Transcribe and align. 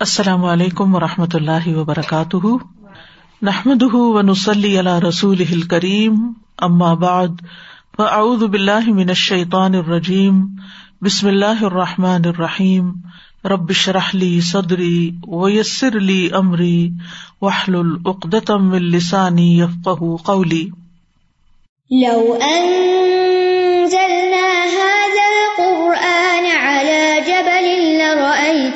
السلام 0.00 0.44
علیکم 0.44 0.94
و 0.94 1.00
رحمۃ 1.00 1.34
اللہ 1.34 1.68
وبرکاتہ۔ 1.68 2.46
نحمد 3.42 3.82
و 3.82 4.22
نسلی 4.22 4.78
اللہ 4.78 4.98
رسول 4.98 5.62
کریم 5.62 6.32
بعد، 6.94 7.28
فاعوذ 7.96 8.42
باللہ 8.44 8.88
من 8.88 9.08
الشیطان 9.08 9.74
الرجیم، 9.74 10.44
بسم 11.02 11.26
اللہ 11.26 11.62
الرحمٰن 11.64 12.22
الرحیم۔ 12.24 12.90
ربش 13.44 13.88
رحلی 13.88 14.40
صدری 14.40 15.10
ویسر 15.26 15.96
علی 15.96 16.28
عمری 16.32 16.90
وحل 17.42 17.74
العقدم 17.74 18.72
السانی 18.72 19.58
یفق 19.58 20.02
قولی۔ 20.24 20.68
لو 21.90 22.38
أنزلنا 22.42 24.23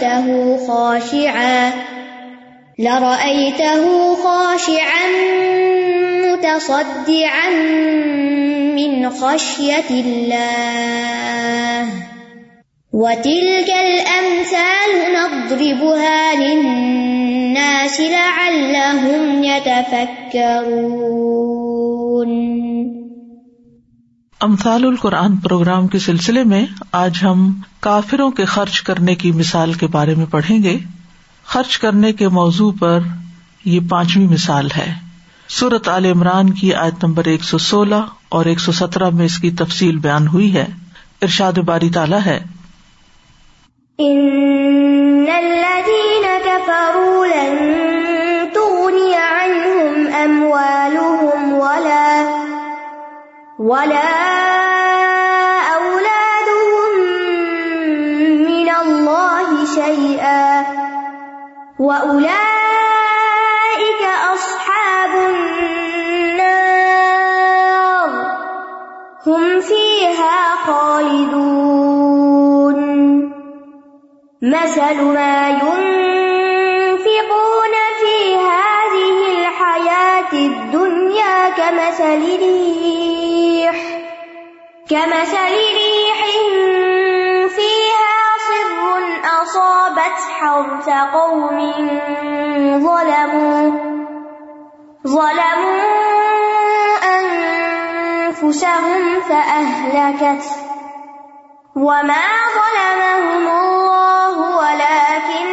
لرأيته 0.09 0.57
خاشعا 0.67 1.73
لرأيته 2.79 4.15
خاشعا 4.15 5.07
متصدعا 6.27 7.51
من 8.75 9.11
خشية 9.11 9.91
الله. 9.91 11.89
وتلك 12.93 13.71
الأمثال 13.71 14.91
نضربها 15.15 16.35
للناس 16.35 18.01
لعلهم 18.01 19.45
يتفكرون. 19.45 20.69
امثال 24.41 24.85
القرآن 24.85 25.37
پروگرام 25.37 25.87
کے 25.87 25.99
سلسلے 25.99 26.45
میں 26.45 26.67
آج 26.93 27.19
ہم 27.23 27.61
کافروں 27.81 28.31
کے 28.31 28.45
خرچ 28.45 28.83
کرنے 28.83 29.15
کی 29.15 29.33
مثال 29.33 29.73
کے 29.73 29.87
بارے 29.87 30.15
میں 30.15 30.27
پڑھیں 30.27 30.63
گے۔ 30.63 30.79
خرچ 31.45 31.79
کرنے 31.79 32.13
کے 32.13 32.29
موضوع 32.29 32.73
پر 32.81 32.99
یہ 33.65 33.81
پانچویں 33.91 34.27
مثال 34.27 34.69
ہے۔ 34.77 34.95
سورت 35.49 35.89
عال 35.89 36.05
عمران 36.05 36.51
کی 36.51 36.75
آیت 36.75 37.05
نمبر 37.05 37.25
ایک 37.25 37.45
سو 37.45 37.59
سولہ 37.59 38.05
اور 38.29 38.45
ایک 38.45 38.61
سو 38.61 38.73
سترہ 38.73 39.11
میں 39.11 39.25
اس 39.25 39.39
کی 39.39 39.51
تفصیل 39.51 39.97
بیان 39.97 40.29
ہوئی 40.29 40.55
ہے۔ 40.55 40.67
ارشاد 41.23 41.53
باری 41.53 41.91
تعالیٰ 41.91 42.21
ہے۔ 42.27 42.45
ولا 53.59 54.09
أولادهم 55.75 56.93
من 58.47 58.69
الله 58.71 59.65
شيئا 59.75 60.67
وأولئك 61.79 62.39
أصحاب 64.35 65.11
النار 65.31 66.49
هم 69.27 69.61
فيها 69.61 70.57
خالدون 70.67 71.99
مثل 74.43 75.03
ما 75.03 75.49
ينفقون 75.49 76.55
في 78.01 78.37
هذه 78.37 79.17
الحياة 79.39 80.33
الدنيا 80.33 81.49
كمثل 81.51 82.23
ريح 82.39 83.38
كمثل 84.91 85.53
ريح 85.53 86.21
فيها 87.57 88.19
صر 88.49 88.79
أصابت 89.43 90.19
حرث 90.41 90.89
قوم 91.15 91.59
ظلموا 92.87 93.63
ظلموا 95.07 95.83
أنفسهم 98.39 99.21
فأهلكت 99.29 100.45
وما 101.77 102.27
ظلمهم 102.59 103.47
الله 103.49 104.37
ولكن 104.57 105.49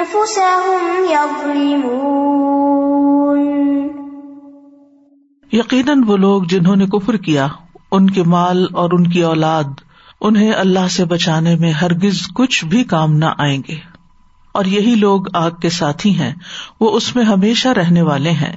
أنفسهم 0.00 0.80
يظلمون 1.04 2.09
یقیناً 5.52 6.02
وہ 6.06 6.16
لوگ 6.16 6.42
جنہوں 6.42 6.76
نے 6.76 6.86
کفر 6.86 7.16
کیا، 7.16 7.46
ان 7.92 8.10
کے 8.10 8.22
مال 8.22 8.66
اور 8.72 8.90
ان 8.92 9.06
کی 9.06 9.22
اولاد، 9.22 9.64
انہیں 10.20 10.52
اللہ 10.52 10.88
سے 10.88 11.04
بچانے 11.04 11.56
میں 11.56 11.72
ہرگز 11.72 12.28
کچھ 12.34 12.64
بھی 12.64 12.84
کام 12.84 13.12
نہ 13.12 13.24
آئیں 13.38 13.62
گے۔ 13.68 13.76
اور 14.52 14.64
یہی 14.64 14.94
لوگ 14.94 15.36
آگ 15.36 15.50
کے 15.50 15.70
ساتھی 15.70 16.18
ہیں، 16.18 16.34
وہ 16.80 16.96
اس 16.96 17.16
میں 17.16 17.24
ہمیشہ 17.24 17.68
رہنے 17.68 18.02
والے 18.02 18.30
ہیں۔ 18.30 18.56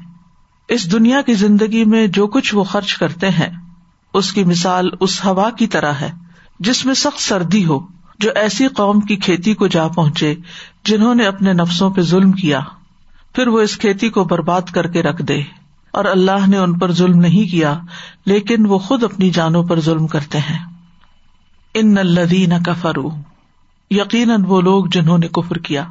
اس 0.69 0.91
دنیا 0.91 1.21
کی 1.21 1.33
زندگی 1.33 1.85
میں 1.85 2.07
جو 2.07 2.27
کچھ 2.27 2.55
وہ 2.55 2.63
خرچ 2.63 2.97
کرتے 2.97 3.29
ہیں، 3.29 3.49
اس 4.13 4.33
کی 4.33 4.43
مثال 4.43 4.89
اس 4.99 5.25
ہوا 5.25 5.49
کی 5.49 5.67
طرح 5.67 5.91
ہے، 5.91 6.11
جس 6.59 6.85
میں 6.85 6.93
سخت 6.93 7.21
سردی 7.21 7.65
ہو، 7.65 7.79
جو 8.19 8.29
ایسی 8.35 8.67
قوم 8.67 8.99
کی 8.99 9.15
کھیتی 9.15 9.53
کو 9.53 9.67
جا 9.67 9.87
پہنچے، 9.87 10.35
جنہوں 10.85 11.15
نے 11.15 11.25
اپنے 11.25 11.53
نفسوں 11.53 11.89
پہ 11.89 12.01
ظلم 12.01 12.31
کیا، 12.31 12.59
پھر 13.35 13.47
وہ 13.47 13.59
اس 13.59 13.77
کھیتی 13.77 14.09
کو 14.09 14.23
برباد 14.23 14.61
کر 14.61 14.87
کے 14.87 15.01
رکھ 15.01 15.21
دے۔ 15.21 15.62
اور 15.93 16.05
اللہ 16.05 16.47
نے 16.47 16.57
ان 16.57 16.79
پر 16.79 16.91
ظلم 16.91 17.19
نہیں 17.19 17.51
کیا، 17.51 17.79
لیکن 18.25 18.65
وہ 18.65 18.77
خود 18.77 19.03
اپنی 19.03 19.29
جانوں 19.29 19.63
پر 19.63 19.79
ظلم 19.79 20.07
کرتے 20.07 20.37
ہیں۔ 20.37 20.59
ان 21.73 21.97
الدین 21.97 22.63
کفرو 22.63 23.09
یقیناً 23.91 24.43
وہ 24.47 24.61
لوگ 24.61 24.85
جنہوں 24.85 25.17
نے 25.17 25.27
کفر 25.27 25.57
کیا۔ 25.57 25.85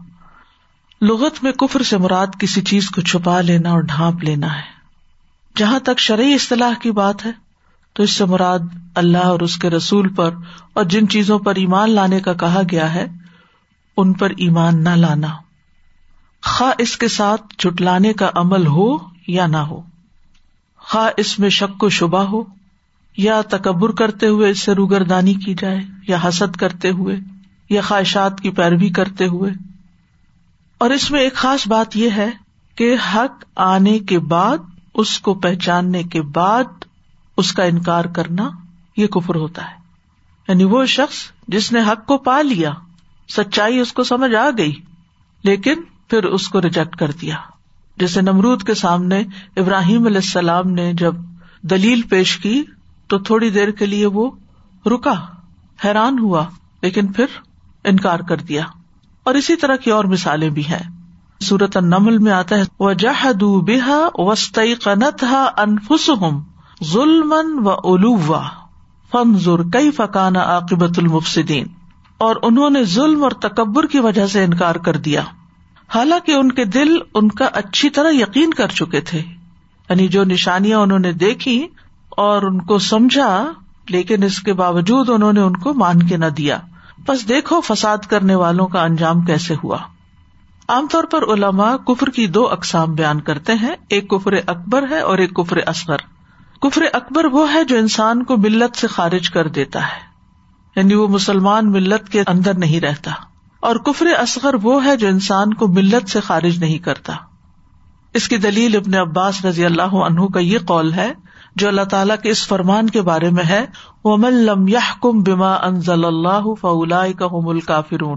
لغت 1.02 1.42
میں 1.42 1.52
کفر 1.52 1.82
سے 1.82 1.98
مراد 1.98 2.26
کسی 2.38 2.60
چیز 2.60 2.90
کو 2.90 3.00
چھپا 3.00 3.40
لینا 3.40 3.70
اور 3.70 3.80
ڈھانپ 3.80 4.24
لینا 4.24 4.56
ہے۔ 4.56 4.62
جہاں 5.56 5.78
تک 5.78 5.98
شرعی 5.98 6.34
اصطلاح 6.34 6.72
کی 6.82 6.90
بات 6.90 7.26
ہے، 7.26 7.30
تو 7.92 8.02
اس 8.02 8.12
سے 8.12 8.24
مراد 8.24 8.58
اللہ 8.94 9.18
اور 9.18 9.40
اس 9.40 9.56
کے 9.56 9.70
رسول 9.70 10.08
پر 10.08 10.30
اور 10.72 10.84
جن 10.84 11.08
چیزوں 11.08 11.38
پر 11.38 11.54
ایمان 11.54 11.90
لانے 11.90 12.20
کا 12.20 12.32
کہا 12.32 12.60
گیا 12.70 12.94
ہے، 12.94 13.06
ان 13.96 14.12
پر 14.12 14.30
ایمان 14.30 14.84
نہ 14.84 14.90
لانا۔ 14.90 15.28
خواہ 16.44 16.72
اس 16.78 16.96
کے 16.96 17.08
ساتھ 17.08 17.42
جٹلانے 17.58 18.12
کا 18.12 18.30
عمل 18.34 18.66
ہو 18.66 18.96
یا 19.26 19.46
نہ 19.46 19.56
ہو۔ 19.56 19.91
خواہ 20.92 21.10
اس 21.16 21.38
میں 21.38 21.48
شک 21.48 21.82
و 21.82 21.88
شبہ 21.88 22.22
ہو، 22.22 22.42
یا 23.16 23.40
تکبر 23.40 23.90
کرتے 23.90 24.26
ہوئے 24.26 24.50
اس 24.50 24.60
سے 24.60 24.72
روگردانی 24.72 25.34
کی 25.34 25.54
جائے، 25.54 25.80
یا 26.08 26.18
حسد 26.28 26.56
کرتے 26.56 26.90
ہوئے، 26.90 27.16
یا 27.70 27.80
خواہشات 27.80 28.40
کی 28.40 28.50
پیروی 28.50 28.90
کرتے 28.90 29.26
ہوئے۔ 29.26 29.52
اور 30.78 30.90
اس 30.90 31.10
میں 31.10 31.20
ایک 31.20 31.34
خاص 31.34 31.68
بات 31.68 31.96
یہ 31.96 32.10
ہے 32.16 32.30
کہ 32.74 32.96
حق 33.14 33.44
آنے 33.56 33.98
کے 33.98 34.18
بعد، 34.18 34.58
اس 34.94 35.18
کو 35.18 35.34
پہچاننے 35.34 36.02
کے 36.02 36.22
بعد، 36.22 36.84
اس 37.36 37.52
کا 37.52 37.64
انکار 37.64 38.04
کرنا، 38.04 38.50
یہ 38.96 39.06
کفر 39.06 39.34
ہوتا 39.34 39.70
ہے۔ 39.70 39.76
یعنی 40.48 40.64
وہ 40.64 40.84
شخص 40.84 41.16
جس 41.48 41.72
نے 41.72 41.80
حق 41.80 42.06
کو 42.06 42.18
پا 42.18 42.42
لیا، 42.42 42.70
سچائی 43.28 43.78
اس 43.78 43.92
کو 43.92 44.04
سمجھ 44.04 44.34
آ 44.34 44.50
گئی، 44.58 44.74
لیکن 45.44 45.74
پھر 46.08 46.24
اس 46.24 46.48
کو 46.48 46.62
ریجیکٹ 46.62 46.96
کر 46.96 47.10
دیا۔ 47.10 47.36
جیسے 48.02 48.20
نمرود 48.20 48.62
کے 48.62 48.74
سامنے 48.74 49.24
ابراہیم 49.56 50.06
علیہ 50.06 50.16
السلام 50.16 50.70
نے 50.70 50.92
جب 50.92 51.14
دلیل 51.62 52.02
پیش 52.02 52.36
کی 52.36 52.62
تو 53.06 53.18
تھوڑی 53.18 53.50
دیر 53.50 53.70
کے 53.70 53.86
لیے 53.86 54.06
وہ 54.06 54.30
رکا، 54.86 55.14
حیران 55.84 56.18
ہوا، 56.18 56.44
لیکن 56.82 57.06
پھر 57.06 57.24
انکار 57.84 58.20
کر 58.20 58.36
دیا۔ 58.36 58.62
اور 59.24 59.34
اسی 59.34 59.56
طرح 59.56 59.76
کی 59.76 59.90
اور 59.90 60.04
مثالیں 60.04 60.50
بھی 60.50 60.62
ہیں۔ 60.66 60.88
سورت 61.40 61.76
النمل 61.76 62.18
میں 62.18 62.32
آتا 62.32 62.56
ہے 62.56 62.62
وہ 62.80 62.92
جہد 62.92 63.42
بحا 63.42 63.98
وسط 64.14 64.58
قنت 64.84 65.24
انفس 65.56 66.10
ہم 66.10 66.40
ظلم 66.84 67.34
و 67.64 67.70
الوا 67.70 68.42
فن 69.12 69.38
ضر 69.38 69.62
کئی 69.72 69.90
فقان 69.90 70.36
عاقبت 70.36 70.98
المفسدین 70.98 71.66
اور 72.18 72.36
انہوں 72.42 72.70
نے 72.70 72.84
ظلم 72.84 73.22
اور 73.22 73.30
تکبر 73.30 73.86
کی 73.86 73.98
وجہ 73.98 74.26
سے 74.26 74.44
انکار 74.44 74.74
کر 74.74 74.96
دیا۔ 74.96 75.22
حالانکہ 75.94 76.32
ان 76.32 76.52
کے 76.52 76.64
دل 76.64 76.98
ان 77.14 77.28
کا 77.28 77.48
اچھی 77.52 77.90
طرح 77.90 78.10
یقین 78.10 78.54
کر 78.54 78.68
چکے 78.68 79.00
تھے 79.00 79.18
یعنی 79.90 80.08
جو 80.08 80.24
نشانیاں 80.24 80.78
انہوں 80.78 80.98
نے 80.98 81.12
دیکھی 81.12 81.66
اور 82.10 82.42
ان 82.42 82.60
کو 82.60 82.78
سمجھا، 82.78 83.52
لیکن 83.88 84.22
اس 84.22 84.40
کے 84.40 84.52
باوجود 84.52 85.10
انہوں 85.10 85.32
نے 85.32 85.40
ان 85.40 85.56
کو 85.56 85.74
مان 85.74 86.02
کے 86.02 86.16
نہ 86.16 86.26
دیا۔ 86.26 86.58
بس 87.06 87.28
دیکھو 87.28 87.60
فساد 87.60 87.98
کرنے 87.98 88.34
والوں 88.34 88.66
کا 88.66 88.84
انجام 88.84 89.20
کیسے 89.20 89.54
ہوا۔ 89.64 89.78
عام 90.68 90.86
طور 90.86 91.04
پر 91.04 91.22
علماء 91.22 91.76
کفر 91.76 92.06
کی 92.06 92.26
دو 92.26 92.48
اقسام 92.48 92.94
بیان 92.94 93.20
کرتے 93.20 93.52
ہیں، 93.54 93.74
ایک 93.88 94.10
کفر 94.10 94.32
اکبر 94.46 94.90
ہے 94.90 95.00
اور 95.00 95.18
ایک 95.18 95.34
کفر 95.34 95.58
اصغر۔ 95.66 95.96
کفر 96.60 96.82
اکبر 96.92 97.24
وہ 97.24 97.52
ہے 97.52 97.64
جو 97.64 97.76
انسان 97.76 98.24
کو 98.24 98.36
ملت 98.36 98.76
سے 98.76 98.86
خارج 98.86 99.30
کر 99.30 99.48
دیتا 99.48 99.82
ہے 99.82 100.00
یعنی 100.76 100.94
وہ 100.94 101.08
مسلمان 101.08 101.72
ملت 101.72 102.08
کے 102.08 102.22
اندر 102.26 102.58
نہیں 102.58 102.80
رہتا۔ 102.80 103.10
اور 103.62 103.76
کفر 103.76 104.06
اصغر 104.18 104.54
وہ 104.62 104.84
ہے 104.84 104.96
جو 104.96 105.08
انسان 105.08 105.54
کو 105.54 105.68
ملت 105.68 106.10
سے 106.10 106.20
خارج 106.20 106.58
نہیں 106.58 106.78
کرتا۔ 106.78 107.12
اس 108.14 108.28
کی 108.28 108.36
دلیل 108.36 108.76
ابن 108.76 108.94
عباس 108.94 109.44
رضی 109.44 109.64
اللہ 109.64 109.94
عنہ 110.06 110.26
کا 110.34 110.40
یہ 110.40 110.58
قول 110.58 110.92
ہے، 110.92 111.12
جو 111.56 111.68
اللہ 111.68 111.84
تعالیٰ 111.90 112.16
کے 112.22 112.30
اس 112.30 112.46
فرمان 112.48 112.90
کے 112.90 113.02
بارے 113.02 113.30
میں 113.30 113.44
ہے 113.44 113.66
وہ 114.04 114.16
ملم 114.16 114.64
بما 115.22 115.54
انزل 115.54 116.04
اللہ 116.04 116.54
فلا 116.60 117.04
کا 117.18 118.14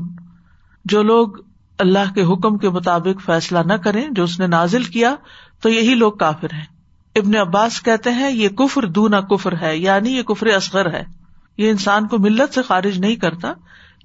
جو 0.86 1.03
لوگ 1.03 1.27
اللہ 1.80 2.13
کے 2.15 2.24
حکم 2.24 2.57
کے 2.57 2.69
مطابق 2.69 3.21
فیصلہ 3.25 3.59
نہ 3.59 3.74
کریں، 3.74 4.07
جو 4.12 4.24
اس 4.24 4.39
نے 4.39 4.47
نازل 4.47 4.83
کیا، 4.83 5.15
تو 5.62 5.69
یہی 5.69 5.94
لوگ 5.94 6.12
کافر 6.12 6.53
ہیں۔ 6.53 6.65
ابن 7.15 7.36
عباس 7.36 7.81
کہتے 7.83 8.12
ہیں، 8.12 8.31
یہ 8.31 8.50
کفر 8.50 8.86
دونا 8.86 9.21
کفر 9.21 9.53
ہے 9.62 9.77
یعنی 9.77 10.18
یہ 10.18 10.24
کفر 10.24 10.47
اصغر 10.47 10.94
ہے۔ 10.94 11.03
یہ 11.57 11.69
انسان 11.69 12.07
کو 12.07 12.18
ملت 12.18 12.53
سے 12.53 12.62
خارج 12.62 13.00
نہیں 13.00 13.15
کرتا 13.15 13.53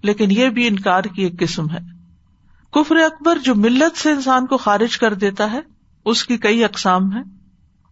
لیکن 0.02 0.30
یہ 0.30 0.48
بھی 0.48 0.66
انکار 0.66 1.02
کی 1.02 1.22
ایک 1.22 1.38
قسم 1.38 1.70
ہے۔ 1.70 2.00
کفر 2.72 2.96
اکبر 2.96 3.38
جو 3.44 3.54
ملت 3.54 3.98
سے 3.98 4.10
انسان 4.10 4.46
کو 4.46 4.56
خارج 4.56 4.98
کر 4.98 5.14
دیتا 5.14 5.52
ہے، 5.52 5.60
اس 6.04 6.24
کی 6.24 6.36
کئی 6.36 6.64
اقسام 6.64 7.16
ہے 7.16 7.20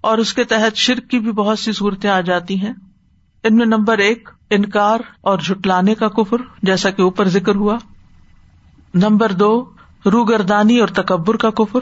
اور 0.00 0.18
اس 0.18 0.34
کے 0.34 0.44
تحت 0.44 0.76
شرک 0.76 1.10
کی 1.10 1.18
بھی 1.18 1.32
بہت 1.32 1.58
سی 1.58 1.72
صورتیں 1.72 2.10
آ 2.10 2.20
جاتی 2.20 2.60
ہیں۔ 2.60 2.72
ان 3.44 3.56
میں 3.56 3.66
نمبر 3.66 3.98
ایک، 3.98 4.28
انکار 4.50 5.00
اور 5.20 5.38
جھٹلانے 5.38 5.94
کا 5.94 6.08
کفر، 6.08 6.36
جیسا 6.62 6.90
کہ 6.90 7.02
اوپر 7.02 7.28
ذکر 7.28 7.54
ہوا۔ 7.54 7.78
نمبر 8.94 9.32
دو، 9.32 9.64
روگردانی 10.06 10.78
اور 10.78 10.88
تکبر 10.88 11.36
کا 11.36 11.50
کفر، 11.50 11.80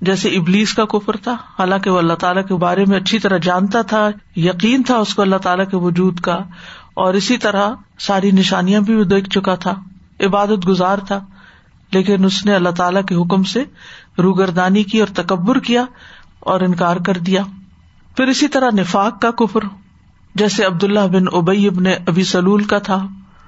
جیسے 0.00 0.28
ابلیس 0.28 0.74
کا 0.74 0.84
کفر 0.84 1.16
تھا۔ 1.16 1.32
حالانکہ 1.32 1.90
وہ 1.90 1.98
اللہ 1.98 2.14
تعالیٰ 2.14 2.46
کے 2.46 2.54
بارے 2.54 2.84
میں 2.88 3.00
اچھی 3.00 3.18
طرح 3.18 3.38
جانتا 3.38 3.82
تھا، 3.82 4.10
یقین 4.36 4.82
تھا 4.82 4.96
اس 4.96 5.14
کو 5.14 5.22
اللہ 5.22 5.36
تعالیٰ 5.36 5.68
کے 5.70 5.76
وجود 5.76 6.20
کا۔ 6.20 6.38
اور 6.98 7.14
اسی 7.14 7.36
طرح 7.38 7.70
ساری 7.98 8.30
نشانیاں 8.30 8.80
بھی 8.80 8.94
وہ 8.94 9.04
دیکھ 9.04 9.28
چکا 9.30 9.54
تھا۔ 9.54 9.74
عبادت 10.20 10.68
گزار 10.68 10.98
تھا، 10.98 11.20
لیکن 11.92 12.24
اس 12.24 12.46
نے 12.46 12.54
اللہ 12.54 12.68
تعالیٰ 12.68 13.04
کے 13.04 13.14
حکم 13.14 13.42
سے 13.42 13.64
روگردانی 14.18 14.82
کی 14.82 15.00
اور 15.00 15.08
تکبر 15.14 15.58
کیا 15.58 15.84
اور 16.40 16.60
انکار 16.60 16.96
کر 16.96 17.18
دیا۔ 17.18 17.42
پھر 18.16 18.26
اسی 18.26 18.48
طرح 18.48 18.70
نفاق 18.74 19.20
کا 19.20 19.30
کفر، 19.30 19.60
جیسے 20.34 20.64
عبداللہ 20.64 21.06
بن 21.12 21.24
ابئی 21.32 21.66
ابن 21.66 21.86
ابی 22.06 22.24
سلول 22.24 22.64
کا 22.64 22.78
تھا، 22.78 23.06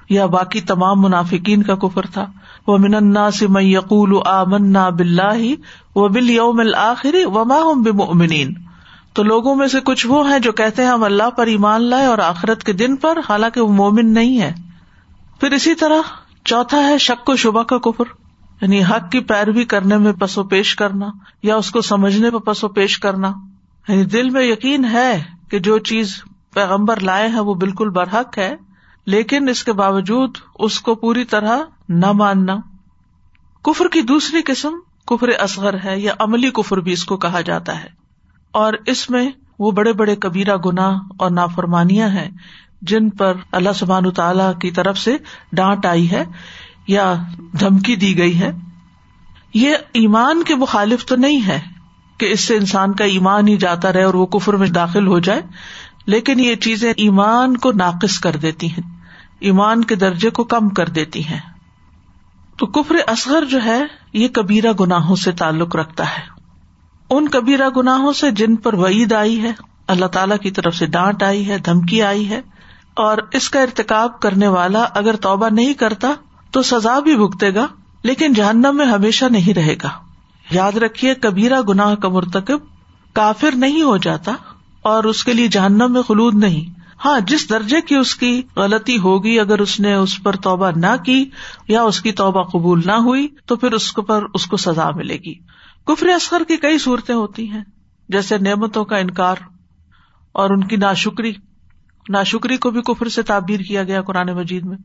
یا 0.09 0.25
باقی 0.25 0.61
تمام 0.61 1.01
منافقین 1.01 1.63
کا 1.63 1.75
کفر 1.75 2.05
تھا۔ 2.13 2.25
وہ 2.67 2.77
من 2.77 3.31
سے 3.31 3.47
میں 3.47 3.63
یقول 3.63 4.17
آ 4.25 4.43
منا 4.43 4.89
بلّہ 4.89 5.53
و 5.95 6.07
بل 6.07 6.29
یوم 6.29 6.59
الآخری 6.59 7.25
وما 7.25 7.55
ہم 7.55 7.81
بمؤمنین 7.81 8.53
تو 9.13 9.23
لوگوں 9.23 9.55
میں 9.55 9.67
سے 9.67 9.79
کچھ 9.79 10.07
وہ 10.07 10.31
ہیں 10.31 10.39
جو 10.39 10.51
کہتے 10.51 10.81
ہیں 10.83 10.89
ہم 10.89 11.03
اللہ 11.03 11.29
پر 11.29 11.47
ایمان 11.47 11.83
لائے 11.83 12.05
اور 12.05 12.17
آخرت 12.17 12.63
کے 12.63 12.73
دن 12.73 12.95
پر، 12.95 13.17
حالانکہ 13.29 13.61
وہ 13.61 13.73
مومن 13.73 14.13
نہیں 14.13 14.41
ہے۔ 14.41 14.53
پھر 15.39 15.51
اسی 15.51 15.75
طرح 15.75 16.01
چوتھا 16.45 16.77
ہے 16.77 16.97
شک 16.97 17.29
و 17.29 17.35
شبہ 17.35 17.63
کا 17.63 17.77
کفر 17.77 18.03
یعنی 18.61 18.83
حق 18.83 19.11
کی 19.11 19.19
پیروی 19.19 19.65
کرنے 19.65 19.97
میں 19.97 20.13
پسو 20.13 20.43
پیش 20.43 20.75
کرنا 20.75 21.09
یا 21.43 21.55
اس 21.55 21.71
کو 21.71 21.81
سمجھنے 21.81 22.31
پہ 22.31 22.37
پسو 22.37 22.67
پیش 22.67 22.99
کرنا۔ 22.99 23.33
یعنی 23.87 24.05
دل 24.05 24.29
میں 24.29 24.43
یقین 24.43 24.85
ہے 24.85 25.23
کہ 25.49 25.59
جو 25.59 25.77
چیز 25.77 26.23
پیغمبر 26.53 26.99
لائے 26.99 27.27
ہیں 27.27 27.39
وہ 27.39 27.53
بالکل 27.53 27.89
برحق 27.89 28.37
ہے، 28.37 28.55
لیکن 29.05 29.49
اس 29.49 29.63
کے 29.63 29.73
باوجود 29.73 30.37
اس 30.59 30.79
کو 30.79 30.95
پوری 30.95 31.23
طرح 31.23 31.59
نہ 31.89 32.11
ماننا۔ 32.11 32.57
کفر 33.63 33.87
کی 33.87 34.01
دوسری 34.01 34.41
قسم 34.45 34.73
کفر 35.07 35.27
اصغر 35.39 35.75
ہے 35.83 35.99
یا 35.99 36.13
عملی 36.19 36.49
کفر 36.49 36.77
بھی 36.77 36.91
اس 36.91 37.05
کو 37.05 37.17
کہا 37.17 37.41
جاتا 37.41 37.83
ہے۔ 37.83 38.00
اور 38.51 38.73
اس 38.85 39.09
میں 39.09 39.29
وہ 39.59 39.71
بڑے 39.71 39.93
بڑے 39.93 40.15
کبیرہ 40.15 40.55
گنا 40.57 40.87
اور 41.17 41.31
نافرمانیاں 41.31 42.09
ہیں 42.09 42.29
جن 42.81 43.09
پر 43.09 43.33
اللہ 43.51 43.69
سبحان 43.75 44.11
تعالی 44.11 44.43
کی 44.61 44.71
طرف 44.71 44.97
سے 44.97 45.17
ڈانٹ 45.51 45.85
آئی 45.85 46.11
ہے 46.11 46.23
یا 46.87 47.15
دھمکی 47.59 47.95
دی 47.95 48.17
گئی 48.17 48.39
ہے۔ 48.39 48.51
یہ 49.53 49.75
ایمان 49.93 50.43
کے 50.43 50.55
مخالف 50.55 51.05
تو 51.05 51.15
نہیں 51.15 51.47
ہے 51.47 51.61
کہ 52.17 52.25
اس 52.25 52.39
سے 52.39 52.55
انسان 52.55 52.93
کا 52.93 53.03
ایمان 53.03 53.47
ہی 53.47 53.57
جاتا 53.57 53.93
رہے 53.93 54.03
اور 54.03 54.13
وہ 54.13 54.25
کفر 54.25 54.53
میں 54.53 54.67
داخل 54.67 55.07
ہو 55.07 55.19
جائے، 55.19 55.41
لیکن 56.05 56.39
یہ 56.39 56.55
چیزیں 56.55 56.93
ایمان 56.97 57.57
کو 57.57 57.71
ناقص 57.71 58.19
کر 58.19 58.35
دیتی 58.35 58.67
ہیں، 58.67 58.99
ایمان 59.39 59.83
کے 59.83 59.95
درجے 59.95 60.29
کو 60.29 60.43
کم 60.43 60.69
کر 60.69 60.89
دیتی 60.89 61.27
ہیں۔ 61.27 61.39
تو 62.57 62.65
کفر 62.65 62.95
اصغر 63.07 63.45
جو 63.45 63.63
ہے، 63.65 63.83
یہ 64.13 64.27
کبیرہ 64.27 64.71
گناہوں 64.79 65.15
سے 65.15 65.31
تعلق 65.31 65.75
رکھتا 65.75 66.03
ہے۔ 66.03 66.40
ان 67.11 67.27
کبیرہ 67.27 67.69
گناہوں 67.69 68.13
سے 68.13 68.31
جن 68.31 68.55
پر 68.55 68.73
وعید 68.73 69.13
آئی 69.13 69.41
ہے، 69.41 69.51
اللہ 69.87 70.05
تعالی 70.05 70.35
کی 70.37 70.51
طرف 70.51 70.75
سے 70.75 70.85
ڈانٹ 70.85 71.23
آئی 71.23 71.47
ہے، 71.47 71.57
دھمکی 71.57 72.01
آئی 72.01 72.29
ہے۔ 72.29 72.41
اور 72.93 73.17
اس 73.31 73.49
کا 73.49 73.61
ارتقاب 73.61 74.19
کرنے 74.19 74.47
والا 74.47 74.85
اگر 74.93 75.15
توبہ 75.15 75.49
نہیں 75.49 75.73
کرتا، 75.73 76.13
تو 76.51 76.61
سزا 76.61 76.99
بھی 76.99 77.15
بھگتے 77.15 77.55
گا، 77.55 77.67
لیکن 78.03 78.33
جہنم 78.33 78.77
میں 78.77 78.85
ہمیشہ 78.85 79.25
نہیں 79.25 79.53
رہے 79.53 79.75
گا۔ 79.83 79.89
یاد 80.51 80.77
رکھیے، 80.77 81.15
کبیرہ 81.15 81.61
گناہ 81.61 81.95
کا 81.95 82.09
مرتکب 82.09 82.59
کافر 83.13 83.55
نہیں 83.55 83.81
ہو 83.81 83.97
جاتا 83.97 84.31
اور 84.81 85.03
اس 85.03 85.23
کے 85.23 85.33
لیے 85.33 85.47
جہنم 85.47 85.93
میں 85.93 86.01
خلود 86.01 86.33
نہیں۔ 86.33 86.81
ہاں 87.05 87.19
جس 87.19 87.49
درجے 87.49 87.81
کی 87.81 87.95
اس 87.95 88.15
کی 88.15 88.41
غلطی 88.55 88.99
ہوگی، 88.99 89.39
اگر 89.39 89.59
اس 89.59 89.79
نے 89.79 89.93
اس 89.93 90.23
پر 90.23 90.35
توبہ 90.35 90.71
نہ 90.75 90.95
کی 91.05 91.29
یا 91.67 91.83
اس 91.83 92.01
کی 92.01 92.11
توبہ 92.11 92.43
قبول 92.43 92.81
نہ 92.85 92.91
ہوئی، 92.91 93.27
تو 93.45 93.55
پھر 93.55 93.71
اس 93.71 93.93
پر 94.07 94.23
اس 94.33 94.45
کو 94.45 94.57
سزا 94.57 94.89
ملے 94.95 95.17
گی۔ 95.17 95.33
کفر 95.85 96.07
اصغر 96.07 96.41
کی 96.47 96.57
کئی 96.57 96.77
صورتیں 96.77 97.15
ہوتی 97.15 97.49
ہیں، 97.49 97.63
جیسے 98.09 98.37
نعمتوں 98.37 98.85
کا 98.85 98.97
انکار 98.97 99.35
اور 100.31 100.49
ان 100.49 100.63
کی 100.63 100.75
ناشکری۔ 100.75 101.33
ناشکری 102.09 102.57
کو 102.57 102.71
بھی 102.71 102.81
کفر 102.81 103.09
سے 103.09 103.21
تعبیر 103.21 103.59
کیا 103.59 103.83
گیا 103.83 104.01
قرآن 104.01 104.27
مجید 104.27 104.65
میں۔ 104.65 104.77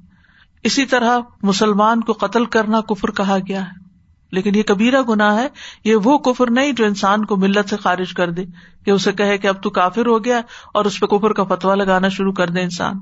اسی 0.62 0.84
طرح 0.84 1.18
مسلمان 1.42 2.00
کو 2.00 2.12
قتل 2.12 2.44
کرنا 2.44 2.80
کفر 2.80 3.10
کہا 3.10 3.38
گیا 3.48 3.62
ہے۔ 3.62 3.86
لیکن 4.32 4.54
یہ 4.54 4.62
کبیرہ 4.62 5.02
گنا 5.02 5.34
ہے، 5.34 5.48
یہ 5.84 5.96
وہ 5.96 6.18
کفر 6.18 6.50
نہیں 6.50 6.72
جو 6.72 6.84
انسان 6.84 7.24
کو 7.24 7.36
ملت 7.36 7.68
سے 7.68 7.76
خارج 7.76 8.14
کر 8.14 8.30
دے، 8.30 8.44
کہ 8.84 8.90
اسے 8.90 9.12
کہے 9.12 9.38
کہ 9.38 9.46
اب 9.46 9.62
تو 9.62 9.70
کافر 9.70 10.06
ہو 10.06 10.24
گیا 10.24 10.40
اور 10.74 10.84
اس 10.84 11.00
پہ 11.00 11.06
کفر 11.06 11.32
کا 11.32 11.44
فتوا 11.44 11.74
لگانا 11.74 12.08
شروع 12.08 12.32
کر 12.32 12.50
دے 12.50 12.60
انسان۔ 12.60 12.94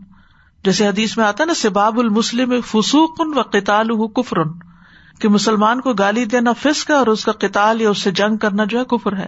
جیسے 0.64 0.88
حدیث 0.88 1.18
میں 1.18 1.24
آتا 1.24 1.44
نا، 1.44 1.54
سباب 1.54 1.98
المسلم 1.98 2.60
فسوقن 2.60 3.38
و 3.38 3.42
قطال 3.42 3.88
کفرن 4.08 4.48
کہ 5.20 5.28
مسلمان 5.28 5.80
کو 5.80 5.92
گالی 5.92 6.24
دینا 6.24 6.52
فسک 6.52 6.90
ہے 6.90 6.94
اور 6.94 7.06
اس 7.06 7.24
کا 7.24 7.32
قتال 7.32 7.80
یا 7.80 7.90
اس 7.90 7.98
سے 7.98 8.10
جنگ 8.10 8.36
کرنا 8.36 8.64
جو 8.64 8.78
ہے 8.78 8.84
کفر 8.84 9.16
ہے۔ 9.16 9.26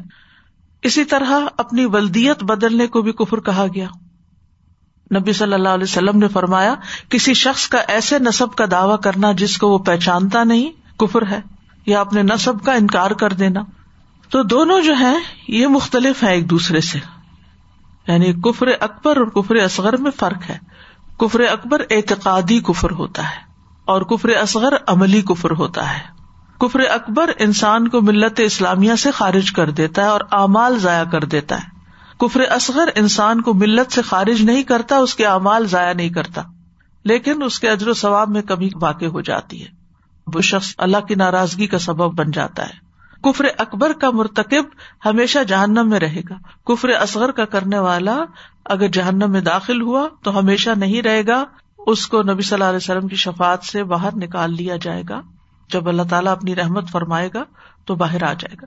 اسی 0.82 1.04
طرح 1.04 1.40
اپنی 1.56 1.84
ولدیت 1.84 2.44
بدلنے 2.44 2.86
کو 2.86 3.02
بھی 3.02 3.12
کفر 3.12 3.40
کہا 3.40 3.66
گیا۔ 3.74 3.88
نبی 5.18 5.32
صلی 5.32 5.54
اللہ 5.54 5.68
علیہ 5.68 5.84
وسلم 5.84 6.18
نے 6.18 6.28
فرمایا، 6.28 6.74
کسی 7.08 7.34
شخص 7.34 7.68
کا 7.68 7.78
ایسے 7.78 8.18
نصب 8.18 8.54
کا 8.54 8.64
دعوی 8.70 8.94
کرنا 9.04 9.32
جس 9.32 9.58
کو 9.58 9.68
وہ 9.68 9.78
پہچانتا 9.78 10.44
نہیں، 10.44 10.70
کفر 10.98 11.26
ہے 11.26 11.40
یا 11.86 12.00
اپنے 12.00 12.22
نصب 12.22 12.64
کا 12.64 12.72
انکار 12.72 13.10
کر 13.10 13.32
دینا۔ 13.32 13.60
تو 14.30 14.42
دونوں 14.42 14.80
جو 14.80 14.96
ہے 14.98 15.14
یہ 15.48 15.66
مختلف 15.66 16.22
ہے 16.22 16.34
ایک 16.34 16.50
دوسرے 16.50 16.80
سے۔ 16.80 16.98
یعنی 18.08 18.32
کفر 18.32 18.66
اکبر 18.80 19.16
اور 19.16 19.26
کفر 19.26 19.54
اصغر 19.54 19.96
میں 19.96 20.10
فرق 20.10 20.50
ہے۔ 20.50 20.58
کفر 21.18 21.40
اکبر 21.40 21.82
اعتقادی 21.90 22.60
کفر 22.60 22.90
ہوتا 22.90 23.22
ہے۔ 23.22 23.55
اور 23.86 24.02
کفر 24.02 24.28
اصغر 24.28 24.72
عملی 24.86 25.22
کفر 25.22 25.50
ہوتا 25.50 25.94
ہے۔ 25.94 26.00
کفر 26.60 26.80
اکبر 26.80 27.30
انسان 27.38 27.88
کو 27.88 28.00
ملت 28.00 28.40
اسلامیہ 28.40 28.94
سے 28.94 29.10
خارج 29.10 29.52
کر 29.52 29.70
دیتا 29.70 30.02
ہے 30.02 30.06
اور 30.06 30.20
اعمال 30.32 30.78
ضائع 30.78 31.04
کر 31.04 31.24
دیتا 31.24 31.56
ہے۔ 31.56 31.68
کفر 32.20 32.40
اصغر 32.50 32.88
انسان 32.94 33.40
کو 33.40 33.54
ملت 33.54 33.92
سے 33.92 34.02
خارج 34.02 34.42
نہیں 34.42 34.62
کرتا، 34.62 34.96
اس 34.96 35.14
کے 35.14 35.26
اعمال 35.26 35.66
ضائع 35.66 35.92
نہیں 35.92 36.08
کرتا۔ 36.08 36.42
لیکن 37.04 37.42
اس 37.42 37.60
کے 37.60 37.70
اجر 37.70 37.88
و 37.88 37.94
ثواب 37.94 38.28
میں 38.28 38.42
کمی 38.42 38.68
واقع 38.80 39.04
ہو 39.04 39.20
جاتی 39.20 39.62
ہے۔ 39.62 39.68
وہ 40.34 40.40
شخص 40.40 40.74
اللہ 40.78 40.96
کی 40.96 41.14
ناراضگی 41.14 41.66
کا 41.66 41.78
سبب 41.78 42.14
بن 42.14 42.30
جاتا 42.30 42.62
ہے۔ 42.66 42.86
کفر 43.22 43.44
اکبر 43.58 43.92
کا 43.92 44.10
مرتکب 44.10 44.64
ہمیشہ 45.06 45.38
جہنم 45.48 45.90
میں 45.90 46.00
رہے 46.00 46.22
گا۔ 46.30 46.34
کفر 46.64 46.88
اصغر 46.88 47.30
کا 47.30 47.44
کرنے 47.44 47.78
والا 47.78 48.18
اگر 48.64 48.88
جہنم 48.88 49.30
میں 49.30 49.40
داخل 49.40 49.80
ہوا 49.80 50.08
تو 50.22 50.38
ہمیشہ 50.38 50.70
نہیں 50.70 51.02
رہے 51.02 51.26
گا۔ 51.26 51.44
اس 51.86 52.06
کو 52.06 52.22
نبی 52.22 52.42
صلی 52.42 52.54
اللہ 52.54 52.64
علیہ 52.64 52.76
وسلم 52.76 53.08
کی 53.08 53.16
شفات 53.16 53.64
سے 53.64 53.84
باہر 53.84 54.16
نکال 54.16 54.54
لیا 54.54 54.76
جائے 54.76 55.02
گا۔ 55.08 55.20
جب 55.68 55.88
اللہ 55.88 56.02
تعالیٰ 56.10 56.32
اپنی 56.32 56.54
رحمت 56.54 56.90
فرمائے 56.90 57.30
گا 57.34 57.44
تو 57.84 57.94
باہر 57.94 58.22
آ 58.22 58.32
جائے 58.32 58.56
گا۔ 58.62 58.66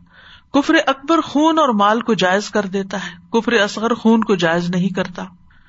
کفر 0.59 0.73
اکبر 0.87 1.21
خون 1.21 1.59
اور 1.59 1.69
مال 1.69 2.01
کو 2.01 2.13
جائز 2.13 2.49
کر 2.49 2.65
دیتا 2.65 2.97
ہے۔ 2.97 3.39
کفر 3.39 3.51
اصغر 3.51 3.93
خون 3.93 4.23
کو 4.23 4.35
جائز 4.35 4.69
نہیں 4.69 4.89
کرتا۔ 4.89 5.23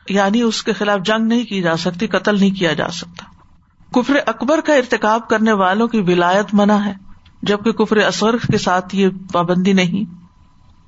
یعنی 0.08 0.42
اس 0.42 0.62
کے 0.62 0.72
خلاف 0.72 1.00
جنگ 1.04 1.26
نہیں 1.26 1.44
کی 1.44 1.62
جا 1.62 1.76
سکتی، 1.76 2.06
قتل 2.06 2.40
نہیں 2.40 2.58
کیا 2.58 2.72
جا 2.72 2.88
سکتا۔ 2.88 3.24
کفر 3.92 4.14
اکبر 4.26 4.60
کا 4.60 4.74
ارتقاب 4.74 5.28
کرنے 5.28 5.52
والوں 5.52 5.88
کی 5.88 6.00
ولایت 6.00 6.46
منع 6.52 6.76
ہے، 6.76 6.92
جبکہ 7.42 7.72
کفر 7.72 7.96
اصغر 7.96 8.36
کے 8.36 8.58
ساتھ 8.58 8.94
یہ 8.94 9.08
پابندی 9.32 9.72
نہیں۔ 9.72 10.14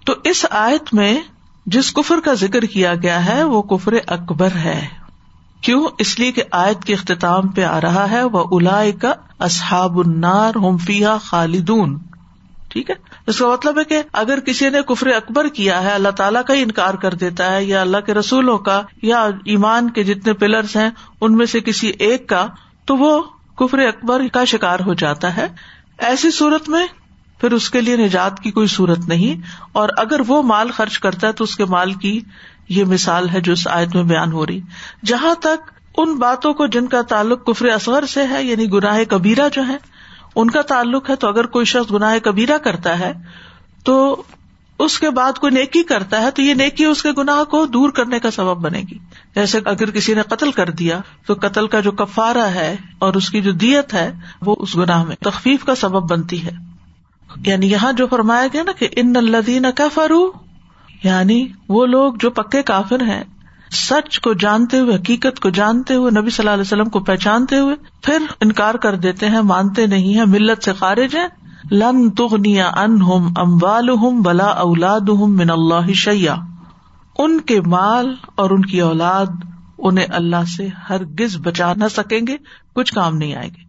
تو 0.06 0.14
اس 0.24 0.46
آیت 0.50 0.94
میں 0.94 1.20
جس 1.66 1.92
کفر 1.92 2.14
کا 2.24 2.34
ذکر 2.34 2.62
کیا 2.62 2.94
گیا 2.94 3.26
ہے، 3.26 3.44
وہ 3.44 3.62
کفر 3.62 3.92
اکبر 4.06 4.50
ہے۔ 4.52 5.01
کیوں؟ 5.62 5.82
اس 5.98 6.18
لیے 6.18 6.32
کہ 6.32 6.42
آیت 6.50 6.84
کے 6.84 6.94
اختتام 6.94 7.48
پہ 7.48 7.64
آ 7.64 7.80
رہا 7.80 8.10
ہے 8.10 8.22
وہ 8.24 8.44
الا 8.50 8.80
کا 9.00 9.12
اصحاب 9.38 9.98
النار 9.98 10.56
ہومفیا 10.56 11.16
خالدون۔ 11.18 11.98
ٹھیک 12.68 12.90
ہے؟ 12.90 12.94
اس 13.26 13.38
کا 13.38 13.48
مطلب 13.48 13.78
ہے 13.78 13.84
کہ 13.84 14.02
اگر 14.12 14.40
کسی 14.40 14.68
نے 14.70 14.80
کفر 14.88 15.06
اکبر 15.06 15.48
کیا 15.48 15.82
ہے، 15.82 15.90
اللہ 15.90 16.10
تعالیٰ 16.16 16.42
کا 16.44 16.54
ہی 16.54 16.62
انکار 16.62 16.94
کر 16.94 17.14
دیتا 17.14 17.50
ہے، 17.52 17.64
یا 17.64 17.80
اللہ 17.80 18.00
کے 18.06 18.14
رسولوں 18.14 18.56
کا، 18.58 18.80
یا 19.02 19.20
ایمان 19.44 19.90
کے 19.90 20.04
جتنے 20.04 20.32
پلرس 20.32 20.76
ہیں، 20.76 20.88
ان 21.20 21.36
میں 21.36 21.46
سے 21.46 21.60
کسی 21.60 21.92
ایک 21.98 22.28
کا، 22.28 22.46
تو 22.84 22.96
وہ 22.96 23.20
کفر 23.56 23.78
اکبر 23.78 24.26
کا 24.32 24.44
شکار 24.44 24.80
ہو 24.80 24.94
جاتا 24.94 25.36
ہے۔ 25.36 25.46
ایسی 25.98 26.30
صورت 26.30 26.68
میں 26.68 26.86
پھر 27.40 27.52
اس 27.52 27.68
کے 27.70 27.80
لیے 27.80 27.96
نجات 27.96 28.40
کی 28.40 28.50
کوئی 28.50 28.66
صورت 28.66 29.08
نہیں، 29.08 29.40
اور 29.72 29.88
اگر 29.96 30.20
وہ 30.26 30.42
مال 30.42 30.70
خرچ 30.70 30.98
کرتا 30.98 31.26
ہے 31.26 31.32
تو 31.32 31.44
اس 31.44 31.56
کے 31.56 31.64
مال 31.64 31.92
کی 31.92 32.18
یہ 32.68 32.84
مثال 32.84 33.28
ہے 33.28 33.40
جو 33.40 33.52
اس 33.52 33.68
آیت 33.68 33.94
میں 33.94 34.02
بیان 34.02 34.32
ہو 34.32 34.46
رہی۔ 34.46 34.60
جہاں 35.04 35.34
تک 35.34 35.70
ان 35.96 36.14
باتوں 36.14 36.54
کو 36.54 36.66
جن 36.66 36.86
کا 36.86 37.02
تعلق 37.02 37.46
کفر 37.46 37.66
اصغر 37.66 38.06
سے 38.06 38.26
ہے 38.26 38.44
یعنی 38.44 38.72
گناہ 38.72 38.98
کبیرہ 39.08 39.48
جو 39.52 39.66
ہے 39.68 39.76
ان 40.34 40.50
کا 40.50 40.62
تعلق 40.62 41.10
ہے 41.10 41.16
تو 41.16 41.28
اگر 41.28 41.46
کوئی 41.46 41.64
شخص 41.64 41.92
گناہ 41.92 42.18
کبیرہ 42.18 42.58
کرتا 42.58 42.98
ہے، 42.98 43.12
تو 43.84 44.22
اس 44.78 44.98
کے 44.98 45.10
بعد 45.10 45.38
کوئی 45.38 45.52
نیکی 45.52 45.82
کرتا 45.82 46.20
ہے، 46.20 46.30
تو 46.30 46.42
یہ 46.42 46.54
نیکی 46.54 46.84
اس 46.84 47.02
کے 47.02 47.08
گناہ 47.18 47.44
کو 47.44 47.66
دور 47.66 47.90
کرنے 47.90 48.18
کا 48.18 48.30
سبب 48.30 48.56
بنے 48.56 48.78
گی۔ 48.78 48.98
جیسے 49.34 49.58
اگر 49.64 49.90
کسی 49.90 50.14
نے 50.14 50.22
قتل 50.22 50.50
کر 50.50 50.70
دیا، 50.70 51.00
تو 51.26 51.34
قتل 51.34 51.66
کا 51.66 51.80
جو 51.80 51.92
کفارا 51.92 52.50
ہے 52.50 52.76
اور 52.98 53.14
اس 53.14 53.30
کی 53.30 53.40
جو 53.40 53.52
دیت 53.52 53.94
ہے، 53.94 54.12
وہ 54.40 54.56
اس 54.58 54.76
گناہ 54.76 55.04
میں 55.04 55.16
تخفیف 55.16 55.64
کا 55.64 55.74
سبب 55.74 56.10
بنتی 56.10 56.44
ہے۔ 56.44 56.50
یعنی 57.46 57.70
یہاں 57.70 57.92
جو 57.92 58.06
فرمایا 58.06 58.46
گیا 58.52 58.62
نا 58.62 58.72
کہ 58.72 58.88
ان 58.96 59.12
الدین 59.16 59.66
کا 59.76 59.88
فرو 59.94 60.32
یعنی 61.04 61.48
وہ 61.68 61.86
لوگ 61.86 62.14
جو 62.20 62.30
پکے 62.30 62.62
کافر 62.62 63.02
ہیں، 63.02 63.24
سچ 63.70 64.20
کو 64.20 64.32
جانتے 64.32 64.78
ہوئے، 64.78 64.94
حقیقت 64.94 65.40
کو 65.40 65.50
جانتے 65.50 65.94
ہوئے، 65.94 66.10
نبی 66.20 66.30
صلی 66.30 66.42
اللہ 66.42 66.50
علیہ 66.50 66.66
وسلم 66.66 66.88
کو 66.88 67.00
پہچانتے 67.00 67.58
ہوئے 67.58 67.74
پھر 68.02 68.18
انکار 68.40 68.74
کر 68.74 68.96
دیتے 68.96 69.28
ہیں، 69.28 69.40
مانتے 69.40 69.86
نہیں 69.86 70.14
ہے 70.14 70.24
ملت 70.24 70.64
سے 70.64 70.72
خارج 70.72 71.16
ہے 71.16 71.26
لن 71.70 72.10
تغنیا 72.10 72.68
ان 72.68 73.02
ہوم 73.02 73.32
اموال 73.36 73.88
ہوں 73.88 74.22
بلا 74.22 74.46
اولاد 74.46 75.00
ہوں 75.00 75.28
من 75.28 75.50
اللہ 75.50 75.92
شیا 75.92 76.34
ان 77.18 77.40
کے 77.40 77.60
مال 77.60 78.14
اور 78.34 78.50
ان 78.50 78.62
کی 78.64 78.80
اولاد 78.80 79.26
انہیں 79.78 80.06
اللہ 80.08 80.44
سے 80.56 80.68
ہر 80.88 81.04
گز 81.04 81.36
بچا 81.36 81.74
نہ 81.74 81.84
سکیں 81.90 82.20
گے، 82.26 82.36
کچھ 82.74 82.94
کام 82.94 83.16
نہیں 83.16 83.34
آئے 83.34 83.48
گے۔ 83.48 83.64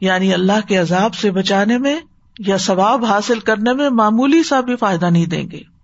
یعنی 0.00 0.34
اللہ 0.34 0.66
کے 0.68 0.76
عذاب 0.76 1.14
سے 1.14 1.30
بچانے 1.30 1.78
میں 1.78 1.96
یا 2.38 2.58
ثواب 2.58 3.04
حاصل 3.04 3.40
کرنے 3.40 3.72
میں 3.72 3.90
معمولی 3.90 4.42
سا 4.42 4.60
بھی 4.60 4.76
فائدہ 4.76 5.06
نہیں 5.06 5.26
دیں 5.26 5.50
گے۔ 5.50 5.75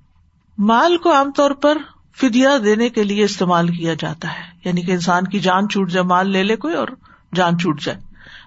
مال 0.65 0.97
کو 0.97 1.13
عام 1.13 1.33
طور 1.33 1.51
پر 1.51 1.79
فدیا 2.21 2.51
دینے 2.65 2.89
کے 2.89 3.05
لیے 3.05 3.25
استعمال 3.25 3.69
کیا 3.69 3.95
جاتا 3.95 4.29
ہے۔ 4.29 4.43
یعنی 4.65 4.83
کہ 4.83 4.93
انسان 4.93 5.25
کی 5.25 5.39
جان 5.39 5.69
چھوٹ 5.69 5.91
جائے، 5.91 6.05
مال 6.05 6.31
لے 6.31 6.43
لے 6.43 6.57
کوئی 6.57 6.75
اور 6.75 6.89
جان 7.35 7.59
چھوٹ 7.59 7.81
جائے۔ 7.81 7.99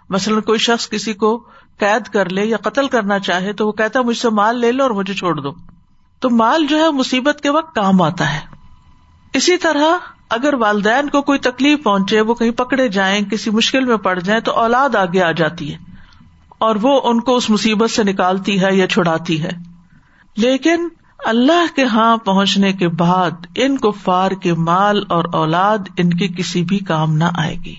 مثلاً 0.10 0.42
کوئی 0.42 0.60
شخص 0.60 0.90
کسی 0.90 1.14
کو 1.14 1.44
قید 1.78 2.04
کر 2.04 2.30
لے 2.30 2.46
یا 2.46 2.58
قتل 2.58 2.88
کرنا 2.88 3.20
چاہے 3.20 3.54
تو 3.54 3.68
وہ 3.68 3.72
کہتا 3.72 4.00
ہے، 4.00 4.04
مجھ 4.04 4.18
سے 4.18 4.30
مال 4.30 4.60
لے 4.60 4.72
لو 4.72 4.84
اور 4.84 4.92
مجھے 4.92 5.14
چھوڑ 5.14 5.36
دو۔ 5.36 5.52
تو 6.20 6.30
مال 6.30 6.66
جو 6.70 6.78
ہے، 6.78 6.92
مصیبت 6.92 7.40
کے 7.44 7.50
وقت 7.50 7.76
کام 7.76 8.02
آتا 8.02 8.34
ہے۔ 8.34 8.40
اسی 9.34 9.58
طرح 9.58 9.98
اگر 10.30 10.54
والدین 10.54 11.10
کو 11.10 11.22
کوئی 11.22 11.40
تکلیف 11.40 11.84
پہنچے، 11.84 12.22
وہ 12.22 12.34
کہیں 12.34 12.52
پکڑے 12.52 12.88
جائیں، 12.88 13.26
کسی 13.26 13.52
مشکل 13.52 13.86
میں 13.86 13.98
پڑ 13.98 14.20
جائیں، 14.20 14.42
تو 14.42 14.52
اولاد 14.52 14.96
آگے 14.96 15.22
آ 15.22 15.32
جاتی 15.32 15.74
ہے 15.74 15.78
اور 16.58 16.76
وہ 16.82 17.02
ان 17.04 17.22
کو 17.22 17.36
اس 17.36 17.50
مصیبت 17.50 17.90
سے 17.90 18.04
نکالتی 18.04 18.62
ہے 18.62 18.76
یا 18.76 18.88
چھڑاتی 18.88 19.44
ہے۔ 19.44 19.52
لیکن 20.38 20.88
اللہ 21.26 21.76
کے 21.76 21.84
ہاں 21.84 22.18
پہنچنے 22.18 22.74
کے 22.74 22.88
بعد 22.88 23.32
ان 23.56 23.78
کو 23.78 23.92
فار 23.92 24.32
کے 24.32 24.54
مال 24.54 25.04
اور 25.10 25.24
اولاد 25.34 25.78
ان 25.98 26.10
کے 26.10 26.28
کسی 26.28 26.64
بھی 26.64 26.78
کام 26.78 27.18
نہ 27.18 27.24
آئے 27.38 27.56
گی۔ 27.66 27.76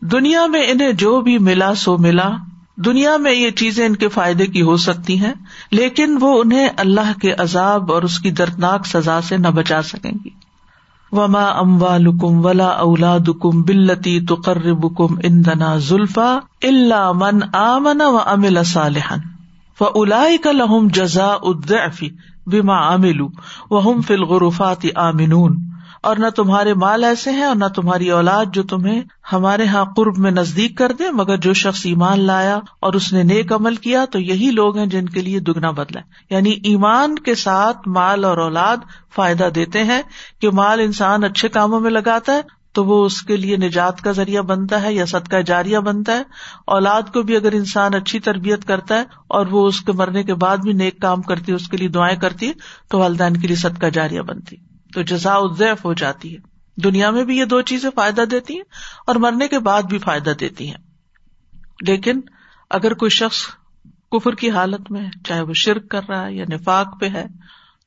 دنیا 0.00 0.46
میں 0.46 0.62
انہیں 0.68 0.92
جو 0.92 1.20
بھی 1.20 1.38
ملا 1.38 1.74
سو 1.74 1.98
ملا۔ 1.98 2.30
دنیا 2.76 3.16
میں 3.16 3.32
یہ 3.32 3.50
چیزیں 3.50 3.86
ان 3.86 3.96
کے 3.96 4.08
فائدے 4.08 4.46
کی 4.46 4.62
ہو 4.62 4.76
سکتی 4.76 5.18
ہیں، 5.18 5.32
لیکن 5.70 6.18
وہ 6.20 6.40
انہیں 6.44 6.68
اللہ 6.76 7.18
کے 7.20 7.32
عذاب 7.38 7.92
اور 7.92 8.02
اس 8.02 8.18
کی 8.18 8.30
دردناک 8.30 8.86
سزا 8.86 9.20
سے 9.20 9.36
نہ 9.36 9.48
بچا 9.48 9.82
سکیں 9.82 10.12
گی۔ 10.24 10.30
وما 11.12 11.44
اموالکم 11.44 12.46
ولا 12.46 12.68
اولادکم 12.68 13.62
بلتی 13.62 14.20
تقربکم 14.20 15.14
اندنا 15.22 15.76
زلفا 15.76 16.38
اللہ 16.62 17.12
من 17.14 17.38
آمن 17.52 18.00
و 18.00 18.18
امل 18.26 18.64
صالحا۔ 18.64 19.16
فاولئک 19.80 20.46
لهم 20.46 20.88
جزاء 20.88 21.40
الضعف 21.42 22.04
بما 22.46 22.78
عملوا 22.94 23.28
وهم 23.70 24.00
في 24.00 24.14
الغرفات 24.14 24.86
آمنون۔ 24.94 25.58
اور 26.02 26.16
نہ 26.16 26.28
تمہارے 26.28 26.74
مال 26.74 27.04
ایسے 27.04 27.30
ہیں 27.30 27.44
اور 27.44 27.56
نہ 27.56 27.64
تمہاری 27.64 28.10
اولاد 28.10 28.46
جو 28.52 28.62
تمہیں 28.62 29.02
ہمارے 29.32 29.64
یہاں 29.64 29.84
قرب 29.96 30.18
میں 30.18 30.30
نزدیک 30.30 30.78
کر 30.78 30.92
دے، 30.92 31.10
مگر 31.10 31.36
جو 31.36 31.52
شخص 31.52 31.86
ایمان 31.86 32.20
لایا 32.20 32.58
اور 32.80 32.92
اس 32.92 33.12
نے 33.12 33.22
نیک 33.22 33.52
عمل 33.52 33.76
کیا، 33.76 34.04
تو 34.04 34.18
یہی 34.18 34.50
لوگ 34.50 34.78
ہیں 34.78 34.86
جن 34.86 35.08
کے 35.08 35.20
لیے 35.20 35.40
دگنا 35.40 35.70
بدلا 35.70 36.00
یعنی 36.30 36.50
ایمان 36.50 37.18
کے 37.18 37.34
ساتھ 37.34 37.88
مال 37.88 38.24
اور 38.24 38.38
اولاد 38.38 38.76
فائدہ 39.14 39.48
دیتے 39.54 39.84
ہیں 39.84 40.02
کہ 40.40 40.50
مال 40.50 40.80
انسان 40.80 41.24
اچھے 41.24 41.48
کاموں 41.48 41.80
میں 41.80 41.90
لگاتا 41.90 42.32
ہے 42.32 42.59
تو 42.72 42.84
وہ 42.84 43.04
اس 43.04 43.22
کے 43.22 43.36
لیے 43.36 43.56
نجات 43.56 44.00
کا 44.00 44.12
ذریعہ 44.12 44.42
بنتا 44.42 44.82
ہے 44.82 44.94
یا 44.94 45.06
صدقہ 45.06 45.36
جاریہ 45.36 45.78
بنتا 45.78 46.12
ہے۔ 46.12 46.22
اولاد 46.66 47.02
کو 47.02 47.22
بھی 47.22 47.36
اگر 47.36 47.52
انسان 47.52 47.94
اچھی 47.94 48.20
تربیت 48.20 48.64
کرتا 48.64 48.94
ہے 48.94 49.04
اور 49.28 49.46
وہ 49.46 49.66
اس 49.66 49.80
کے 49.80 49.92
مرنے 49.92 50.22
کے 50.22 50.34
بعد 50.34 50.56
بھی 50.56 50.72
نیک 50.72 51.00
کام 51.00 51.22
کرتی 51.22 51.52
ہے، 51.52 51.56
اس 51.56 51.68
کے 51.68 51.76
لیے 51.76 51.88
دعائیں 51.88 52.16
کرتی 52.16 52.48
ہے، 52.48 52.52
تو 52.90 52.98
والدین 52.98 53.36
کے 53.36 53.46
لیے 53.46 53.56
صدقہ 53.56 53.86
جاریہ 53.86 54.20
بنتی 54.20 54.56
تو 54.94 55.02
جزا 55.02 55.34
ادیف 55.34 55.84
ہو 55.84 55.94
جاتی 55.94 56.36
ہے۔ 56.36 56.50
دنیا 56.84 57.10
میں 57.10 57.24
بھی 57.24 57.38
یہ 57.38 57.44
دو 57.44 57.62
چیزیں 57.62 57.90
فائدہ 57.94 58.20
دیتی 58.20 58.54
ہیں 58.54 58.62
اور 59.06 59.16
مرنے 59.16 59.48
کے 59.48 59.58
بعد 59.58 59.82
بھی 59.82 59.98
فائدہ 59.98 60.30
دیتی 60.40 60.66
ہیں۔ 60.66 60.82
لیکن 61.86 62.20
اگر 62.70 62.94
کوئی 62.94 63.10
شخص 63.10 63.46
کفر 64.12 64.32
کی 64.32 64.50
حالت 64.50 64.90
میں 64.90 65.10
چاہے 65.24 65.40
وہ 65.40 65.52
شرک 65.54 65.88
کر 65.88 66.00
رہا 66.08 66.26
ہے 66.26 66.34
یا 66.34 66.44
نفاق 66.52 67.00
پہ 67.00 67.08
ہے، 67.08 67.26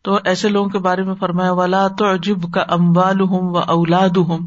تو 0.02 0.20
ایسے 0.26 0.50
لوگوں 0.50 0.70
کے 0.70 0.80
بارے 0.80 1.04
میں 1.04 1.16
فرمایا 1.16 1.52
والا 1.52 1.88
تو 1.88 2.14
عجب 2.14 2.54
کا 2.54 2.62
اموال 2.62 3.22
ہوں 3.22 3.42
و 3.42 3.58
اولاد 3.58 4.18
ہوں 4.18 4.40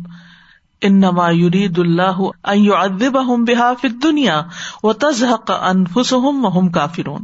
ان 0.87 1.01
نما 1.01 1.31
یرید 1.31 1.79
اللہ 1.79 2.21
ادب 2.75 3.27
ہوں 3.27 3.37
بحاف 3.37 3.85
دنیا 4.03 4.43
و 4.83 4.93
تزحق 4.93 5.51
انفس 5.51 6.13
ہوں 6.13 6.71
کافرون۔ 6.71 7.21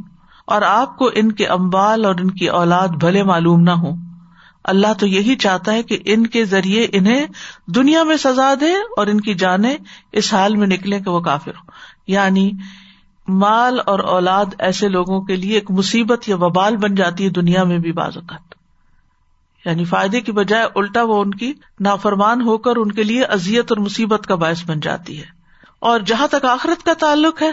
اور 0.47 0.63
آپ 0.63 0.99
کو 0.99 1.11
ان 1.15 1.33
کے 1.33 1.47
امبال 1.47 2.05
اور 2.05 2.15
ان 2.15 2.31
کی 2.31 2.47
اولاد 2.47 2.89
بھلے 2.89 3.23
معلوم 3.23 3.61
نہ 3.61 3.71
ہوں۔ 3.71 3.97
اللہ 4.65 4.93
تو 4.99 5.07
یہی 5.07 5.37
چاہتا 5.37 5.73
ہے 5.73 5.83
کہ 5.83 5.99
ان 6.05 6.27
کے 6.27 6.45
ذریعے 6.45 6.87
انہیں 6.93 7.27
دنیا 7.67 8.03
میں 8.03 8.17
سزا 8.17 8.55
دے 8.61 8.73
اور 8.73 9.07
ان 9.07 9.21
کی 9.21 9.35
جانیں 9.35 9.77
اس 10.13 10.35
حال 10.35 10.57
میں 10.57 10.67
نکلے 10.67 11.01
کہ 11.01 11.11
وہ 11.11 11.21
کافر 11.21 11.51
ہو 11.51 11.71
یعنی 12.07 12.51
مال 13.29 13.79
اور 13.87 13.99
اولاد 13.99 14.45
ایسے 14.59 14.89
لوگوں 14.89 15.21
کے 15.21 15.37
لیے 15.37 15.55
ایک 15.55 15.71
مصیبت 15.71 16.29
یا 16.29 16.37
وبال 16.37 16.77
بن 16.77 16.95
جاتی 16.95 17.25
ہے 17.25 17.31
دنیا 17.31 17.65
میں 17.65 17.79
بھی 17.79 17.93
بعض 17.93 18.17
اوقات۔ 18.17 18.52
یعنی 19.65 19.85
فائدے 19.85 20.21
کی 20.21 20.33
بجائے 20.33 20.67
الٹا 20.75 21.03
وہ 21.03 21.21
ان 21.21 21.31
کی 21.31 21.53
نافرمان 21.81 22.41
ہو 22.41 22.59
کر 22.59 22.77
ان 22.77 22.93
کے 22.93 23.03
لیے 23.03 23.25
ازیت 23.25 23.73
اور 23.73 23.77
مصیبت 23.77 24.27
کا 24.27 24.35
باعث 24.35 24.65
بن 24.67 24.81
جاتی 24.81 25.19
ہے۔ 25.19 25.27
اور 25.79 26.01
جہاں 26.01 26.27
تک 26.27 26.45
آخرت 26.45 26.85
کا 26.85 26.93
تعلق 26.99 27.43
ہے، 27.43 27.53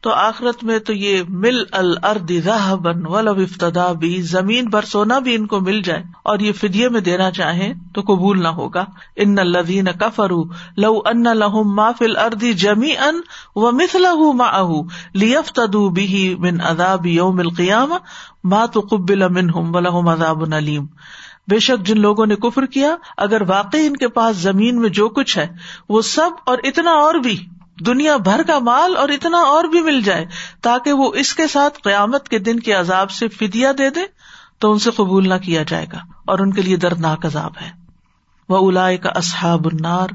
تو 0.00 0.10
آخرت 0.10 0.64
میں 0.64 0.78
تو 0.78 0.92
یہ 0.92 1.22
مل 1.28 1.62
الرد 1.72 2.32
بن 2.80 3.28
افتدا 3.28 3.92
بھی 3.92 4.22
زمین 4.22 4.64
بھر 4.64 4.82
سونا 4.82 5.18
بھی 5.18 5.34
ان 5.34 5.46
کو 5.46 5.60
مل 5.60 5.82
جائے 5.82 6.02
اور 6.22 6.38
یہ 6.38 6.52
فدیے 6.52 6.88
میں 6.88 7.00
دینا 7.00 7.30
چاہیں 7.30 7.74
تو 7.94 8.00
قبول 8.00 8.42
نہ 8.42 8.48
ہوگا۔ 8.48 8.84
ان 9.16 9.38
الدین 9.38 9.88
کفرو 10.00 10.42
لو 10.76 10.98
ان 11.04 11.22
لہم 11.22 11.74
ما 11.74 11.92
فل 11.92 12.16
اردی 12.16 12.52
جمی 12.52 12.96
ان 12.96 13.20
و 13.56 13.70
مسل 13.70 14.06
ما 14.34 14.44
اہ 14.44 14.70
لیف 15.14 15.52
تدو 15.52 15.88
بھی 15.88 16.34
من 16.38 16.60
اداب 16.60 17.06
یوم 17.06 17.38
القیام 17.38 17.94
ما 18.44 18.66
تو 18.66 18.80
قبل 18.80 19.28
من 19.28 19.50
ہم 19.50 19.74
و 19.74 19.80
لہم 19.80 20.08
اداب 20.08 20.54
علیم۔ 20.54 20.86
بے 21.52 21.58
شک 21.58 21.86
جن 21.86 22.00
لوگوں 22.00 22.26
نے 22.26 22.36
کفر 22.36 22.66
کیا، 22.66 22.96
اگر 23.16 23.42
واقعی 23.42 23.86
ان 23.86 23.96
کے 23.96 24.08
پاس 24.08 24.36
زمین 24.36 24.80
میں 24.80 24.88
جو 24.88 25.08
کچھ 25.08 25.38
ہے، 25.38 25.46
وہ 25.88 26.02
سب 26.02 26.30
اور 26.46 26.58
اتنا 26.64 26.90
اور 26.90 27.14
بھی، 27.14 27.46
دنیا 27.86 28.16
بھر 28.16 28.42
کا 28.46 28.58
مال 28.58 28.96
اور 28.96 29.08
اتنا 29.08 29.38
اور 29.38 29.64
بھی 29.64 29.80
مل 29.80 30.00
جائے، 30.02 30.26
تاکہ 30.60 30.92
وہ 30.92 31.12
اس 31.14 31.34
کے 31.34 31.46
ساتھ 31.46 31.78
قیامت 31.84 32.28
کے 32.28 32.38
دن 32.38 32.60
کے 32.60 32.72
عذاب 32.72 33.10
سے 33.10 33.28
فدیا 33.28 33.72
دے 33.78 33.90
دے، 33.90 34.00
تو 34.58 34.72
ان 34.72 34.78
سے 34.78 34.90
قبول 34.90 35.28
نہ 35.28 35.34
کیا 35.34 35.62
جائے 35.62 35.86
گا، 35.92 35.98
اور 36.26 36.38
ان 36.38 36.52
کے 36.52 36.62
لیے 36.62 36.76
دردناک 36.76 37.26
عذاب 37.26 37.52
ہے۔ 37.60 37.70
وہ 38.48 38.68
الا 38.68 38.96
کا 38.96 39.08
اصحاب 39.08 39.66
النار، 39.66 40.08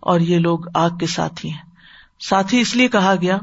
اور 0.00 0.20
یہ 0.20 0.38
لوگ 0.38 0.58
آگ 0.74 0.90
کے 0.90 1.06
ساتھی 1.06 1.50
ہیں۔ 1.50 1.70
ساتھی 2.20 2.60
اس 2.60 2.76
لیے 2.76 2.88
کہا 2.88 3.14
گیا 3.20 3.38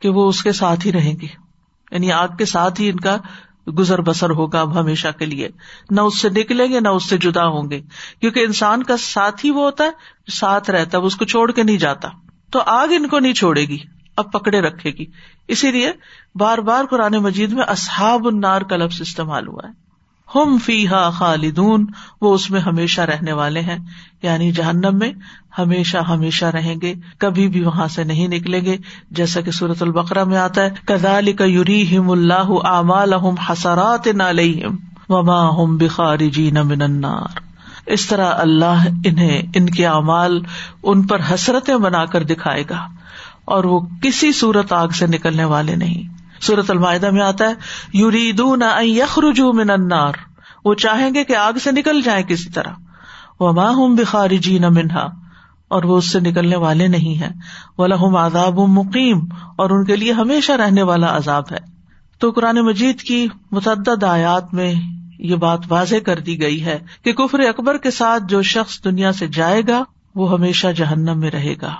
کہ 0.00 0.08
وہ 0.08 0.28
اس 0.28 0.42
کے 0.42 0.52
ساتھ 0.52 0.86
ہی 0.86 0.92
رہیں 0.92 1.14
گے۔ 1.20 1.44
یعنی 1.90 2.12
آگ 2.12 2.28
کے 2.38 2.44
ساتھ 2.44 2.80
ہی 2.80 2.88
ان 2.88 3.00
کا 3.00 3.16
گزر 3.70 4.00
بسر 4.00 4.30
ہوگا 4.30 4.60
اب 4.60 4.80
ہمیشہ 4.80 5.08
کے 5.18 5.26
لیے۔ 5.26 5.48
نہ 5.90 6.00
اس 6.00 6.20
سے 6.20 6.28
نکلیں 6.28 6.72
گے، 6.72 6.80
نہ 6.80 6.88
اس 6.88 7.08
سے 7.08 7.18
جدا 7.18 7.46
ہوں 7.46 7.70
گے۔ 7.70 7.80
کیونکہ 8.20 8.40
انسان 8.40 8.82
کا 8.82 8.96
ساتھ 8.96 9.46
ہی 9.46 9.50
وہ 9.50 9.64
ہوتا 9.64 9.84
ہے، 9.84 9.90
ساتھ 10.32 10.70
رہتا 10.70 10.98
ہے، 10.98 11.02
وہ 11.02 11.06
اس 11.06 11.16
کو 11.16 11.24
چھوڑ 11.24 11.52
کے 11.52 11.62
نہیں 11.62 11.78
جاتا۔ 11.78 12.08
تو 12.52 12.60
آگ 12.66 12.88
ان 12.90 13.08
کو 13.08 13.18
نہیں 13.18 13.32
چھوڑے 13.32 13.60
گی، 13.60 13.78
اب 14.16 14.32
پکڑے 14.32 14.60
رکھے 14.60 14.90
گی۔ 14.90 15.06
اسی 15.48 15.70
لیے 15.70 15.92
بار 16.34 16.58
بار 16.58 16.84
قرآن 16.84 17.12
مجید 17.12 17.52
میں 17.52 17.64
اصحاب 17.66 18.26
النار 18.26 18.62
کا 18.62 18.76
لفظ 18.76 19.00
استعمال 19.00 19.48
ہوا 19.48 19.68
ہے۔ 19.68 19.83
ہم 20.34 20.58
فی 20.58 20.88
ہا 20.88 21.10
خالدون، 21.10 21.86
وہ 22.20 22.34
اس 22.34 22.50
میں 22.50 22.60
ہمیشہ 22.60 23.00
رہنے 23.00 23.32
والے 23.32 23.60
ہیں۔ 23.60 23.78
یعنی 24.22 24.52
جہنم 24.52 24.98
میں 24.98 25.12
ہمیشہ 25.58 25.98
ہمیشہ 25.98 26.44
رہیں 26.44 26.74
گے، 26.82 26.94
کبھی 27.18 27.48
بھی 27.48 27.64
وہاں 27.64 27.88
سے 27.88 28.04
نہیں 28.04 28.28
نکلیں 28.28 28.60
گے۔ 28.60 28.76
جیسا 29.10 29.40
کہ 29.40 29.50
سورت 29.50 29.82
البقرا 29.82 30.24
میں 30.24 30.38
آتا 30.38 30.62
ہے 30.62 30.70
کدال 30.84 31.32
کا 31.32 31.44
یوری 31.44 31.98
ہم 31.98 32.10
اللہ 32.10 32.66
امال 32.66 33.12
حسرات 33.50 34.06
نالم 34.06 34.76
وما 35.08 35.48
ہم 35.48 35.76
بخاری 35.76 36.30
جی 36.30 36.50
نمنار 36.50 37.40
اس 37.86 38.06
طرح 38.06 38.32
اللہ 38.34 38.84
انہیں، 39.04 39.42
ان 39.54 39.70
کے 39.70 39.86
اعمال 39.86 40.40
ان 40.82 41.02
پر 41.02 41.20
حسرتیں 41.34 41.76
بنا 41.76 42.04
کر 42.04 42.22
دکھائے 42.22 42.64
گا، 42.70 42.86
اور 43.44 43.64
وہ 43.64 43.80
کسی 44.02 44.32
صورت 44.32 44.72
آگ 44.72 44.88
سے 44.88 45.06
نکلنے 45.06 45.44
والے 45.44 45.76
نہیں۔ 45.76 46.23
سورت 46.44 46.70
المائدہ 46.70 47.10
میں 47.10 47.22
آتا 47.22 47.48
ہے 47.48 47.54
یوریدون 47.92 48.62
یخرجو 48.80 49.52
من 49.52 49.70
النار۔ 49.70 50.12
وہ 50.64 50.74
چاہیں 50.74 51.10
گے 51.14 51.24
کہ 51.24 51.36
آگ 51.36 51.52
سے 51.52 51.72
نکل 51.72 52.02
جائیں 52.02 52.26
کسی 52.26 52.50
طرح۔ 52.50 52.70
وہ 53.40 53.52
ماں 53.52 53.72
ہوں 53.72 53.96
بخاری 53.96 54.38
جی 54.38 54.58
نہ 54.58 54.68
منہا۔ 54.68 55.24
اور 55.68 55.82
وہ 55.82 55.98
اس 55.98 56.12
سے 56.12 56.20
نکلنے 56.20 56.56
والے 56.56 56.88
نہیں 56.88 57.20
ہے 57.20 57.28
وہ 57.78 57.86
لہم 57.86 58.16
آزاب 58.16 58.58
مقیم 58.58 59.20
اور 59.56 59.70
ان 59.70 59.84
کے 59.84 59.96
لیے 59.96 60.12
ہمیشہ 60.12 60.52
رہنے 60.52 60.82
والا 60.82 61.16
عذاب 61.16 61.44
ہے۔ 61.52 61.58
تو 62.18 62.30
قرآن 62.30 62.56
مجید 62.56 63.00
کی 63.00 63.28
متعدد 63.50 64.04
آیات 64.04 64.54
میں 64.54 64.74
یہ 65.18 65.36
بات 65.36 65.60
واضح 65.68 65.96
کر 66.06 66.18
دی 66.18 66.42
گئی 66.42 66.64
ہے 66.64 66.78
کہ 67.04 67.12
کفر 67.12 67.40
اکبر 67.40 67.76
کے 67.76 67.90
ساتھ 67.90 68.22
جو 68.28 68.42
شخص 68.42 68.84
دنیا 68.84 69.12
سے 69.12 69.26
جائے 69.26 69.62
گا، 69.68 69.84
وہ 70.14 70.32
ہمیشہ 70.32 70.66
جہنم 70.76 71.18
میں 71.20 71.30
رہے 71.30 71.54
گا۔ 71.62 71.74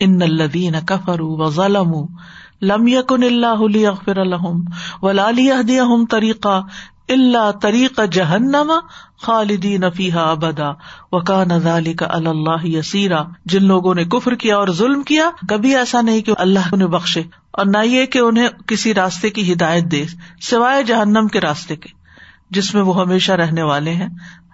ان 0.00 0.22
الدین 0.22 0.74
کفر 0.86 1.20
و 1.20 1.50
ظلم 1.50 1.92
لم 2.62 2.86
یکن 2.86 3.22
اللہ 3.22 3.86
اغفر 3.86 4.18
الحم 4.18 4.62
و 5.02 5.12
لالی 5.12 5.50
طریقہ 6.10 6.60
اللہ 7.08 7.50
طریق 7.62 8.00
جہنم 8.12 8.70
خالدین 9.22 9.84
فیحا 9.96 10.30
ابدا 10.30 10.70
وکا 11.12 11.42
نظالی 11.44 11.92
کا 11.92 12.06
اللہ 12.10 12.66
یسیرا 12.66 13.22
جن 13.44 13.64
لوگوں 13.64 13.94
نے 13.94 14.04
کفر 14.04 14.34
کیا 14.34 14.56
اور 14.56 14.68
ظلم 14.68 15.02
کیا 15.02 15.30
کبھی 15.48 15.76
ایسا 15.76 16.00
نہیں 16.00 16.20
کہ 16.20 16.34
اللہ 16.38 16.72
انہیں 16.72 16.88
بخشے 16.88 17.22
اور 17.50 17.66
نہ 17.66 17.84
یہ 17.84 18.06
کہ 18.06 18.18
انہیں 18.18 18.48
کسی 18.66 18.94
راستے 18.94 19.30
کی 19.30 19.52
ہدایت 19.52 19.90
دے 19.92 20.04
سوائے 20.40 20.82
جہنم 20.82 21.28
کے 21.28 21.40
راستے 21.40 21.76
کے 21.76 21.88
جس 22.50 22.74
میں 22.74 22.82
وہ 22.82 23.00
ہمیشہ 23.00 23.32
رہنے 23.32 23.62
والے 23.62 23.92
ہیں 23.92 24.08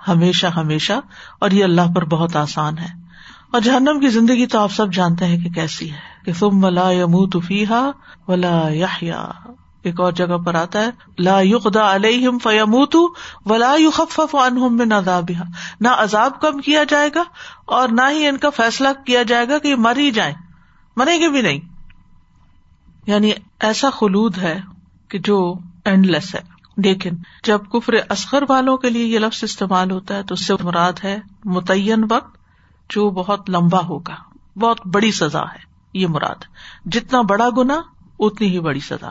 ہمیشہ 0.08 0.46
ہمیشہ 0.46 0.92
اور 1.38 1.50
یہ 1.50 1.64
اللہ 1.64 1.94
پر 1.94 2.04
بہت 2.04 2.36
آسان 2.36 2.78
ہے 2.78 2.97
اور 3.50 3.60
جہنم 3.60 4.00
کی 4.00 4.08
زندگی 4.08 4.46
تو 4.46 4.58
آپ 4.60 4.72
سب 4.72 4.92
جانتے 4.92 5.24
ہیں 5.24 5.44
کہ 5.44 5.50
کیسی 5.50 5.92
ہے 5.92 5.96
کہ 6.24 6.32
تم 6.38 6.64
ولا 6.64 6.90
یموت 6.90 7.36
فیحا 7.46 7.90
ولا 8.28 8.68
یا 8.70 9.30
ایک 9.82 10.00
اور 10.00 10.12
جگہ 10.12 10.38
پر 10.38 10.54
آتا 10.54 10.80
ہے، 10.80 10.90
لا 11.18 11.40
یقدا 11.40 11.94
علیہم 11.94 12.38
فیموت 12.38 12.96
ولا 13.46 13.74
یخفف 13.78 14.34
عنہم 14.34 14.76
من 14.76 14.92
عذابها 14.92 15.48
نہ 15.80 15.88
عذاب 15.88 16.40
کم 16.40 16.58
کیا 16.58 16.84
جائے 16.84 17.10
گا 17.14 17.22
اور 17.64 17.88
نہ 17.88 18.00
ہی 18.10 18.26
ان 18.26 18.36
کا 18.36 18.50
فیصلہ 18.50 18.88
کیا 19.06 19.22
جائے 19.22 19.48
گا 19.48 19.58
کہ 19.58 19.68
یہ 19.68 19.74
مر 19.74 19.96
ہی 19.96 20.10
جائیں۔ 20.10 20.34
مریں 20.96 21.20
گے 21.20 21.28
بھی 21.28 21.42
نہیں۔ 21.42 21.60
یعنی 23.06 23.32
ایسا 23.60 23.90
خلود 23.90 24.38
ہے 24.38 24.60
کہ 25.08 25.18
جو 25.18 25.54
اینڈ 25.84 26.06
لیس 26.06 26.34
ہے۔ 26.34 26.40
لیکن 26.76 27.10
جب 27.44 27.60
کفر 27.72 27.92
اصغر 28.08 28.42
والوں 28.48 28.76
کے 28.76 28.90
لیے 28.90 29.04
یہ 29.04 29.18
لفظ 29.18 29.44
استعمال 29.44 29.90
ہوتا 29.90 30.16
ہے 30.16 30.22
تو 30.22 30.32
اس 30.34 30.46
سے 30.46 30.54
مراد 30.62 30.92
ہے 31.04 31.20
متعین 31.44 32.04
وقت۔ 32.10 32.37
جو 32.88 33.10
بہت 33.10 33.50
لمبا 33.50 33.78
ہوگا۔ 33.78 34.14
بہت 34.58 34.86
بڑی 34.86 35.12
سزا 35.12 35.42
ہے 35.42 35.58
یہ 35.94 36.06
مراد۔ 36.06 36.44
جتنا 36.84 37.20
بڑا 37.20 37.48
گنا 37.56 37.80
اتنی 38.18 38.48
ہی 38.48 38.60
بڑی 38.60 38.80
سزا۔ 38.80 39.10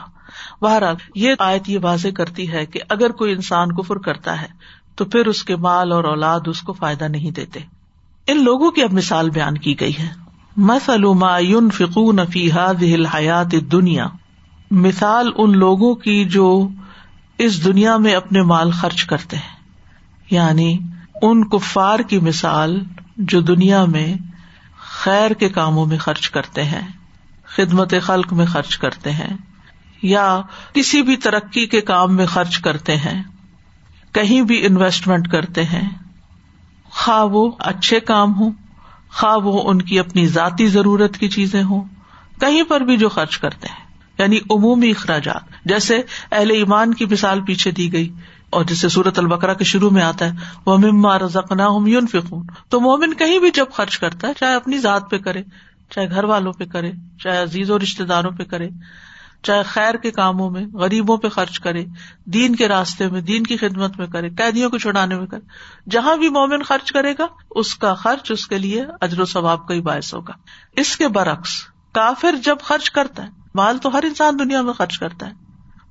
بہرحال، 0.62 0.96
یہ 1.16 1.36
آیت 1.40 1.70
یہ 1.70 1.80
واضح 1.82 2.08
کرتی 2.08 2.52
ہے 2.52 2.66
کہ 2.66 2.80
اگر 2.90 3.10
کوئی 3.10 3.32
انسان 3.32 3.76
کفر 3.76 3.96
کرتا 3.96 4.42
ہے، 4.42 4.48
تو 4.96 5.06
پھر 5.06 5.26
اس 5.26 5.44
کے 5.44 5.56
مال 5.56 5.92
اور 5.92 6.04
اولاد 6.04 6.40
اس 6.46 6.62
کو 6.62 6.74
فائدہ 6.74 7.04
نہیں 7.04 7.32
دیتے۔ 7.32 7.60
ان 8.28 8.44
لوگوں 8.44 8.72
کی 8.72 8.84
اب 8.84 8.94
مثال 8.94 9.30
بیان 9.30 9.58
کی 9.58 9.80
گئی 9.80 9.98
ہے۔ 10.00 10.10
حیات 13.14 13.52
دنیا 13.72 14.08
مثال 14.72 15.32
ان 15.38 15.58
لوگوں 15.58 15.96
کی 15.96 16.26
جو 16.26 16.68
اس 17.38 17.66
دنیا 17.66 17.98
میں 17.98 18.14
اپنے 18.14 18.42
مال 18.42 18.72
خرچ 18.72 19.04
کرتے 19.04 19.38
ہیں۔ 19.38 19.56
یعنی 20.32 20.78
ان 21.22 21.50
کفار 21.50 22.00
کی 22.00 22.20
مثال 22.20 22.84
جو 23.18 23.42
دنیا 23.42 23.86
میں 23.86 24.16
خیر 24.78 25.34
کے 25.34 25.50
کاموں 25.50 25.86
میں 25.86 25.98
خرچ 25.98 26.30
کرتے 26.30 26.64
ہیں، 26.64 26.88
خدمت 27.46 27.94
خلق 28.04 28.34
میں 28.34 28.46
خرچ 28.46 28.78
کرتے 28.78 29.12
ہیں، 29.12 29.38
یا 30.02 30.42
کسی 30.74 31.02
بھی 31.02 31.16
ترقی 31.16 31.66
کے 31.66 31.82
کام 31.82 32.16
میں 32.16 32.26
خرچ 32.26 32.58
کرتے 32.60 32.96
ہیں، 32.96 33.24
کہیں 34.12 34.42
بھی 34.42 34.66
انویسٹمنٹ 34.66 35.28
کرتے 35.28 35.64
ہیں، 35.64 35.90
خواہ 36.90 37.24
وہ 37.24 37.52
اچھے 37.60 38.00
کام 38.00 38.34
ہوں، 38.36 38.52
خواہ 39.10 39.36
وہ 39.36 39.70
ان 39.70 39.82
کی 39.82 40.00
اپنی 40.00 40.28
ذاتی 40.28 40.68
ضرورت 40.68 41.18
کی 41.18 41.28
چیزیں 41.28 41.64
ہوں، 41.64 41.84
کہیں 42.40 42.64
پر 42.64 42.82
بھی 42.82 42.98
جو 42.98 43.10
خرچ 43.10 43.38
کرتے 43.38 43.68
ہیں 43.68 43.86
یعنی 44.20 44.38
عمومی 44.52 44.90
اخراجات، 44.90 45.66
جیسے 45.66 46.02
اہل 46.32 46.52
ایمان 46.52 46.94
کی 46.94 47.06
مثال 47.06 47.42
پیچھے 47.42 47.72
دی 47.72 47.94
گئی۔ 47.94 48.14
اور 48.58 48.66
جسے 48.66 48.90
سورت 48.90 49.20
البکرا 49.20 49.54
کے 49.54 49.64
شروع 49.64 49.90
میں 49.90 50.04
آتا 50.04 50.26
ہے 50.26 50.62
وہ 50.66 50.78
مما 50.78 51.20
رزقنا 51.20 51.68
ہم 51.68 51.88
یون 51.88 52.08
فکون 52.08 52.46
تو 52.70 52.80
مومن 52.80 53.14
کہیں 53.14 53.40
بھی 53.40 53.52
جب 53.52 53.66
خرچ 53.74 53.98
کرتا 54.00 54.28
ہے، 54.28 54.34
چاہے 54.34 54.56
اپنی 54.56 54.78
ذات 54.78 55.10
پہ 55.12 55.18
کرے، 55.18 55.44
چاہے 55.90 56.10
گھر 56.10 56.24
والوں 56.24 56.54
پہ 56.54 56.66
کرے، 56.66 56.92
چاہے 57.24 57.42
عزیز 57.44 57.72
و 57.72 57.80
رشتے 57.80 58.04
داروں 58.04 58.32
پہ 58.32 58.44
کرے، 58.44 58.70
چاہے 59.44 59.64
خیر 59.64 59.96
کے 59.96 60.12
کاموں 60.12 60.50
میں، 60.52 60.66
غریبوں 60.66 61.18
پہ 61.18 61.30
خرچ 61.30 61.60
کرے، 61.60 61.86
دین 62.26 62.56
کے 62.56 62.68
راستے 62.68 63.10
میں، 63.10 63.22
دین 63.22 63.44
کی 63.44 63.58
خدمت 63.58 64.00
میں 64.00 64.08
کرے، 64.08 64.30
قیدیوں 64.30 64.70
کو 64.70 64.78
چھڑانے 64.78 65.16
میں 65.16 65.28
کرے۔ 65.28 65.90
جہاں 65.90 66.16
بھی 66.16 66.30
مومن 66.30 66.64
خرچ 66.64 66.92
کرے 66.92 67.14
گا، 67.20 67.28
اس 67.52 67.76
کا 67.76 67.94
خرچ 67.94 68.32
اس 68.32 68.48
کے 68.48 68.58
لیے 68.58 68.86
اجر 69.02 69.20
و 69.20 69.26
ثواب 69.26 69.68
کا 69.68 69.74
ہی 69.74 69.82
باعث 69.82 70.14
ہوگا۔ 70.14 70.34
اس 70.72 70.98
کے 70.98 71.08
برعکس، 71.08 71.50
کافر 71.94 72.36
جب 72.44 72.56
خرچ 72.64 72.92
کرتا 72.92 73.24
ہے، 73.24 73.30
مال 73.56 73.78
تو 73.78 73.98
ہر 73.98 74.04
انسان 74.04 74.40
دنیا 74.40 74.62
میں 74.62 74.74
خرچ 74.74 75.00
کرتا 75.00 75.28
ہے، 75.28 75.34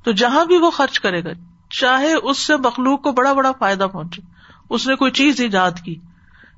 تو 0.05 0.13
جہاں 0.13 0.45
بھی 0.45 0.59
وہ 0.59 0.71
خرچ 0.71 1.01
کرے 1.01 1.25
گا 1.25 1.31
چاہے 1.71 2.15
اس 2.15 2.39
سے 2.39 2.57
مخلوق 2.57 3.03
کو 3.03 3.13
بڑا 3.13 3.33
بڑا 3.33 3.53
فائدہ 3.59 3.87
پہنچے، 3.93 4.23
اس 4.71 4.87
نے 4.87 4.95
کوئی 4.95 5.11
چیز 5.11 5.41
ایجاد 5.41 5.71
کی 5.85 5.95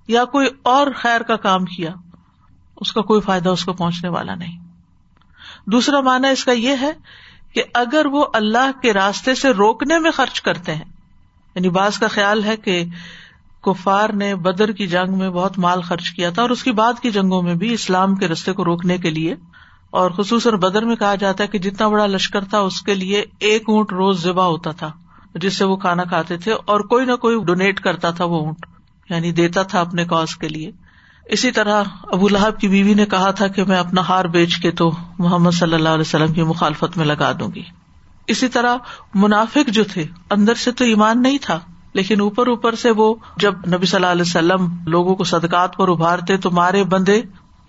یا 0.09 0.25
کوئی 0.25 0.49
اور 0.62 0.87
خیر 0.97 1.21
کا 1.21 1.37
کام 1.37 1.64
کیا، 1.64 1.90
اس 2.77 2.92
کا 2.92 3.01
کوئی 3.01 3.21
فائدہ 3.21 3.49
اس 3.49 3.64
کو 3.64 3.73
پہنچنے 3.73 4.11
والا 4.11 4.35
نہیں۔ 4.35 4.59
دوسرا 5.66 6.01
مانا 6.01 6.29
اس 6.29 6.44
کا 6.44 6.53
یہ 6.53 6.75
ہے 6.81 6.92
کہ 7.55 7.62
اگر 7.75 8.07
وہ 8.07 8.25
اللہ 8.35 8.81
کے 8.83 8.92
راستے 8.92 9.35
سے 9.35 9.51
روکنے 9.51 9.99
میں 9.99 10.11
خرچ 10.11 10.40
کرتے 10.40 10.75
ہیں 10.75 10.85
یعنی 11.55 11.68
بعض 11.68 11.99
کا 11.99 12.09
خیال 12.09 12.44
ہے 12.44 12.57
کہ 12.57 12.85
کفار 13.61 14.09
نے 14.09 14.35
بدر 14.35 14.73
کی 14.73 14.87
جنگ 14.87 15.18
میں 15.18 15.31
بہت 15.31 15.59
مال 15.59 15.81
خرچ 15.81 16.11
کیا 16.11 16.31
تھا 16.31 16.42
اور 16.42 16.51
اس 16.51 16.62
کی 16.62 16.73
بعد 16.73 16.92
کی 17.03 17.11
جنگوں 17.11 17.42
میں 17.42 17.55
بھی 17.55 17.73
اسلام 17.73 18.14
کے 18.14 18.29
رستے 18.29 18.53
کو 18.53 18.64
روکنے 18.64 18.99
کے 18.99 19.11
لیے 19.11 19.35
اور 19.90 20.11
خصوصاً 20.11 20.55
بدر 20.55 20.85
میں 20.85 20.96
کہا 20.96 21.14
جاتا 21.14 21.42
ہے 21.42 21.48
کہ 21.48 21.59
جتنا 21.59 21.88
بڑا 21.88 22.07
لشکر 22.07 22.44
تھا، 22.44 22.59
اس 22.59 22.83
کے 22.83 22.94
لیے 22.94 23.24
ایک 23.38 23.62
اونٹ 23.68 23.92
روز 23.92 24.22
ذبح 24.22 24.44
ہوتا 24.44 24.70
تھا، 24.70 24.90
جس 25.35 25.57
سے 25.57 25.64
وہ 25.64 25.77
کھانا 25.77 26.05
کھاتے 26.05 26.37
تھے 26.37 26.53
اور 26.53 26.81
کوئی 26.81 27.07
نہ 27.07 27.16
کوئی 27.16 27.38
ڈونیٹ 27.44 27.81
کرتا 27.81 28.11
تھا 28.11 28.24
وہ 28.24 28.40
اونٹ 28.40 28.66
یعنی 29.11 29.33
دیتا 29.33 29.62
تھا 29.62 29.81
اپنے 29.81 30.05
کاز 30.05 30.37
کے 30.37 30.48
لیے۔ 30.48 30.70
اسی 31.24 31.51
طرح 31.51 31.83
ابو 32.12 32.29
لہب 32.29 32.61
کی 32.61 32.68
بیوی 32.68 32.94
نے 32.94 33.07
کہا 33.07 33.31
تھا 33.31 33.46
کہ 33.46 33.64
میں 33.64 33.79
اپنا 33.79 34.01
ہار 34.09 34.24
بیچ 34.24 34.57
کے 34.57 34.70
تو 34.70 34.90
محمد 35.18 35.51
صلی 35.51 35.74
اللہ 35.74 35.88
علیہ 35.88 36.01
وسلم 36.01 36.33
کی 36.33 36.42
مخالفت 36.42 36.96
میں 36.96 37.07
لگا 37.07 37.33
دوں 37.40 37.48
گی۔ 37.55 37.62
اسی 38.27 38.48
طرح 38.48 38.77
منافق 39.14 39.70
جو 39.70 39.85
تھے، 39.85 40.05
اندر 40.31 40.55
سے 40.55 40.72
تو 40.72 40.85
ایمان 40.85 41.22
نہیں 41.22 41.38
تھا، 41.42 41.61
لیکن 41.92 42.20
اوپر 42.20 42.46
اوپر 42.46 42.74
سے 42.74 42.90
وہ 42.90 43.14
جب 43.37 43.55
نبی 43.66 43.87
صلی 43.87 43.96
اللہ 43.96 44.07
علیہ 44.07 44.22
وسلم 44.22 44.66
لوگوں 44.87 45.16
کو 45.16 45.24
صدقات 45.24 45.77
پر 45.77 45.88
ابھارتے 45.88 46.37
تو 46.37 46.51
مارے 46.51 46.85
بندے 46.85 47.22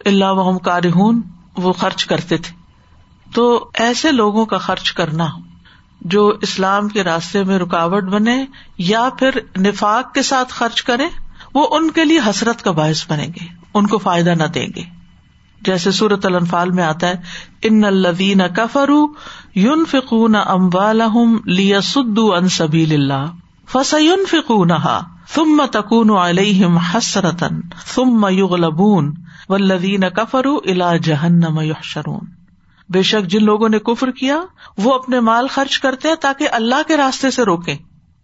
اللہ 0.05 0.32
وحم 0.32 0.58
کارہون۔ 0.58 1.21
وہ 1.60 1.74
خرچ 1.74 2.06
کرتے 2.06 2.38
تھے۔ 2.38 2.56
تو 3.34 3.69
ایسے 3.74 4.12
لوگوں 4.12 4.45
کا 4.45 4.58
خرچ 4.58 4.91
کرنا، 4.91 5.28
جو 6.02 6.38
اسلام 6.41 6.89
کے 6.89 7.04
راستے 7.04 7.43
میں 7.43 7.60
رکاوٹ 7.60 8.04
بنے 8.04 8.45
یا 8.78 9.10
پھر 9.19 9.30
نفاق 9.60 10.13
کے 10.13 10.22
ساتھ 10.22 10.54
خرچ 10.54 10.84
کرے 10.84 11.06
وہ 11.54 11.67
ان 11.72 11.91
کے 11.91 12.06
لیے 12.06 12.19
حسرت 12.30 12.63
کا 12.63 12.72
باعث 12.72 13.06
بنے 13.10 13.28
گے، 13.28 13.45
ان 13.74 13.88
کو 13.88 13.98
فائدہ 13.98 14.30
نہ 14.30 14.43
دیں 14.43 14.67
گے۔ 14.76 14.84
جیسے 15.62 15.91
سورت 15.91 16.26
الفال 16.26 16.69
میں 16.69 16.84
آتا 16.84 17.08
ہے، 17.08 17.15
ان 17.62 17.84
الدین 17.84 18.41
کفرو 18.56 19.08
یون 19.56 19.86
فکون 19.86 20.36
اموال 20.36 21.02
لیا 21.45 21.82
سدو 21.82 22.34
ان 22.34 22.48
سبیل 22.48 22.93
اللہ 22.93 23.26
فسون 23.71 24.25
فکون 24.25 24.69
ثم 25.36 25.65
تکون 25.71 26.10
علیہم 26.10 26.77
حسرتن 26.77 27.62
ثم 27.86 28.27
یغلبون 28.32 29.13
والذین 29.49 30.10
کفروا 30.15 30.60
الا 30.65 30.95
جہنم 30.95 31.60
یحشرون 31.62 32.39
بے 32.89 33.03
شک 33.03 33.27
جن 33.27 33.43
لوگوں 33.43 33.69
نے 33.69 33.79
کفر 33.79 34.12
کیا، 34.12 34.41
وہ 34.77 34.93
اپنے 34.93 35.19
مال 35.19 35.47
خرچ 35.47 35.79
کرتے 35.79 36.08
ہیں 36.08 36.15
تاکہ 36.15 36.47
اللہ 36.51 36.88
کے 36.88 36.97
راستے 36.97 37.32
سے 37.32 37.43
روکیں۔ 37.43 37.75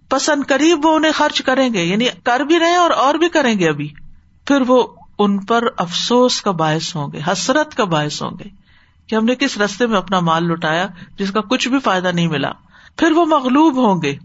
پسند 0.10 0.44
قریب 0.48 0.86
وہ 0.86 0.96
انہیں 0.96 1.12
خرچ 1.12 1.42
کریں 1.42 1.74
گے 1.74 1.84
یعنی 1.84 2.06
کر 2.24 2.40
بھی 2.40 2.60
رہے 2.60 2.76
اور 2.76 2.92
اور 2.92 3.16
بھی 3.16 3.30
کریں 3.30 3.60
گے 3.60 3.70
ابھی۔ 3.70 3.90
پھر 4.48 4.62
وہ 4.68 4.88
ان 5.20 5.46
پر 5.46 5.64
افسوس 5.78 6.42
کا 6.42 6.52
باعث 6.52 6.96
ہوں 6.96 7.12
گے، 7.14 7.20
حسرت 7.32 7.76
کا 7.76 7.84
باعث 7.84 8.22
ہوں 8.22 8.32
گے 8.32 8.50
کہ 9.08 9.16
ہم 9.16 9.26
نے 9.26 9.36
کس 9.36 9.58
رستے 9.58 9.88
میں 9.88 9.98
اپنا 9.98 10.20
مال 10.20 10.46
لٹایا 10.46 10.88
جس 11.18 11.32
کا 11.32 11.42
کچھ 11.42 11.68
بھی 11.68 11.80
فائدہ 11.80 12.08
نہیں 12.08 12.28
ملا۔ 12.28 12.52
پھر 12.98 13.12
وہ 13.12 13.26
مغلوب 13.26 13.78
ہوں 13.78 14.02
گے۔ 14.02 14.16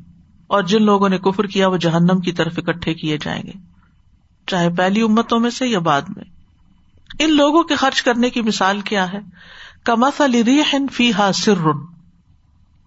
اور 0.51 0.63
جن 0.63 0.83
لوگوں 0.83 1.09
نے 1.09 1.19
کفر 1.19 1.45
کیا 1.45 1.69
وہ 1.69 1.77
جہنم 1.77 2.21
کی 2.21 2.33
طرف 2.33 2.53
اکٹھے 2.57 2.95
کیے 2.95 3.19
جائیں 3.19 3.43
گے، 3.43 3.53
چاہے 4.47 4.71
پہلی 4.71 5.03
امتوں 5.03 5.41
میں 5.41 5.51
سے 5.51 5.67
یا 5.67 5.79
بعد 5.79 6.03
میں۔ 6.17 6.25
ان 7.19 7.37
لوگوں 7.37 7.63
کے 7.63 7.75
خرچ 7.75 8.03
کرنے 8.03 8.31
کی 8.31 8.43
مثال 8.43 8.81
کیا 8.81 9.13
ہے؟ 9.13 9.19
کمس 9.85 10.21
علی 10.21 10.63
فی 10.93 11.13
ہا 11.15 11.33
سر۔ 11.33 11.67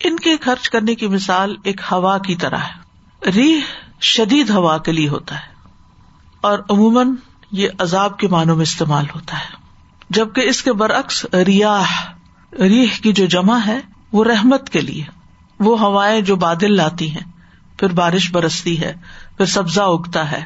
ان 0.03 0.17
کے 0.17 0.37
خرچ 0.41 0.69
کرنے 0.69 0.95
کی 0.95 1.07
مثال 1.07 1.55
ایک 1.63 1.81
ہوا 1.91 2.17
کی 2.17 2.35
طرح 2.35 2.57
ہے۔ 2.57 2.73
ریح 3.31 3.61
شدید 4.01 4.49
ہوا 4.49 4.77
کے 4.77 4.91
لیے 4.91 5.09
ہوتا 5.09 5.35
ہے۔ 5.35 5.69
اور 6.41 6.59
عموماً 6.69 7.15
یہ 7.51 7.69
عذاب 7.79 8.19
کے 8.19 8.27
معنوں 8.27 8.55
میں 8.55 8.63
استعمال 8.63 9.05
ہوتا 9.15 9.37
ہے۔ 9.37 9.55
جبکہ 10.09 10.41
اس 10.41 10.63
کے 10.63 10.73
برعکس 10.73 11.25
ریاح 11.47 12.11
ریح 12.59 12.87
کی 13.03 13.13
جو 13.13 13.25
جمع 13.25 13.57
ہے 13.65 13.79
وہ 14.11 14.23
رحمت 14.23 14.69
کے 14.69 14.81
لیے، 14.81 15.03
وہ 15.59 15.79
ہوائیں 15.79 16.21
جو 16.21 16.35
بادل 16.35 16.75
لاتی 16.75 17.11
ہیں۔ 17.11 17.32
پھر 17.77 17.89
بارش 17.89 18.31
برستی 18.31 18.81
ہے، 18.81 18.93
پھر 19.37 19.45
سبزہ 19.45 19.81
اگتا 19.81 20.31
ہے۔ 20.31 20.45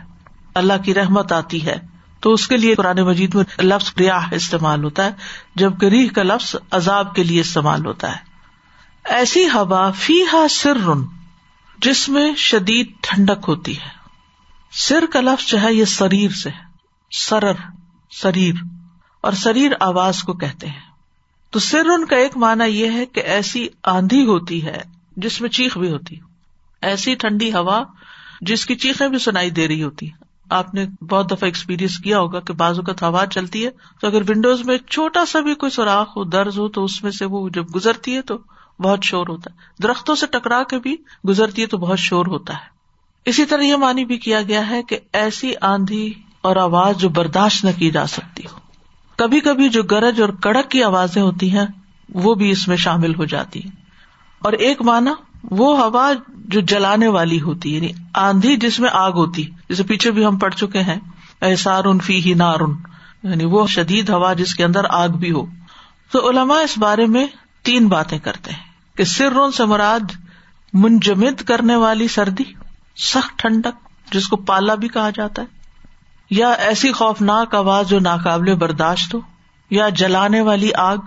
اللہ 0.56 0.74
کی 0.86 0.94
رحمت 0.94 1.32
آتی 1.32 1.66
ہے۔ 1.66 1.76
تو 2.20 2.34
اس 2.34 2.48
کے 2.48 2.58
لیے 2.58 2.76
قرآن 2.76 2.98
مجید 2.98 3.36
میں 3.36 3.44
لفظ 3.62 3.94
ریاح 4.00 4.28
استعمال 4.32 4.84
ہوتا 4.84 5.06
ہے 5.06 5.12
جب 5.56 5.74
ریح 5.82 6.10
کا 6.10 6.24
لفظ 6.24 6.56
عذاب 6.72 7.16
کے 7.16 7.24
لیے 7.24 7.42
استعمال 7.42 7.86
ہوتا 7.86 8.12
ہے۔ 8.12 8.20
ایسی 9.04 9.46
ہوا 9.46 9.92
فی 9.92 10.22
ہا 10.34 10.48
سر 10.50 10.78
رن 10.78 11.06
جس 11.78 12.10
میں 12.10 12.36
شدید 12.36 12.92
ٹھنڈک 13.02 13.46
ہوتی 13.48 13.78
ہے۔ 13.78 13.90
سر 14.72 15.04
کا 15.14 15.22
لفظ 15.22 15.48
جو 15.48 15.62
ہے، 15.62 15.74
یہ 15.74 15.86
شریر 15.86 16.32
سے 16.32 16.50
سرر 17.12 17.54
شریر 18.12 18.56
اور 19.22 19.34
شریر 19.34 19.72
آواز 19.80 20.24
کو 20.24 20.34
کہتے 20.34 20.68
ہیں۔ 20.68 20.82
تو 21.52 21.60
سر 21.60 21.86
ان 21.86 22.06
کا 22.06 22.16
ایک 22.16 22.38
مانا 22.38 22.66
یہ 22.66 22.92
ہے 22.92 23.06
کہ 23.06 23.20
ایسی 23.20 23.68
آندھی 23.84 24.26
ہوتی 24.26 24.66
ہے، 24.66 24.82
جس 25.18 25.42
میں 25.42 25.50
چیخ 25.50 25.78
بھی 25.78 25.92
ہوتی 25.92 26.20
ایسی 26.88 27.16
ٹھنڈی 27.16 27.54
ہوا 27.54 27.84
جس 28.42 28.66
کی 28.66 28.76
چیخیں 28.76 29.08
بھی 29.08 29.18
سنائی 29.18 29.50
دے 29.50 29.68
رہی 29.68 29.84
ہوتی۔ 29.84 30.10
آپ 30.50 30.74
نے 30.74 30.86
بہت 31.10 31.28
دفعہ 31.28 31.46
ایکسپیرئنس 31.46 31.98
کیا 31.98 32.20
ہوگا 32.20 32.40
کہ 32.40 32.54
بازو 32.54 32.82
کا 32.82 33.08
ہوا 33.08 33.26
چلتی 33.26 33.66
ہے 33.66 33.70
تو 34.02 34.08
اگر 34.08 34.22
ونڈوز 34.22 34.66
میں 34.66 34.78
چھوٹا 34.78 35.26
سا 35.26 35.40
بھی 35.40 35.56
کوئی 35.56 35.70
سوراخ 35.70 36.08
ہو، 36.18 36.24
درز 36.24 36.60
ہو، 36.60 36.68
تو 36.68 36.84
اس 36.84 37.04
میں 37.04 37.12
سے 37.12 37.26
وہ 37.26 37.50
جب 37.50 37.66
گزرتی 37.76 38.16
ہے 38.16 38.22
تو 38.22 38.38
بہت 38.80 39.00
شور 39.04 39.28
ہوتا 39.28 39.52
ہے۔ 39.54 39.58
درختوں 39.84 40.16
سے 40.16 40.26
ٹکرا 40.28 40.64
کے 40.64 40.80
بھی 40.80 40.96
گزرتی 41.30 41.62
ہے 41.62 41.68
تو 41.68 41.78
بہت 41.78 42.00
شور 42.00 42.26
ہوتا 42.26 42.54
ہے۔ 42.54 42.78
اسی 43.26 43.46
طرح 43.46 43.62
یہ 43.62 43.76
مانی 43.76 44.06
بھی 44.06 44.18
کیا 44.18 44.42
گیا 44.42 44.70
ہے 44.70 44.84
کہ 44.84 45.00
ایسی 45.14 45.54
آندھی 45.62 46.14
اور 46.42 46.56
آواز 46.56 46.98
جو 46.98 47.10
برداشت 47.10 47.66
نہ 47.66 47.70
کی 47.78 47.92
جا 47.92 48.08
سکتی 48.08 48.44
ہو۔ 48.52 48.60
کبھی 49.16 49.40
کبھی 49.40 49.70
جو 49.70 49.84
گرج 49.84 50.22
اور 50.22 50.30
کڑک 50.30 50.72
کی 50.72 50.84
آوازیں 50.84 51.22
ہوتی 51.22 51.58
ہیں، 51.58 51.66
وہ 52.14 52.36
بھی 52.36 52.50
اس 52.50 52.68
میں 52.68 52.78
شامل 52.78 53.16
ہو 53.16 53.26
جاتی 53.26 53.64
ہیں۔ 53.64 53.72
اور 54.40 54.54
ایک 54.54 54.82
مانا 54.82 55.14
وہ 55.52 55.78
ہوا 55.80 56.12
جو 56.46 56.60
جلانے 56.60 57.08
والی 57.08 57.42
ہوتی 57.42 57.76
یعنی 57.76 57.92
آندھی 58.14 58.56
جس 58.56 58.80
میں 58.80 58.90
آگ 58.94 59.12
ہوتی، 59.12 59.44
جسے 59.70 59.84
پیچھے 59.84 60.12
بھی 60.12 60.26
ہم 60.26 60.38
پڑ 60.38 60.50
چکے 60.50 60.82
ہیں 60.82 61.00
ایسار 61.42 61.86
ان 61.86 62.00
فی 62.00 62.26
ہی 62.26 62.34
نارن 62.34 62.74
یعنی 63.24 63.46
وہ 63.46 63.68
شدید 63.68 64.10
ہوا 64.10 64.34
جس 64.34 64.56
کے 64.56 64.64
اندر 64.64 64.86
آگ 64.90 65.10
بھی 65.10 65.32
ہو۔ 65.32 65.46
تو 66.12 66.30
علما 66.30 66.56
اس 66.56 66.78
بارے 66.78 67.06
میں 67.06 67.26
تین 67.64 67.88
باتیں 67.88 68.20
کرتے 68.20 68.52
ہیں 68.52 68.98
کہ 68.98 69.04
سروں 69.04 69.50
سے 69.52 69.66
مراد 69.66 70.12
منجمد 70.74 71.42
کرنے 71.42 71.76
والی 71.76 72.08
سردی، 72.08 72.44
سخت 72.98 73.40
ٹھنڈک، 73.40 74.14
جس 74.14 74.28
کو 74.28 74.36
پالا 74.36 74.76
بھی 74.76 74.88
کہا 74.88 75.10
جاتا 75.10 75.42
ہے، 75.42 75.48
یا 76.30 76.50
ایسی 76.50 76.92
خوفناک 76.92 77.56
آواز 77.56 77.88
جو 77.88 78.00
ناقابل 78.00 78.56
برداشت 78.56 79.14
ہو، 79.14 79.20
یا 79.70 79.90
جلانے 79.90 80.42
والی 80.42 80.74
آگ 80.74 80.98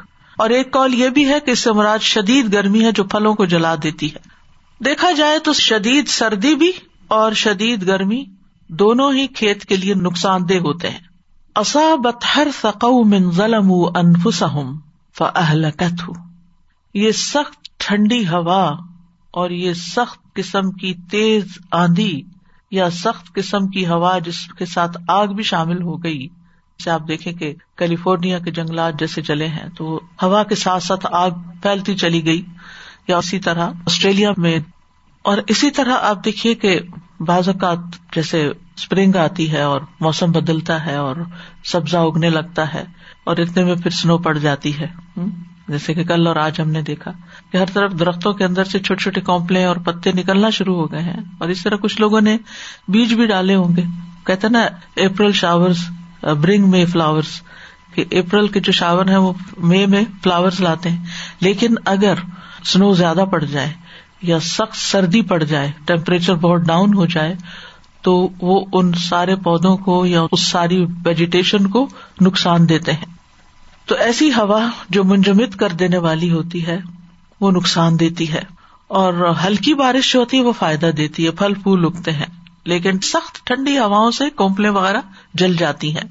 اور 0.41 0.51
ایک 0.51 0.73
کال 0.73 0.95
یہ 0.95 1.09
بھی 1.09 1.29
ہے 1.29 1.41
کہ 1.41 1.51
اس 1.51 1.59
سے 1.59 1.73
مراد 1.73 1.99
شدید 1.99 2.53
گرمی 2.53 2.85
ہے 2.85 2.93
جو 2.93 3.05
پھلوں 3.05 3.35
کو 3.35 3.45
جلا 3.45 3.75
دیتی 3.83 4.15
ہے۔ 4.15 4.19
دیکھا 4.85 5.11
جائے 5.11 5.39
تو 5.39 5.53
شدید 5.53 6.09
سردی 6.09 6.55
بھی 6.55 6.73
اور 7.09 7.33
شدید 7.33 7.87
گرمی 7.87 8.25
دونوں 8.69 9.13
ہی 9.13 9.27
کھیت 9.27 9.65
کے 9.65 9.77
لیے 9.77 9.95
نقصان 9.95 10.49
دہ 10.49 10.55
ہوتے 10.55 10.91
ہیں۔ 10.91 10.99
ہر 12.37 12.49
سقو 12.63 13.05
من 13.05 13.31
ظلم 13.31 13.73
انفسہم 13.73 14.79
فاہلکت 15.19 16.11
یہ 16.95 17.13
سخت 17.13 17.69
ٹھنڈی 17.79 18.29
ہوا 18.29 18.73
اور 19.31 19.51
یہ 19.51 19.73
سخت 19.73 20.35
قسم 20.35 20.71
کی 20.71 20.95
تیز 21.11 21.45
آندھی 21.71 22.23
یا 22.71 22.91
سخت 22.91 23.35
قسم 23.35 23.67
کی 23.67 23.87
ہوا 23.87 24.19
جس 24.19 24.47
کے 24.59 24.67
ساتھ 24.67 24.97
آگ 25.09 25.27
بھی 25.27 25.43
شامل 25.43 25.83
ہو 25.83 26.05
گئی۔ 26.05 26.29
جیسے 26.81 26.91
آپ 26.91 27.09
دیکھیں 27.09 27.33
کہ 27.33 27.55
کیلیفورنیا 27.77 28.39
کے 28.39 28.51
جنگلات 28.51 29.01
جیسے 29.01 29.23
جلے 29.23 29.47
ہیں، 29.47 29.69
تو 29.77 30.01
ہوا 30.23 30.43
کے 30.43 30.55
ساتھ 30.55 30.83
ساتھ 30.83 31.07
آگ 31.13 31.31
پھیلتی 31.63 31.95
چلی 31.95 32.27
گئی، 32.27 32.43
یا 33.09 33.19
اسی 33.19 33.39
طرح 33.39 33.67
آسٹریلیا 33.67 34.31
میں۔ 34.37 34.59
اور 35.23 35.39
اسی 35.47 35.71
طرح 35.71 35.93
آپ 36.03 36.25
دیکھیے 36.25 36.55
کہ 36.55 36.81
بعض 37.21 37.49
اوقات 37.49 37.79
جیسے 38.15 38.47
اسپرنگ 38.47 39.17
آتی 39.17 39.53
ہے 39.53 39.61
اور 39.61 39.81
موسم 40.01 40.33
بدلتا 40.33 40.87
ہے 40.87 40.97
اور 40.97 41.17
سبزہ 41.65 41.97
اگنے 41.97 42.31
لگتا 42.31 42.75
ہے 42.75 42.85
اور 43.25 43.37
اتنے 43.37 43.65
میں 43.65 43.75
پھر 43.75 43.91
سنو 43.91 44.19
پڑ 44.19 44.39
جاتی 44.39 44.79
ہے۔ 44.79 44.87
جیسے 45.69 45.95
کہ 45.95 46.05
کل 46.05 46.27
اور 46.27 46.37
آج 46.37 46.61
ہم 46.61 46.71
نے 46.71 46.83
دیکھا 46.83 47.11
کہ 47.53 47.57
ہر 47.57 47.67
طرف 47.67 47.93
درختوں 47.93 48.33
کے 48.33 48.45
اندر 48.45 48.65
سے 48.65 48.79
چھوٹے 48.79 49.03
چھوٹے 49.03 49.21
کومپلے 49.21 49.65
اور 49.65 49.77
پتے 49.77 50.13
نکلنا 50.13 50.51
شروع 50.51 50.77
ہو 50.77 50.93
گئے 50.93 51.03
ہیں۔ 51.03 51.21
اور 51.39 51.49
اس 51.49 51.63
طرح 51.63 51.77
کچھ 51.77 52.01
لوگوں 52.01 52.21
نے 52.21 52.39
بیج 52.89 53.15
بھی 53.15 53.27
ڈالے 53.27 53.55
ہوں 53.55 53.77
گے۔ 53.77 53.83
کہتے 54.27 54.49
نا 54.49 54.63
April 54.97 55.33
shower 55.33 55.71
bring 56.23 56.67
May 56.67 56.85
flowers 56.85 57.43
کہ 57.95 58.05
اپریل 58.11 58.49
کے 58.49 58.61
جو 58.61 58.73
شاور 58.73 59.07
ہیں 59.07 59.17
وہ 59.17 59.33
مے 59.59 59.87
میں 59.87 60.05
فلاورس 60.25 60.61
لاتے 60.61 60.89
ہیں۔ 60.89 61.05
لیکن 61.41 61.75
اگر 61.85 62.15
سنو 62.65 62.95
زیادہ 62.95 63.25
پڑ 63.31 63.45
جائے 63.45 63.73
یا 64.23 64.41
سخت 64.41 64.77
سردی 64.77 65.23
پڑ 65.23 65.43
جائے 65.45 65.71
ٹیمپریچر 65.85 66.35
بہت 66.35 66.61
ڈاؤن 66.61 66.95
ہو 66.95 67.07
جائے، 67.07 67.35
تو 68.03 68.29
وہ 68.41 68.65
ان 68.73 68.93
سارے 68.93 69.37
پودوں 69.37 69.77
کو 69.77 70.07
یا 70.07 70.23
اس 70.33 70.49
ساری 70.49 70.85
ویجیٹیشن 71.05 71.67
کو 71.67 71.89
نقصان 72.21 72.69
دیتے 72.69 72.93
ہیں۔ 72.93 73.05
تو 73.87 73.95
ایسی 73.95 74.31
ہوا 74.33 74.69
جو 74.91 75.05
منجمد 75.05 75.55
کر 75.55 75.69
دینے 75.69 75.99
والی 75.99 76.31
ہوتی 76.31 76.67
ہے، 76.67 76.79
وہ 77.41 77.51
نقصان 77.51 78.01
دیتی 78.01 78.33
ہے۔ 78.33 78.43
اور 78.89 79.33
ہلکی 79.45 79.75
بارش 79.75 80.13
جو 80.13 80.21
ہوتی 80.21 80.37
ہے، 80.37 80.43
وہ 80.43 80.53
فائدہ 80.53 80.87
دیتی 80.87 81.27
ہے، 81.27 81.31
پھل 81.31 81.55
پھول 81.55 81.85
اگتے 81.85 82.13
ہیں۔ 82.13 82.27
لیکن 82.71 82.99
سخت 82.99 83.47
ٹھنڈی 83.47 83.79
ہواؤں 83.79 84.11
سے 84.11 84.31
کومپلے 84.31 84.69
وغیرہ 84.69 85.01
جل 85.35 85.57
جاتی 85.57 85.97
ہیں۔ 85.97 86.09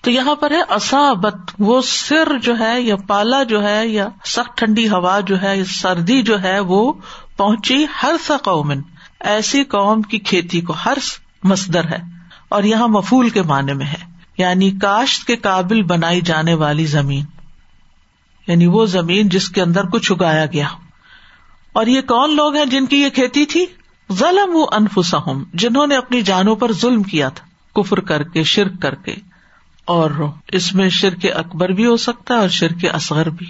تو 0.00 0.10
یہاں 0.10 0.34
پر 0.34 0.50
ہے، 0.50 0.60
اصابت، 0.68 1.36
وہ 1.58 1.82
سر 1.82 2.38
جو 2.42 2.58
ہے 2.58 2.80
یا 2.80 2.96
پالا 2.96 3.42
جو 3.42 3.68
ہے 3.68 3.88
یا 3.88 4.08
سخت 4.24 4.58
ٹھنڈی 4.58 4.88
ہوا 4.88 5.20
جو 5.20 5.42
ہے، 5.42 5.58
یا 5.58 5.64
سردی 5.64 6.22
جو 6.22 6.42
ہے، 6.42 6.60
وہ 6.60 6.92
پہنچی 7.36 7.86
ہر 8.02 8.12
سا 8.26 8.36
قومن۔ 8.36 8.80
ایسی 9.20 9.64
قوم 9.64 10.02
کی 10.02 10.18
کھیتی 10.18 10.60
کو 10.60 10.72
ہر 10.72 10.98
مصدر 11.42 11.84
ہے 11.84 11.98
اور 12.48 12.62
یہاں 12.62 12.88
مفول 12.88 13.30
کے 13.30 13.42
معنی 13.42 13.72
میں 13.72 13.86
ہے۔ 13.86 14.14
یعنی 14.38 14.70
کاشت 14.70 15.26
کے 15.26 15.36
قابل 15.36 15.82
بنائی 15.82 16.20
جانے 16.20 16.54
والی 16.54 16.86
زمین۔ 16.86 17.24
یعنی 18.46 18.66
وہ 18.66 18.86
زمین 18.86 19.28
جس 19.28 19.48
کے 19.48 19.62
اندر 19.62 19.84
کچھ 19.86 20.12
اگایا 20.12 20.46
گیا۔ 20.46 20.68
اور 21.72 21.86
یہ 21.86 22.00
کون 22.00 22.36
لوگ 22.36 22.56
ہیں 22.56 22.64
جن 22.64 22.86
کی 22.86 22.96
یہ 22.96 23.08
کھیتی 23.08 23.46
تھی؟ 23.46 23.66
ظلم 24.12 24.56
و 24.56 24.64
انفسم 24.72 25.42
جنہوں 25.54 25.86
نے 25.86 25.96
اپنی 25.96 26.22
جانوں 26.22 26.56
پر 26.56 26.72
ظلم 26.72 27.02
کیا 27.02 27.28
تھا، 27.28 27.80
کفر 27.80 28.00
کر 28.00 28.22
کے، 28.22 28.42
شرک 28.42 28.82
کر 28.82 28.94
کے۔ 28.94 29.14
اور 29.84 30.10
اس 30.48 30.74
میں 30.74 30.88
شرک 30.88 31.26
اکبر 31.34 31.68
بھی 31.68 31.86
ہو 31.86 31.96
سکتا 31.96 32.34
ہے 32.34 32.38
اور 32.38 32.48
شرک 32.48 32.86
اصغر 32.94 33.28
بھی 33.28 33.46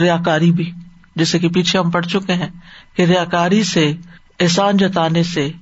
ریا 0.00 0.16
کاری 0.24 0.52
بھی۔ 0.52 0.70
جیسے 1.16 1.38
کہ 1.38 1.48
پیچھے 1.48 1.78
ہم 1.78 1.90
پڑھ 1.90 2.06
چکے 2.06 2.32
ہیں 2.32 2.48
کہ 2.96 3.02
ریا 3.02 3.24
کاری 3.24 3.62
سے، 3.62 3.92
احسان 4.40 4.76
جتانے 4.76 5.22
سے 5.22 5.52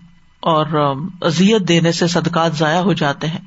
اور 0.40 0.96
ازیت 1.20 1.68
دینے 1.68 1.92
سے 1.92 2.06
صدقات 2.06 2.56
ضائع 2.56 2.80
ہو 2.80 2.92
جاتے 2.92 3.26
ہیں۔ 3.26 3.40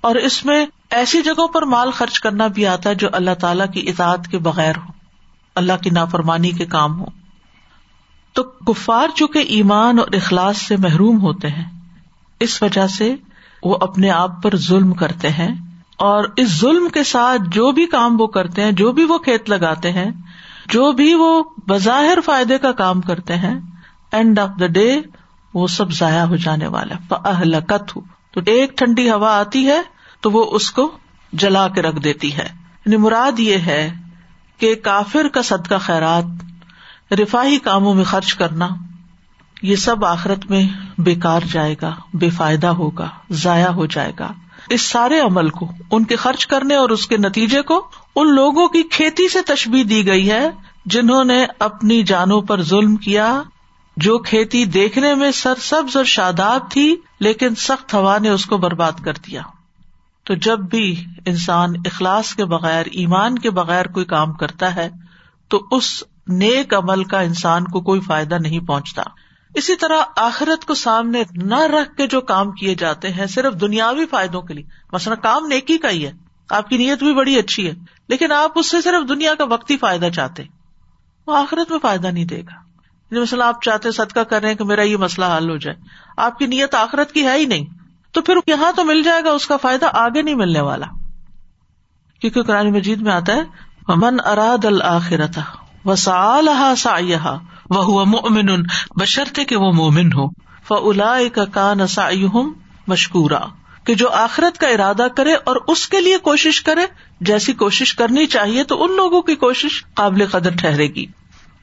اور 0.00 0.14
اس 0.14 0.44
میں 0.44 0.66
ایسی 0.90 1.22
جگہوں 1.22 1.48
پر 1.48 1.62
مال 1.62 1.90
خرچ 1.90 2.20
کرنا 2.20 2.46
بھی 2.46 2.66
آتا 2.66 2.90
ہے 2.90 2.94
جو 2.94 3.08
اللہ 3.12 3.34
تعالی 3.40 3.64
کی 3.74 3.90
اطاعت 3.90 4.28
کے 4.30 4.38
بغیر 4.38 4.76
ہو، 4.76 4.92
اللہ 5.54 5.72
کی 5.82 5.90
نافرمانی 5.90 6.50
کے 6.50 6.66
کام 6.66 7.00
ہو۔ 7.00 7.06
تو 8.32 8.42
کفار 8.42 9.08
چونکہ 9.14 9.38
ایمان 9.38 9.98
اور 9.98 10.06
اخلاص 10.12 10.56
سے 10.56 10.76
محروم 10.76 11.20
ہوتے 11.20 11.48
ہیں، 11.48 11.64
اس 12.40 12.62
وجہ 12.62 12.86
سے 12.86 13.14
وہ 13.62 13.76
اپنے 13.80 14.10
آپ 14.10 14.42
پر 14.42 14.56
ظلم 14.56 14.92
کرتے 14.92 15.28
ہیں 15.28 15.54
اور 15.96 16.24
اس 16.36 16.60
ظلم 16.60 16.88
کے 16.88 17.04
ساتھ 17.04 17.42
جو 17.50 17.72
بھی 17.72 17.86
کام 17.86 18.20
وہ 18.20 18.26
کرتے 18.26 18.64
ہیں، 18.64 18.72
جو 18.72 18.92
بھی 18.92 19.04
وہ 19.04 19.18
کھیت 19.18 19.50
لگاتے 19.50 19.92
ہیں، 19.92 20.10
جو 20.68 20.92
بھی 20.92 21.14
وہ 21.14 21.42
بظاہر 21.68 22.18
فائدے 22.24 22.58
کا 22.58 22.72
کام 22.72 23.00
کرتے 23.00 23.36
ہیں 23.36 23.60
اینڈ 24.12 24.38
آف 24.38 24.48
دا 24.60 24.66
ڈے 24.66 25.00
وہ 25.54 25.66
سب 25.66 25.92
ضائع 25.92 26.24
ہو 26.24 26.36
جانے 26.36 26.66
والا 26.66 27.60
کت 27.60 27.96
ہو 27.96 28.00
تو 28.30 28.40
ایک 28.46 28.78
ٹھنڈی 28.78 29.10
ہوا 29.10 29.38
آتی 29.38 29.66
ہے 29.66 29.80
تو 30.20 30.30
وہ 30.30 30.44
اس 30.50 30.70
کو 30.70 30.90
جلا 31.32 31.68
کے 31.68 31.82
رکھ 31.82 32.00
دیتی 32.00 32.36
ہے۔ 32.36 32.48
یعنی 32.86 32.96
مراد 32.96 33.40
یہ 33.40 33.56
ہے 33.56 33.92
کہ 34.58 34.74
کافر 34.74 35.28
کا 35.28 35.42
صدقہ 35.42 35.74
خیرات 35.80 36.24
رفاہی 37.12 37.58
کاموں 37.58 37.94
میں 37.94 38.04
خرچ 38.04 38.34
کرنا، 38.34 38.68
یہ 39.62 39.76
سب 39.76 40.04
آخرت 40.04 40.50
میں 40.50 40.68
بےکار 40.98 41.40
جائے 41.52 41.74
گا، 41.82 41.94
بے 42.14 42.30
فائدہ 42.30 42.66
ہوگا، 42.66 43.08
ضائع 43.30 43.68
ہو 43.68 43.86
جائے 43.86 44.12
گا۔ 44.18 44.32
اس 44.68 44.82
سارے 44.82 45.20
عمل 45.20 45.50
کو، 45.50 45.72
ان 45.90 46.04
کے 46.04 46.16
خرچ 46.16 46.46
کرنے 46.46 46.74
اور 46.74 46.90
اس 46.90 47.06
کے 47.06 47.16
نتیجے 47.16 47.62
کو، 47.62 47.88
ان 48.16 48.34
لوگوں 48.34 48.68
کی 48.68 48.82
کھیتی 48.82 49.28
سے 49.28 49.42
تشبیح 49.42 49.84
دی 49.88 50.06
گئی 50.06 50.30
ہے، 50.30 50.50
جنہوں 50.84 51.24
نے 51.24 51.46
اپنی 51.58 52.02
جانوں 52.02 52.40
پر 52.40 52.62
ظلم 52.62 52.96
کیا۔ 52.96 53.42
جو 53.96 54.18
کھیتی 54.18 54.64
دیکھنے 54.64 55.14
میں 55.14 55.30
سر 55.30 55.54
سبز 55.60 55.96
اور 55.96 56.04
شاداب 56.04 56.70
تھی، 56.70 56.96
لیکن 57.20 57.54
سخت 57.54 57.94
ہوا 57.94 58.18
نے 58.18 58.28
اس 58.28 58.46
کو 58.46 58.58
برباد 58.58 58.92
کر 59.04 59.12
دیا۔ 59.12 59.42
تو 60.24 60.34
جب 60.34 60.58
بھی 60.58 61.04
انسان 61.26 61.72
اخلاص 61.84 62.34
کے 62.34 62.44
بغیر، 62.44 62.86
ایمان 62.92 63.38
کے 63.38 63.50
بغیر 63.50 63.86
کوئی 63.86 64.06
کام 64.06 64.32
کرتا 64.32 64.74
ہے، 64.74 64.90
تو 65.48 65.62
اس 65.70 66.04
نیک 66.30 66.74
عمل 66.74 67.04
کا 67.04 67.20
انسان 67.20 67.64
کو 67.64 67.80
کوئی 67.80 68.00
فائدہ 68.00 68.34
نہیں 68.34 68.60
پہنچتا۔ 68.60 69.02
اسی 69.54 69.76
طرح 69.76 69.96
آخرت 70.16 70.64
کو 70.64 70.74
سامنے 70.74 71.22
نہ 71.30 71.60
رکھ 71.60 71.96
کے 71.96 72.06
جو 72.06 72.20
کام 72.20 72.52
کیے 72.52 72.74
جاتے 72.74 73.08
ہیں 73.08 73.26
صرف 73.26 73.54
دنیاوی 73.60 74.06
فائدوں 74.06 74.42
کے 74.42 74.54
لیے۔ 74.54 74.64
مثلا 74.92 75.14
کام 75.14 75.46
نیکی 75.46 75.78
کا 75.78 75.90
ہی 75.90 76.06
ہے۔ 76.06 76.12
آپ 76.50 76.68
کی 76.68 76.76
نیت 76.76 76.98
بھی 76.98 77.14
بڑی 77.14 77.38
اچھی 77.38 77.66
ہے، 77.66 77.72
لیکن 78.08 78.32
آپ 78.32 78.50
اس 78.54 78.70
سے 78.70 78.80
صرف 78.80 79.08
دنیا 79.08 79.34
کا 79.34 79.44
وقتی 79.44 79.76
فائدہ 79.76 80.08
چاہتے 80.14 80.42
وہ 81.26 81.36
آخرت 81.36 81.70
میں 81.70 81.78
فائدہ 81.78 82.06
نہیں 82.06 82.24
دے 82.24 82.40
گا۔ 82.40 82.54
یعنی 83.10 83.20
مثلا 83.20 83.48
آپ 83.48 83.62
چاہتے 83.62 83.90
صدقہ 83.90 84.20
کر 84.20 84.40
رہے 84.40 84.48
ہیں 84.48 84.56
کہ 84.56 84.64
میرا 84.64 84.82
یہ 84.82 84.96
مسئلہ 84.96 85.26
حل 85.36 85.50
ہو 85.50 85.56
جائے۔ 85.56 85.76
آپ 86.16 86.38
کی 86.38 86.46
نیت 86.46 86.74
آخرت 86.74 87.12
کی 87.12 87.26
ہے 87.26 87.38
ہی 87.38 87.44
نہیں۔ 87.44 87.64
تو 88.12 88.22
پھر 88.22 88.34
یہاں 88.46 88.72
تو 88.76 88.84
مل 88.84 89.02
جائے 89.02 89.24
گا، 89.24 89.30
اس 89.30 89.46
کا 89.46 89.56
فائدہ 89.56 89.86
آگے 89.92 90.22
نہیں 90.22 90.34
ملنے 90.34 90.60
والا۔ 90.60 90.86
کیونکہ 92.20 92.42
قرآن 92.42 92.72
مجید 92.72 93.00
میں 93.00 93.12
آتا 93.12 93.32
ہے 93.32 93.70
من 93.88 94.16
اراد 94.24 94.64
الآخرت 94.64 95.38
و 95.84 95.96
سا 95.96 96.40
وہ 97.70 98.04
مومن 98.04 98.62
بشرتے 98.96 99.44
کہ 99.44 99.56
وہ 99.56 99.72
مومن 99.72 100.12
ہو۔ 100.12 100.28
فلا 100.68 101.18
کا 101.34 101.44
کان 101.44 101.86
سا 101.86 102.08
مشکورا، 102.86 103.40
کہ 103.84 103.94
جو 103.94 104.10
آخرت 104.10 104.58
کا 104.58 104.68
ارادہ 104.68 105.06
کرے 105.16 105.34
اور 105.34 105.56
اس 105.66 105.88
کے 105.88 106.00
لیے 106.00 106.18
کوشش 106.18 106.60
کرے، 106.62 106.86
جیسی 107.20 107.52
کوشش 107.52 107.94
کرنی 107.94 108.26
چاہیے 108.26 108.64
تو 108.64 108.82
ان 108.84 108.96
لوگوں 108.96 109.22
کی 109.22 109.34
کوشش 109.34 109.84
قابل 109.94 110.26
قدر 110.26 110.50
ٹھہرے 110.50 110.86
گی۔ 110.86 111.06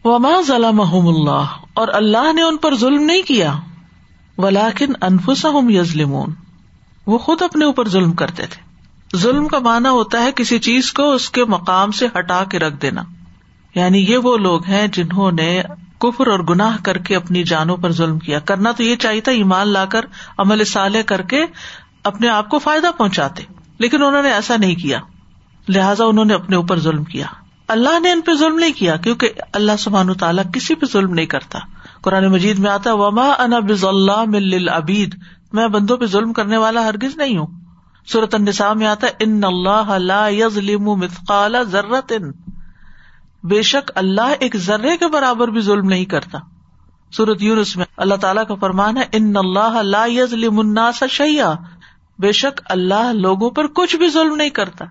وما 0.03 0.41
ضلع 0.47 0.67
اللہ، 0.67 1.56
اور 1.73 1.88
اللہ 1.88 2.32
نے 2.34 2.41
ان 2.41 2.58
پر 2.58 2.75
ظلم 2.75 3.03
نہیں 3.03 3.21
کیا۔ 3.21 3.53
ولاکن 4.38 4.93
انفسا 5.01 5.49
یزلمون 5.69 6.34
وہ 7.08 7.17
خود 7.17 7.41
اپنے 7.41 7.65
اوپر 7.65 7.89
ظلم 7.89 8.12
کرتے 8.12 8.45
تھے۔ 8.45 9.17
ظلم 9.17 9.47
کا 9.47 9.60
مانا 9.60 9.91
ہوتا 9.91 10.23
ہے 10.23 10.32
کسی 10.36 10.60
چیز 10.60 10.91
کو 10.93 11.12
اس 11.12 11.30
کے 11.30 11.45
مقام 11.45 11.91
سے 11.91 12.08
ہٹا 12.19 12.43
کے 12.43 12.60
رکھ 12.60 12.75
دینا۔ 12.82 13.03
یعنی 13.77 14.11
یہ 14.11 14.17
وہ 14.17 14.37
لوگ 14.37 14.65
ہیں 14.65 14.87
جنہوں 14.87 15.31
نے 15.31 15.61
کفر 15.99 16.27
اور 16.27 16.39
گناہ 16.39 16.77
کر 16.83 16.97
کے 16.97 17.15
اپنی 17.15 17.43
جانوں 17.43 17.77
پر 17.77 17.91
ظلم 17.91 18.19
کیا۔ 18.19 18.39
کرنا 18.39 18.71
تو 18.71 18.83
یہ 18.83 18.95
چاہیے 18.95 19.21
تھا، 19.21 19.31
ایمان 19.31 19.67
لا 19.67 19.85
کر، 19.85 20.05
عمل 20.37 20.63
سالے 20.63 21.03
کر 21.03 21.21
کے 21.21 21.45
اپنے 22.03 22.29
آپ 22.29 22.49
کو 22.49 22.59
فائدہ 22.59 22.87
پہنچاتے۔ 22.97 23.43
لیکن 23.79 24.03
انہوں 24.03 24.23
نے 24.23 24.31
ایسا 24.31 24.55
نہیں 24.57 24.75
کیا۔ 24.75 24.99
لہٰذا 25.69 26.03
انہوں 26.03 26.25
نے 26.25 26.33
اپنے 26.33 26.55
اوپر 26.55 26.79
ظلم 26.79 27.03
کیا۔ 27.03 27.25
اللہ 27.67 27.99
نے 27.99 28.11
ان 28.11 28.21
پہ 28.21 28.33
ظلم 28.33 28.59
نہیں 28.59 28.71
کیا، 28.71 28.95
کیونکہ 28.95 29.29
اللہ 29.53 29.71
سبحان 29.79 30.13
تعالیٰ 30.13 30.43
کسی 30.53 30.75
پہ 30.75 30.85
ظلم 30.93 31.13
نہیں 31.13 31.25
کرتا۔ 31.25 31.59
قرآن 32.01 32.27
مجید 32.27 32.59
میں 32.59 32.71
آتا 32.71 32.93
وما 32.93 33.29
انا 33.39 33.59
بز 33.59 33.85
اللہ 33.85 34.23
مل 34.27 34.69
ابید 34.69 35.15
میں 35.53 35.67
بندوں 35.67 35.97
پہ 35.97 36.05
ظلم 36.05 36.33
کرنے 36.33 36.57
والا 36.57 36.85
ہرگز 36.85 37.17
نہیں 37.17 37.37
ہوں۔ 37.37 37.47
صورت 38.11 38.35
النساء 38.35 38.73
میں 38.73 38.87
آتا 38.87 39.07
ان 39.19 39.43
اللہ 39.43 39.97
لا 39.97 40.27
یظلم 40.27 40.83
مثقال 40.83 41.55
ذرت 41.63 42.13
بے 43.49 43.62
شک 43.62 43.91
اللہ 43.95 44.33
ایک 44.39 44.57
ذرے 44.57 44.97
کے 44.97 45.07
برابر 45.07 45.47
بھی 45.47 45.62
ظلم 45.62 45.86
نہیں 45.86 46.05
کرتا۔ 46.05 46.38
سورت 47.12 47.41
یونس 47.41 47.77
میں 47.77 47.86
اللہ 47.97 48.15
تعالیٰ 48.15 48.45
کا 48.47 48.55
فرمان 48.55 48.97
ہے، 48.97 49.03
ان 49.12 49.33
اللہ 49.38 49.81
لا 49.81 50.05
یظلم 50.07 50.60
الناس 50.60 51.03
شیئا۔ 51.10 51.53
بے 52.19 52.31
شک 52.31 52.62
اللہ 52.65 53.13
لوگوں 53.13 53.49
پر 53.49 53.67
کچھ 53.67 53.95
بھی 53.95 54.10
ظلم 54.10 54.36
نہیں 54.36 54.49
کرتا۔ 54.49 54.86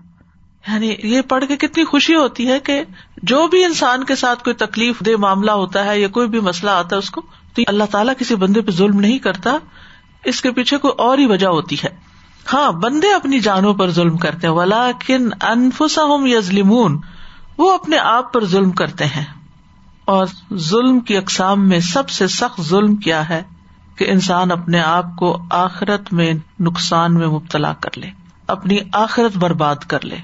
یعنی 0.67 0.95
یہ 1.03 1.21
پڑھ 1.21 1.45
کے 1.47 1.55
کتنی 1.57 1.83
خوشی 1.85 2.15
ہوتی 2.15 2.47
ہے 2.47 2.59
کہ 2.59 2.83
جو 3.23 3.47
بھی 3.47 3.65
انسان 3.65 4.03
کے 4.03 4.15
ساتھ 4.15 4.43
کوئی 4.43 4.53
تکلیف 4.53 4.99
دہ 4.99 5.17
معاملہ 5.17 5.51
ہوتا 5.51 5.85
ہے 5.85 6.01
یا 6.01 6.07
کوئی 6.07 6.27
بھی 6.27 6.39
مسئلہ 6.39 6.71
آتا 6.71 6.95
ہے 6.95 6.99
اس 6.99 7.09
کو، 7.09 7.21
تو 7.53 7.61
اللہ 7.67 7.83
تعالیٰ 7.91 8.13
کسی 8.19 8.35
بندے 8.35 8.61
پہ 8.61 8.71
ظلم 8.71 8.99
نہیں 8.99 9.19
کرتا۔ 9.19 9.57
اس 10.25 10.41
کے 10.41 10.51
پیچھے 10.51 10.77
کوئی 10.77 10.93
اور 10.97 11.17
ہی 11.17 11.25
وجہ 11.25 11.47
ہوتی 11.47 11.75
ہے۔ 11.83 11.89
ہاں 12.53 12.71
بندے 12.71 13.13
اپنی 13.13 13.39
جانوں 13.39 13.73
پر 13.73 13.89
ظلم 13.89 14.17
کرتے 14.17 14.47
ولا 14.47 14.91
کن 15.07 15.29
انفسا 15.41 16.01
یزلیمون 16.25 17.01
وہ 17.57 17.73
اپنے 17.73 17.97
آپ 17.97 18.33
پر 18.33 18.45
ظلم 18.45 18.71
کرتے 18.71 19.05
ہیں۔ 19.05 19.25
اور 20.05 20.25
ظلم 20.53 20.99
کی 20.99 21.17
اقسام 21.17 21.69
میں 21.69 21.79
سب 21.79 22.09
سے 22.09 22.27
سخت 22.27 22.61
ظلم 22.61 22.95
کیا 22.95 23.29
ہے 23.29 23.43
کہ 23.95 24.05
انسان 24.09 24.51
اپنے 24.51 24.81
آپ 24.81 25.05
کو 25.15 25.37
آخرت 25.51 26.13
میں 26.13 26.33
نقصان 26.59 27.13
میں 27.13 27.27
مبتلا 27.27 27.73
کر 27.73 27.97
لے، 27.97 28.09
اپنی 28.47 28.77
آخرت 28.93 29.37
برباد 29.37 29.75
کر 29.75 30.05
لے، 30.05 30.15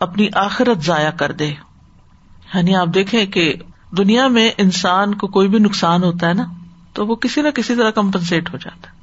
اپنی 0.00 0.28
آخرت 0.34 0.84
ضائع 0.84 1.10
کر 1.10 1.32
دے۔ 1.32 1.46
یعنی 2.54 2.76
آپ 2.76 2.86
دیکھیں 2.94 3.26
کہ 3.26 3.54
دنیا 3.90 4.28
میں 4.28 4.50
انسان 4.58 5.14
کو 5.14 5.26
کوئی 5.26 5.48
بھی 5.48 5.58
نقصان 5.58 6.04
ہوتا 6.04 6.28
ہے 6.28 6.34
نا، 6.34 6.44
تو 6.92 7.06
وہ 7.06 7.14
کسی 7.14 7.42
نہ 7.42 7.48
کسی 7.48 7.76
طرح 7.76 7.90
کمپنسیٹ 7.90 8.52
ہو 8.52 8.58
جاتا 8.58 8.90
ہے۔ 8.90 8.96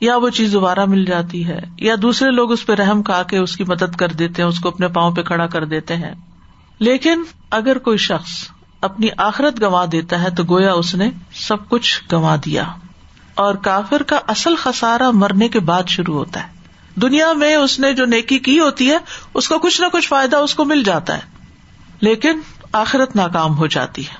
یا 0.00 0.16
وہ 0.16 0.28
چیز 0.30 0.52
دوبارہ 0.52 0.84
مل 0.84 1.04
جاتی 1.04 1.46
ہے، 1.46 1.58
یا 1.76 1.94
دوسرے 2.02 2.30
لوگ 2.30 2.52
اس 2.52 2.66
پہ 2.66 2.72
رحم 2.72 3.02
کھا 3.02 3.22
کے 3.22 3.38
اس 3.38 3.56
کی 3.56 3.64
مدد 3.64 3.96
کر 3.96 4.08
دیتے 4.08 4.42
ہیں، 4.42 4.48
اس 4.48 4.60
کو 4.60 4.68
اپنے 4.68 4.88
پاؤں 4.88 5.12
پہ 5.12 5.22
کھڑا 5.22 5.46
کر 5.46 5.64
دیتے 5.64 5.96
ہیں۔ 5.96 6.14
لیکن 6.82 7.22
اگر 7.50 7.78
کوئی 7.78 7.98
شخص 7.98 8.30
اپنی 8.80 9.08
آخرت 9.16 9.60
گنوا 9.60 9.84
دیتا 9.92 10.22
ہے 10.22 10.30
تو 10.30 10.42
گویا 10.44 10.72
اس 10.72 10.94
نے 10.94 11.10
سب 11.34 11.68
کچھ 11.68 12.00
گنوا 12.12 12.36
دیا۔ 12.44 12.64
اور 13.34 13.54
کافر 13.54 14.02
کا 14.02 14.20
اصل 14.28 14.56
خسارا 14.56 15.10
مرنے 15.10 15.48
کے 15.48 15.60
بعد 15.60 15.82
شروع 15.88 16.14
ہوتا 16.14 16.42
ہے۔ 16.42 16.48
دنیا 16.96 17.32
میں 17.32 17.54
اس 17.54 17.80
نے 17.80 17.92
جو 17.92 18.04
نیکی 18.04 18.38
کی 18.38 18.58
ہوتی 18.58 18.90
ہے، 18.90 18.96
اس 19.34 19.48
کو 19.48 19.58
کچھ 19.58 19.80
نہ 19.80 19.86
کچھ 19.92 20.08
فائدہ 20.08 20.36
اس 20.36 20.54
کو 20.54 20.64
مل 20.64 20.82
جاتا 20.82 21.14
ہے۔ 21.14 21.20
لیکن 22.00 22.40
آخرت 22.72 23.16
ناکام 23.16 23.56
ہو 23.56 23.66
جاتی 23.66 24.02
ہے۔ 24.02 24.14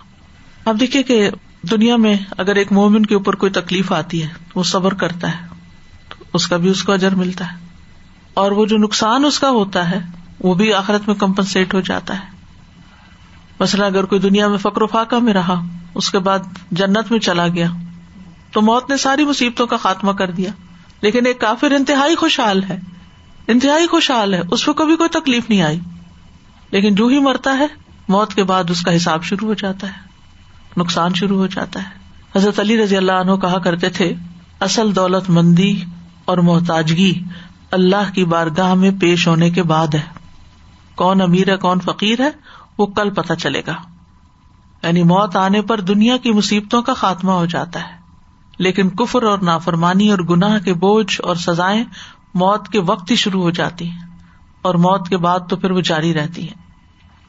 اب 0.64 0.80
دیکھیے 0.80 1.02
کہ 1.02 1.30
دنیا 1.62 1.96
میں 1.96 2.16
اگر 2.38 2.56
ایک 2.56 2.72
مومن 2.72 3.06
کے 3.06 3.14
اوپر 3.14 3.34
کوئی 3.34 3.52
تکلیف 3.52 3.92
آتی 3.92 4.22
ہے، 4.22 4.28
وہ 4.54 4.62
صبر 4.62 4.94
کرتا 4.94 5.28
ہے، 5.28 5.46
تو 6.08 6.24
اس 6.32 6.46
کا 6.46 6.56
بھی 6.56 6.70
اس 6.70 6.82
کو 6.82 6.92
اجر 6.92 7.14
ملتا 7.14 7.52
ہے۔ 7.52 7.58
اور 8.34 8.50
وہ 8.50 8.66
جو 8.66 8.78
نقصان 8.78 9.24
اس 9.24 9.38
کا 9.38 9.50
ہوتا 9.50 9.90
ہے، 9.90 9.98
وہ 10.40 10.54
بھی 10.54 10.72
آخرت 10.72 11.02
میں 11.06 11.14
کمپنسیٹ 11.14 11.74
ہو 11.74 11.80
جاتا 11.80 12.14
ہے۔ 12.14 12.41
مثلاً 13.60 13.92
اگر 13.92 14.04
کوئی 14.04 14.20
دنیا 14.20 14.48
میں 14.48 14.58
فکر 14.58 14.82
و 14.82 14.86
فاقہ 14.86 15.16
میں 15.16 15.34
رہا، 15.34 15.60
اس 15.94 16.10
کے 16.10 16.18
بعد 16.18 16.38
جنت 16.70 17.10
میں 17.10 17.18
چلا 17.18 17.48
گیا، 17.48 17.66
تو 18.52 18.62
موت 18.62 18.90
نے 18.90 18.96
ساری 18.96 19.24
مصیبتوں 19.24 19.66
کا 19.66 19.76
خاتمہ 19.76 20.12
کر 20.12 20.30
دیا۔ 20.30 20.50
لیکن 21.00 21.26
ایک 21.26 21.40
کافر 21.40 21.70
انتہائی 21.70 22.14
خوشحال 22.14 22.62
ہے، 22.62 22.78
انتہائی 23.48 23.86
خوشحال 23.86 24.34
ہے، 24.34 24.40
اس 24.50 24.64
کو 24.64 24.72
کبھی 24.72 24.96
کوئی 24.96 25.08
تکلیف 25.08 25.50
نہیں 25.50 25.62
آئی۔ 25.62 25.80
لیکن 26.70 26.94
جو 26.94 27.06
ہی 27.06 27.18
مرتا 27.18 27.58
ہے، 27.58 27.66
موت 28.08 28.34
کے 28.34 28.44
بعد 28.44 28.64
اس 28.70 28.82
کا 28.82 28.96
حساب 28.96 29.24
شروع 29.24 29.48
ہو 29.48 29.54
جاتا 29.54 29.86
ہے، 29.86 29.92
نقصان 30.76 31.14
شروع 31.14 31.38
ہو 31.38 31.46
جاتا 31.46 31.82
ہے۔ 31.82 31.88
حضرت 32.36 32.60
علی 32.60 32.84
رضی 32.84 32.96
اللہ 32.96 33.12
عنہ 33.12 33.32
کہا 33.32 33.58
کرتے 33.58 33.88
تھے، 33.88 34.14
اصل 34.60 34.96
دولت 34.96 35.30
مندی 35.30 35.84
اور 36.24 36.38
محتاجگی 36.38 37.22
اللہ 37.70 38.12
کی 38.14 38.24
بارگاہ 38.24 38.74
میں 38.74 38.90
پیش 39.00 39.28
ہونے 39.28 39.50
کے 39.50 39.62
بعد 39.62 39.94
ہے۔ 39.94 40.00
کون 40.94 41.20
امیر 41.20 41.52
ہے، 41.52 41.56
کون 41.56 41.80
فقیر 41.80 42.20
ہے 42.20 42.30
وہ 42.78 42.86
کل 42.86 43.10
پتہ 43.10 43.32
چلے 43.32 43.62
گا۔ 43.66 43.74
یعنی 44.82 45.02
موت 45.02 45.36
آنے 45.36 45.62
پر 45.62 45.80
دنیا 45.80 46.16
کی 46.16 46.32
مصیبتوں 46.32 46.82
کا 46.82 46.94
خاتمہ 46.94 47.32
ہو 47.32 47.46
جاتا 47.46 47.80
ہے۔ 47.80 48.02
لیکن 48.58 48.88
کفر 48.88 49.22
اور 49.22 49.38
نافرمانی 49.38 50.10
اور 50.10 50.18
گناہ 50.18 50.58
کے 50.58 50.74
بوجھ 50.74 51.20
اور 51.24 51.36
سزائیں 51.36 51.84
موت 52.34 52.68
کے 52.68 52.80
وقت 52.80 53.10
ہی 53.10 53.16
شروع 53.16 53.42
ہو 53.42 53.50
جاتی 53.50 53.90
ہیں۔ 53.90 54.00
اور 54.62 54.74
موت 54.74 55.08
کے 55.08 55.16
بعد 55.16 55.40
تو 55.48 55.56
پھر 55.56 55.70
وہ 55.70 55.80
جاری 55.80 56.14
رہتی 56.14 56.42
ہیں۔ 56.42 56.62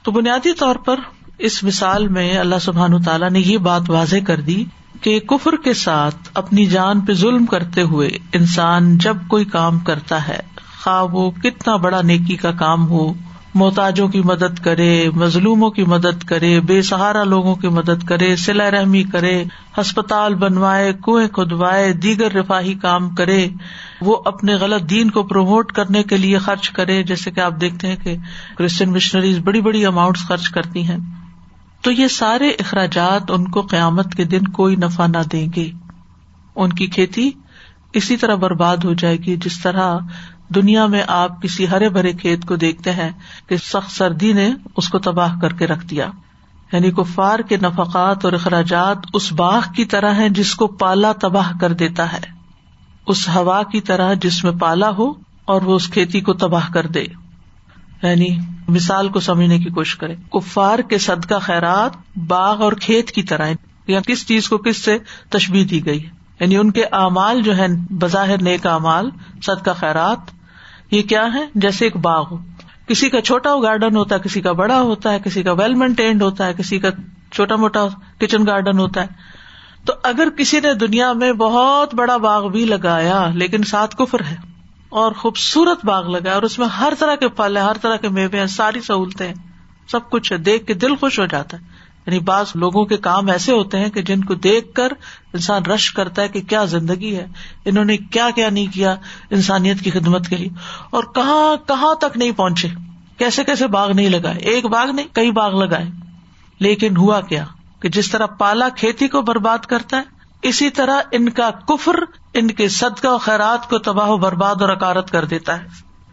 تو 0.04 0.12
بنیادی 0.12 0.54
طور 0.54 0.76
پر 0.76 1.00
اس 1.38 1.64
مثال 1.64 2.08
میں 2.08 2.38
اللہ 2.38 2.56
سبحان 2.62 3.02
تعالیٰ 3.02 3.30
نے 3.30 3.40
یہ 3.40 3.58
بات 3.58 3.90
واضح 3.90 4.16
کر 4.28 4.42
دی 4.42 4.66
کہ 5.02 5.20
کفر 5.20 5.56
کے 5.64 5.74
ساتھ 5.74 6.16
اپنی 6.34 6.66
جان 6.66 7.02
پہ 7.02 7.14
ظلم 7.14 7.46
کرتے 7.46 7.82
ہوئے 7.82 8.10
انسان 8.34 8.98
جب 8.98 9.18
کوئی 9.28 9.46
کام 9.46 9.80
کرتا 9.80 10.28
ہے، 10.28 10.40
خواہ 10.84 11.04
وہ 11.04 11.32
کتنا 11.32 11.76
بڑا 11.76 12.02
نیکی 12.02 12.36
کا 12.36 12.52
کام 12.52 12.90
ہو 12.90 13.14
محتاجوں 13.54 14.08
کی 14.08 14.22
مدد 14.22 14.60
کرے، 14.60 15.10
مظلوموں 15.16 15.70
کی 15.70 15.84
مدد 15.84 16.24
کرے، 16.24 16.60
بے 16.60 16.82
سہارا 16.82 17.24
لوگوں 17.24 17.56
کی 17.56 17.68
مدد 17.68 18.04
کرے 18.04 18.36
سلا 18.36 18.72
رحمی 18.72 19.04
کرے، 19.04 19.44
ہسپتال 19.78 20.36
بنوائے، 20.36 20.94
کنویں 20.94 21.28
کھدوائے، 21.28 21.94
دیگر 21.94 22.32
رفاہی 22.32 22.74
کام 22.74 23.10
کرے، 23.10 23.48
وہ 24.02 24.22
اپنے 24.26 24.54
غلط 24.56 24.90
دین 24.90 25.10
کو 25.10 25.24
پروموٹ 25.24 25.72
کرنے 25.72 26.04
کے 26.04 26.18
لیے 26.18 26.38
خرچ 26.38 26.70
کرے، 26.70 27.04
جیسے 27.04 27.32
کہ 27.32 27.40
آپ 27.40 27.54
دیکھتے 27.62 27.88
ہیں 27.88 27.96
کہ 27.96 28.16
کرسچن 28.58 28.92
مشنریز 28.92 29.40
بڑی 29.40 29.62
بڑی 29.62 29.86
اماؤنٹ 29.86 30.18
خرچ 30.18 30.50
کرتی 30.50 30.84
ہیں۔ 30.84 30.98
تو 31.82 31.92
یہ 31.92 32.08
سارے 32.08 32.50
اخراجات 32.50 33.32
ان 33.32 33.48
کو 33.48 33.62
قیامت 33.62 34.16
کے 34.16 34.24
دن 34.24 34.48
کوئی 34.48 34.76
نفع 34.76 35.08
نہ 35.08 35.18
دیں 35.32 35.48
گے۔ 35.56 35.72
ان 36.56 36.74
کی 36.74 36.88
کھیتی 36.88 37.32
اسی 37.94 38.18
طرح 38.18 38.36
برباد 38.36 38.78
ہو 38.78 38.94
جائے 38.94 39.18
گی، 39.18 39.36
جس 39.38 39.64
طرح 39.64 39.98
دنیا 40.56 40.86
میں 40.86 41.04
آپ 41.08 41.42
کسی 41.42 41.70
ہرے 41.70 41.90
بھرے 41.90 42.14
کھیت 42.14 42.46
کو 42.46 42.56
دیکھتے 42.56 42.92
ہیں 42.92 43.10
کہ 43.48 43.58
سخت 43.58 43.92
سردی 43.92 44.34
نے 44.34 44.52
اس 44.78 44.90
کو 44.90 45.00
تباہ 45.00 45.40
کر 45.42 45.54
کے 45.54 45.68
رکھ 45.68 45.86
دیا۔ 45.86 46.08
یعنی 46.72 46.92
کفار 46.92 47.40
کے 47.40 47.58
نفقات 47.58 48.26
اور 48.26 48.34
اخراجات 48.34 48.98
اس 49.14 49.34
باغ 49.34 49.62
کی 49.76 49.86
طرح 49.86 50.14
ہے 50.14 50.30
جس 50.30 50.56
کو 50.56 50.68
پالا 50.68 51.12
تباہ 51.22 51.52
کر 51.62 51.74
دیتا 51.74 52.14
ہے۔ 52.14 52.20
اس 53.08 53.30
ہوا 53.30 53.64
کی 53.64 53.82
طرح 53.82 54.14
جس 54.14 54.44
میں 54.44 54.52
پالا 54.52 54.90
ہو 54.90 55.14
اور 55.46 55.62
وہ 55.62 55.76
اس 55.76 55.88
کھیتی 55.88 56.22
کو 56.22 56.34
تباہ 56.34 56.72
کر 56.74 56.88
دے۔ 56.88 57.06
یعنی 58.04 58.38
مثال 58.68 59.10
کو 59.10 59.20
سمجھنے 59.20 59.60
کی 59.60 59.70
کوشش 59.70 59.96
کرے 59.96 60.16
کفار 60.32 60.80
کے 60.80 60.98
صدقہ 60.98 61.40
خیرات 61.40 62.18
باغ 62.28 62.62
اور 62.62 62.74
کھیت 62.74 63.12
کی 63.12 63.24
طرح 63.24 63.50
یا 63.88 64.00
کس 64.08 64.28
چیز 64.28 64.50
کو 64.50 64.58
کس 64.58 64.78
سے 64.78 64.98
تشبیح 65.30 65.66
دی 65.70 65.86
گئی۔ 65.86 66.10
یعنی 66.40 66.58
ان 66.58 66.72
کے 66.72 66.84
اعمال 66.84 67.42
جو 67.42 67.58
ہے 67.58 67.68
بظاہر 67.90 68.42
نیک 68.42 68.68
اعمال، 68.68 69.10
صدقہ 69.44 69.72
خیرات 69.76 70.43
یہ 70.94 71.02
کیا 71.02 71.28
ہے؟ 71.34 71.46
جیسے 71.56 71.86
ایک 71.86 71.98
باغ 71.98 72.26
ہو۔ 72.32 72.38
کسی 72.88 73.10
کا 73.10 73.22
چھوٹا 73.22 73.56
گارڈن 73.62 73.96
ہوتا 73.96 74.16
ہے، 74.16 74.20
کسی 74.20 74.42
کا 74.42 74.52
بڑا 74.52 74.82
ہوتا 74.82 75.12
ہے، 75.12 75.20
کسی 75.26 75.44
کا 75.44 75.52
ویل 75.52 75.74
مینٹینڈ 75.74 76.22
ہوتا 76.22 76.46
ہے، 76.46 76.54
کسی 76.54 76.80
کا 76.80 76.90
چھوٹا 77.32 77.56
موٹا 77.56 77.86
کچن 78.20 78.48
گارڈن 78.48 78.80
ہوتا 78.80 79.02
ہے۔ 79.02 79.08
تو 79.86 79.94
اگر 80.04 80.30
کسی 80.30 80.60
نے 80.60 80.74
دنیا 80.74 81.14
میں 81.14 81.34
بہت 81.34 81.96
بڑا 81.96 82.18
باغ 82.18 82.48
بھی 82.48 82.66
لگایا، 82.66 83.28
لیکن 83.34 83.64
ساتھ 83.64 83.96
کفر 83.96 84.20
ہے 84.24 84.36
اور 84.90 85.12
خوبصورت 85.12 85.86
باغ 85.86 86.10
لگایا، 86.10 86.36
اور 86.36 86.44
اس 86.44 86.60
میں 86.60 86.68
ہر 86.68 86.94
طرح 87.00 87.16
کے 87.16 87.28
پھل 87.28 87.58
ہے 87.58 87.62
ہر 87.62 87.78
طرح 87.82 87.96
کے 87.96 88.10
میوے 88.10 88.40
ہیں، 88.40 88.48
ساری 88.48 88.82
سہولتیں 88.82 89.34
سب 89.88 90.10
کچھ 90.10 90.32
ہے، 90.32 90.38
دیکھ 90.38 90.66
کے 90.66 90.74
دل 90.74 90.96
خوش 90.96 91.20
ہو 91.20 91.26
جاتا 91.26 91.58
ہے۔ 91.58 91.73
یعنی 92.08 92.20
بعض 92.20 92.52
لوگوں 92.56 92.86
کے 92.86 92.98
کام 92.98 93.30
ایسے 93.30 93.52
ہوتے 93.52 93.80
ہیں 93.80 93.90
کہ 93.90 94.02
جن 94.02 94.24
کو 94.24 94.36
دیکھ 94.36 94.74
کر 94.74 94.88
انسان 95.34 95.66
رش 95.66 95.92
کرتا 95.92 96.22
ہے 96.22 96.28
کہ 96.28 96.42
کیا 96.42 96.66
زندگی 96.66 97.16
ہے، 97.16 97.28
انہوں 97.66 97.86
نے 97.86 97.98
کیا 97.98 98.30
کیا 98.36 98.50
نہیں 98.50 98.74
کیا 98.74 98.96
انسانیت 99.30 99.82
کی 99.82 99.92
خدمت 99.92 100.28
کے 100.28 100.38
لیے۔ 100.38 100.50
اور 100.90 101.04
کہاں 101.04 101.68
کہاں 101.68 101.96
تک 101.96 102.18
نہیں 102.18 102.32
پہنچے؟ 102.32 102.68
کیسے 103.18 103.44
کیسے 103.44 103.68
باغ 103.68 103.92
نہیں 103.92 104.10
لگائے؟ 104.10 104.38
ایک 104.38 104.66
باغ 104.66 104.92
نہیں، 104.92 105.06
کئی 105.14 105.32
باغ 105.32 105.64
لگائے۔ 105.64 105.86
لیکن 106.60 106.98
ہوا 106.98 107.22
کیا 107.22 107.46
کہ 107.82 107.90
جس 107.90 108.12
طرح 108.12 108.26
پالا 108.26 108.70
کھیتی 108.70 109.08
کو 109.08 109.22
برباد 109.22 109.58
کرتا 109.58 109.98
ہے، 109.98 110.04
اسی 110.42 110.70
طرح 110.70 111.02
ان 111.12 111.30
کا 111.30 111.50
کفر 111.50 111.96
ان 112.34 112.48
کے 112.48 112.68
صدقہ 112.68 113.08
و 113.08 113.18
خیرات 113.18 113.70
کو 113.70 113.78
تباہ 113.78 114.08
و 114.08 114.18
برباد 114.18 114.56
اور 114.62 114.70
اکارت 114.70 115.12
کر 115.12 115.26
دیتا 115.26 115.62
ہے۔ 115.62 115.68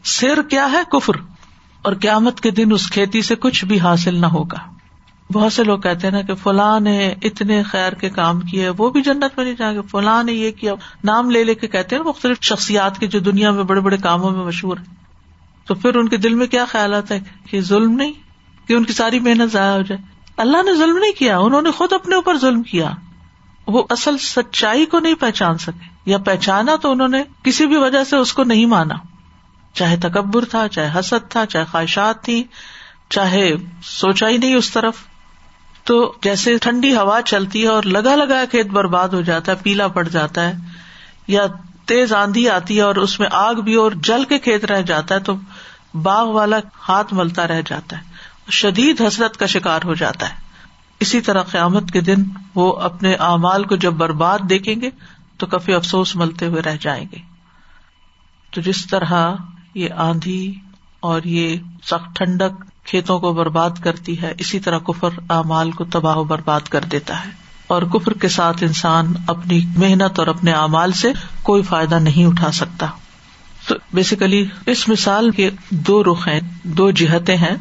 سر 0.05 0.43
کیا 0.43 0.73
ہے 0.73 0.79
کفر؟ 0.93 1.13
اور 1.83 1.93
قیامت 1.93 2.41
کے 2.41 2.51
دن 2.51 2.73
اس 2.73 2.91
کھیتی 2.91 3.23
سے 3.23 3.35
کچھ 3.35 3.65
بھی 3.65 3.81
حاصل 3.81 4.21
نہ 4.21 4.27
ہوگا۔ 4.27 4.80
بہت 5.33 5.53
سے 5.53 5.65
لوگ 5.65 5.79
کہتے 5.79 6.07
ہیں 6.07 6.15
نا 6.15 6.23
کہ 6.23 6.35
فلاں 6.35 6.81
نے 6.81 7.15
اتنے 7.23 7.63
خیر 7.63 7.93
کے 7.93 8.11
کام 8.11 8.41
کیے، 8.41 8.69
وہ 8.69 8.91
بھی 8.91 9.03
جنت 9.03 9.37
میں 9.37 9.45
نہیں 9.45 9.55
جائیں 9.55 9.77
گے۔ 9.77 9.81
فلاں 9.91 10.23
نے 10.23 10.33
یہ 10.33 10.51
کیا، 10.51 10.75
نام 11.05 11.31
لے 11.31 11.45
لے 11.45 11.55
کے 11.55 11.69
کہتے 11.69 11.97
ہیں 11.97 12.03
مختلف 12.03 12.41
شخصیات 12.41 12.99
کے 12.99 13.07
جو 13.07 13.19
دنیا 13.19 13.51
میں 13.51 13.65
بڑے 13.65 13.81
بڑے 13.81 13.97
کاموں 13.97 14.31
میں 14.31 14.45
مشہور 14.45 14.77
ہے 14.77 14.85
تو 15.67 15.75
پھر 15.75 15.95
ان 15.95 16.09
کے 16.09 16.17
دل 16.17 16.35
میں 16.35 16.47
کیا 16.47 16.65
خیال 16.65 16.95
آتا 16.95 17.15
ہے؟ 17.15 17.21
کہ 17.51 17.61
ظلم 17.61 17.93
نہیں، 17.93 18.13
کہ 18.69 18.73
ان 18.73 18.85
کی 18.85 18.93
ساری 18.93 19.21
محنت 19.21 19.53
ضائع 19.53 19.77
ہو 19.77 19.83
جائے۔ 19.83 20.01
اللہ 20.37 20.63
نے 20.63 20.75
ظلم 20.75 20.99
نہیں 20.99 21.13
کیا، 21.13 21.39
انہوں 21.39 21.63
نے 21.63 21.71
خود 21.71 21.93
اپنے 21.93 22.15
اوپر 22.15 22.39
ظلم 22.39 22.63
کیا۔ 22.63 22.91
وہ 23.67 23.83
اصل 23.91 24.19
سچائی 24.19 24.87
کو 24.87 24.99
نہیں 24.99 25.15
پہچان 25.15 25.59
سکے، 25.59 25.89
یا 26.07 26.19
پہچانا 26.19 26.77
تو 26.77 26.93
انہوں 26.93 27.09
نے 27.09 27.23
کسی 27.43 27.67
بھی 27.67 27.77
وجہ 27.77 28.05
سے 28.05 28.17
اس 28.17 28.33
کو 28.33 28.45
نہیں 28.45 28.67
مانا۔ 28.67 28.95
چاہے 29.75 29.97
تکبر 29.97 30.45
تھا، 30.45 30.69
چاہے 30.69 30.99
حسد 30.99 31.31
تھا، 31.31 31.47
چاہے 31.47 31.65
خواہشات 31.65 32.23
تھی 32.23 32.45
چاہے 33.09 33.53
سوچا 33.83 34.29
ہی 34.29 34.37
نہیں 34.37 34.55
اس 34.55 34.71
طرف۔ 34.71 35.10
تو 35.91 36.15
جیسے 36.23 36.59
ٹھنڈی 36.59 36.97
ہوا 36.97 37.23
چلتی 37.23 37.63
ہے 37.63 37.69
اور 37.69 37.83
لگا 37.83 38.17
لگا 38.17 38.45
کھیت 38.51 38.67
برباد 38.67 39.09
ہو 39.09 39.21
جاتا 39.21 39.53
ہے، 39.53 39.57
پیلا 39.63 39.89
پڑ 39.89 40.09
جاتا 40.09 40.45
ہے، 40.45 40.55
یا 41.27 41.47
تیز 41.85 42.13
آندھی 42.13 42.49
آتی 42.49 42.77
ہے 42.77 42.83
اور 42.83 42.97
اس 42.97 43.21
میں 43.21 43.29
آگ 43.33 43.55
بھی 43.55 43.75
اور 43.75 43.93
جل 43.93 44.25
کے 44.25 44.39
کھیت 44.39 44.65
رہ 44.65 44.83
جاتا 44.83 45.15
ہے، 45.15 45.21
تو 45.21 45.35
باغ 45.95 46.29
والا 46.29 46.57
ہاتھ 46.89 47.15
ملتا 47.15 47.49
رہ 47.49 47.63
جاتا 47.67 47.99
ہے، 47.99 48.03
شدید 48.51 49.01
حسرت 49.01 49.37
کا 49.37 49.47
شکار 49.47 49.81
ہو 49.85 49.95
جاتا 49.95 50.31
ہے۔ 50.31 50.35
اسی 51.01 51.21
طرح 51.21 51.43
قیامت 51.43 51.91
کے 51.91 52.01
دن 52.01 52.25
وہ 52.55 52.73
اپنے 52.73 53.15
اعمال 53.15 53.65
کو 53.65 53.77
جب 53.77 53.93
برباد 53.93 54.39
دیکھیں 54.51 54.81
گے، 54.81 54.91
تو 55.37 55.47
کافی 55.47 55.75
افسوس 55.75 56.17
ملتے 56.17 56.47
ہوئے 56.47 56.63
رہ 56.63 56.77
جائیں 56.81 57.05
گے۔ 57.13 57.19
تو 58.51 58.61
جس 58.61 58.87
طرح 58.87 59.35
یہ 59.75 59.89
آندھی 59.93 60.55
اور 61.01 61.23
یہ 61.25 61.57
سخت 61.83 62.17
ٹھنڈک 62.17 62.65
کھیتوں 62.85 63.19
کو 63.21 63.33
برباد 63.33 63.71
کرتی 63.85 64.23
ہے، 64.23 64.33
اسی 64.39 64.61
طرح 64.61 64.79
کفر 64.79 65.09
اعمال 65.31 65.71
کو 65.71 65.85
تباہ 65.85 66.17
و 66.17 66.25
برباد 66.25 66.61
کر 66.61 66.85
دیتا 66.85 67.25
ہے۔ 67.25 67.31
اور 67.67 67.83
کفر 67.83 68.13
کے 68.13 68.29
ساتھ 68.29 68.63
انسان 68.65 69.13
اپنی 69.27 69.61
محنت 69.77 70.19
اور 70.19 70.27
اپنے 70.27 70.53
اعمال 70.53 70.93
سے 70.93 71.13
کوئی 71.43 71.63
فائدہ 71.63 71.95
نہیں 71.95 72.27
اٹھا 72.27 72.51
سکتا۔ 72.51 72.87
تو 73.69 73.75
بیسیکلی 73.95 74.45
اس 74.67 74.89
مثال 74.89 75.31
کے 75.31 75.51
دو 75.71 76.03
رخ 76.05 76.29
ہیں، 76.29 76.41
دو 76.63 76.91
جہتیں 76.91 77.37
ہیں۔ 77.37 77.57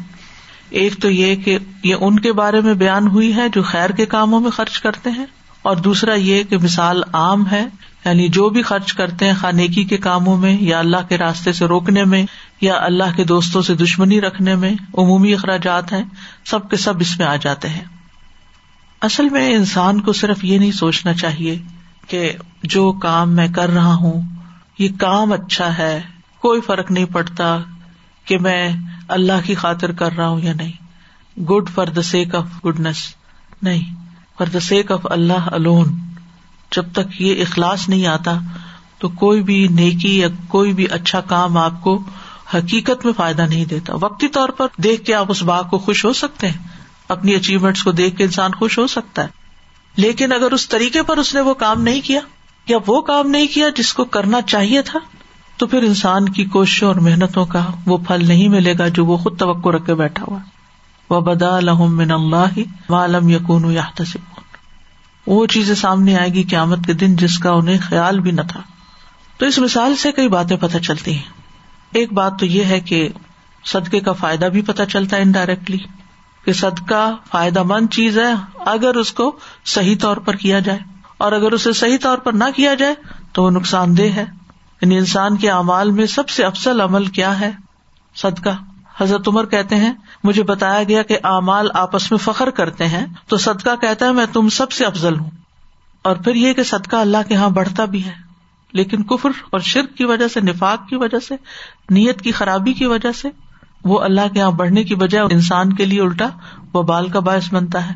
ایک 0.70 0.96
تو 1.00 1.10
یہ 1.10 1.34
کہ 1.36 1.58
یہ 1.82 1.94
ان 2.00 2.18
کے 2.20 2.32
بارے 2.32 2.60
میں 2.60 2.74
بیان 2.74 3.06
ہوئی 3.08 3.34
ہے 3.36 3.48
جو 3.48 3.62
خیر 3.62 3.90
کے 3.90 4.06
کاموں 4.06 4.40
میں 4.40 4.50
خرچ 4.50 4.80
کرتے 4.80 5.10
ہیں، 5.10 5.26
اور 5.62 5.76
دوسرا 5.76 6.14
یہ 6.14 6.42
کہ 6.42 6.58
مثال 6.58 7.02
عام 7.12 7.46
ہے 7.46 7.64
یعنی 8.04 8.28
جو 8.28 8.48
بھی 8.48 8.62
خرچ 8.62 8.92
کرتے 8.92 9.26
ہیں 9.26 9.34
خانیکی 9.40 9.84
کے 9.84 9.96
کاموں 9.96 10.36
میں 10.36 10.56
یا 10.60 10.78
اللہ 10.78 11.08
کے 11.08 11.18
راستے 11.18 11.52
سے 11.52 11.64
روکنے 11.64 12.04
میں 12.04 12.26
یا 12.60 12.74
اللہ 12.80 13.16
کے 13.16 13.24
دوستوں 13.24 13.62
سے 13.62 13.74
دشمنی 13.74 14.20
رکھنے 14.20 14.54
میں 14.54 14.72
عمومی 14.98 15.34
اخراجات 15.34 15.92
ہیں، 15.92 16.02
سب 16.44 16.70
کے 16.70 16.76
سب 16.76 16.94
اس 17.00 17.18
میں 17.18 17.26
آ 17.26 17.36
جاتے 17.36 17.68
ہیں۔ 17.68 17.84
اصل 19.00 19.28
میں 19.28 19.54
انسان 19.54 20.00
کو 20.00 20.12
صرف 20.12 20.44
یہ 20.44 20.58
نہیں 20.58 20.72
سوچنا 20.72 21.14
چاہیے 21.14 21.58
کہ 22.08 22.32
جو 22.62 22.92
کام 22.92 23.30
میں 23.30 23.48
کر 23.48 23.70
رہا 23.70 23.94
ہوں، 23.94 24.22
یہ 24.78 24.88
کام 24.98 25.32
اچھا 25.32 25.78
ہے، 25.78 26.00
کوئی 26.40 26.60
فرق 26.60 26.90
نہیں 26.90 27.04
پڑتا 27.04 27.58
کہ 28.24 28.38
میں 28.38 28.68
اللہ 29.08 29.46
کی 29.46 29.54
خاطر 29.54 29.92
کر 29.92 30.12
رہا 30.12 30.28
ہوں 30.28 30.40
یا 30.40 30.52
نہیں۔ 30.52 30.72
Good 31.40 31.70
for 31.74 31.86
the 31.86 32.02
sake 32.02 32.34
of 32.34 32.64
goodness 32.64 32.96
نہیں 33.62 33.94
for 34.38 34.46
the 34.46 34.60
sake 34.60 34.92
of 34.92 35.00
Allah 35.04 35.48
alone 35.52 35.98
جب 36.72 36.84
تک 36.92 37.22
یہ 37.22 37.42
اخلاص 37.42 37.88
نہیں 37.88 38.06
آتا 38.06 38.38
تو 38.98 39.08
کوئی 39.08 39.42
بھی 39.42 39.68
نیکی 39.68 40.18
یا 40.18 40.28
کوئی 40.48 40.72
بھی 40.72 40.86
اچھا 40.90 41.20
کام 41.20 41.56
آپ 41.56 41.82
کو 41.82 42.02
حقیقت 42.54 43.04
میں 43.04 43.12
فائدہ 43.16 43.42
نہیں 43.42 43.64
دیتا۔ 43.64 43.94
وقتی 44.00 44.28
طور 44.28 44.48
پر 44.48 44.66
دیکھ 44.76 45.04
کے 45.04 45.14
آپ 45.14 45.26
اس 45.28 45.42
باغ 45.42 45.68
کو 45.68 45.78
خوش 45.78 46.04
ہو 46.04 46.12
سکتے 46.12 46.48
ہیں۔ 46.48 46.68
اپنی 47.08 47.34
اچیومنٹس 47.34 47.82
کو 47.82 47.92
دیکھ 47.92 48.16
کے 48.16 48.24
انسان 48.24 48.50
خوش 48.52 48.78
ہو 48.78 48.86
سکتا 48.86 49.22
ہے۔ 49.22 49.28
لیکن 49.96 50.32
اگر 50.32 50.52
اس 50.52 50.68
طریقے 50.68 51.02
پر 51.02 51.16
اس 51.16 51.34
نے 51.34 51.40
وہ 51.40 51.54
کام 51.54 51.82
نہیں 51.82 52.00
کیا، 52.00 52.20
یا 52.68 52.78
وہ 52.86 53.00
کام 53.00 53.30
نہیں 53.30 53.46
کیا 53.46 53.66
جس 53.76 53.94
کو 53.94 54.04
کرنا 54.04 54.42
چاہیے 54.42 54.82
تھا، 54.82 54.98
تو 55.56 55.66
پھر 55.66 55.82
انسان 55.82 56.28
کی 56.28 56.44
کوششوں 56.44 56.88
اور 56.88 56.96
محنتوں 56.96 57.46
کا 57.46 57.66
وہ 57.86 57.98
پھل 57.98 58.28
نہیں 58.28 58.48
ملے 58.48 58.74
گا 58.78 58.88
جو 58.88 59.04
وہ 59.04 59.16
خود 59.16 59.38
توقع 59.38 59.68
رکھ 59.68 59.86
کے 59.86 59.94
بیٹھا 59.94 60.24
ہوا 60.28 60.38
وہ 61.10 61.20
بدا 61.20 61.60
من 61.76 62.10
اللہ 62.10 62.58
معلوم 62.88 63.28
یقون 63.28 63.72
یا 63.72 63.82
وہ 65.26 65.46
چیزیں 65.46 65.74
سامنے 65.74 66.16
آئے 66.16 66.28
گی 66.28 66.42
قیامت 66.42 66.78
کے 66.86 66.92
دن 66.92 67.16
جس 67.16 67.38
کا 67.38 67.50
انہیں 67.50 67.78
خیال 67.82 68.20
بھی 68.20 68.30
نہ 68.30 68.40
تھا۔ 68.48 68.60
تو 69.38 69.46
اس 69.46 69.58
مثال 69.58 69.96
سے 69.96 70.12
کئی 70.12 70.28
باتیں 70.28 70.56
پتہ 70.56 70.78
چلتی 70.78 71.14
ہیں۔ 71.14 71.39
ایک 71.92 72.12
بات 72.12 72.32
تو 72.38 72.46
یہ 72.46 72.64
ہے 72.64 72.80
کہ 72.80 73.08
صدقے 73.64 74.00
کا 74.00 74.12
فائدہ 74.12 74.44
بھی 74.44 74.62
پتہ 74.62 74.82
چلتا 74.82 75.16
ہے 75.16 75.22
انڈائریکٹلی 75.22 75.78
کہ 76.44 76.52
صدقہ 76.52 77.16
فائدہ 77.30 77.62
مند 77.62 77.86
چیز 77.90 78.18
ہے 78.18 78.32
اگر 78.66 78.94
اس 78.94 79.12
کو 79.12 79.38
صحیح 79.64 79.96
طور 80.00 80.16
پر 80.16 80.36
کیا 80.36 80.58
جائے 80.58 80.78
اور 81.18 81.32
اگر 81.32 81.52
اسے 81.52 81.72
صحیح 81.72 81.98
طور 82.02 82.18
پر 82.18 82.32
نہ 82.32 82.44
کیا 82.56 82.74
جائے 82.74 82.94
تو 83.32 83.42
وہ 83.42 83.50
نقصان 83.50 83.98
دہ 83.98 84.02
ہے۔ 84.02 84.24
یعنی 84.82 84.98
انسان 84.98 85.36
کے 85.36 85.50
اعمال 85.50 85.90
میں 85.90 86.06
سب 86.06 86.28
سے 86.28 86.44
افسل 86.44 86.80
عمل 86.80 87.06
کیا 87.06 87.40
ہے؟ 87.40 87.50
صدقہ۔ 88.16 88.50
حضرت 89.00 89.28
عمر 89.28 89.46
کہتے 89.46 89.76
ہیں، 89.76 89.92
مجھے 90.24 90.42
بتایا 90.42 90.82
گیا 90.82 91.02
کہ 91.02 91.18
اعمال 91.24 91.68
آپس 91.74 92.10
میں 92.10 92.18
فخر 92.18 92.50
کرتے 92.50 92.86
ہیں 92.86 93.06
تو 93.28 93.36
صدقہ 93.36 93.76
کہتا 93.80 94.06
ہے، 94.06 94.12
میں 94.12 94.26
تم 94.32 94.48
سب 94.48 94.72
سے 94.72 94.84
افضل 94.84 95.18
ہوں۔ 95.18 95.30
اور 96.02 96.16
پھر 96.16 96.34
یہ 96.34 96.52
کہ 96.52 96.62
صدقہ 96.62 96.96
اللہ 96.96 97.16
کے 97.28 97.34
یہاں 97.34 97.50
بڑھتا 97.50 97.84
بھی 97.84 98.04
ہے۔ 98.04 98.29
لیکن 98.72 99.02
کفر 99.02 99.30
اور 99.50 99.60
شرک 99.60 99.96
کی 99.96 100.04
وجہ 100.04 100.28
سے، 100.28 100.40
نفاق 100.40 100.88
کی 100.88 100.96
وجہ 100.96 101.18
سے، 101.18 101.34
نیت 101.90 102.22
کی 102.22 102.32
خرابی 102.32 102.72
کی 102.72 102.86
وجہ 102.86 103.12
سے، 103.12 103.28
وہ 103.84 104.00
اللہ 104.00 104.20
کے 104.32 104.38
یہاں 104.38 104.50
بڑھنے 104.50 104.84
کی 104.84 104.94
وجہ 104.94 105.18
انسان 105.18 105.72
کے 105.72 105.84
لیے 105.84 106.00
الٹا، 106.00 106.28
وہ 106.72 106.82
بال 106.82 107.08
کا 107.08 107.20
باعث 107.20 107.54
بنتا 107.54 107.90
ہے۔ 107.90 107.94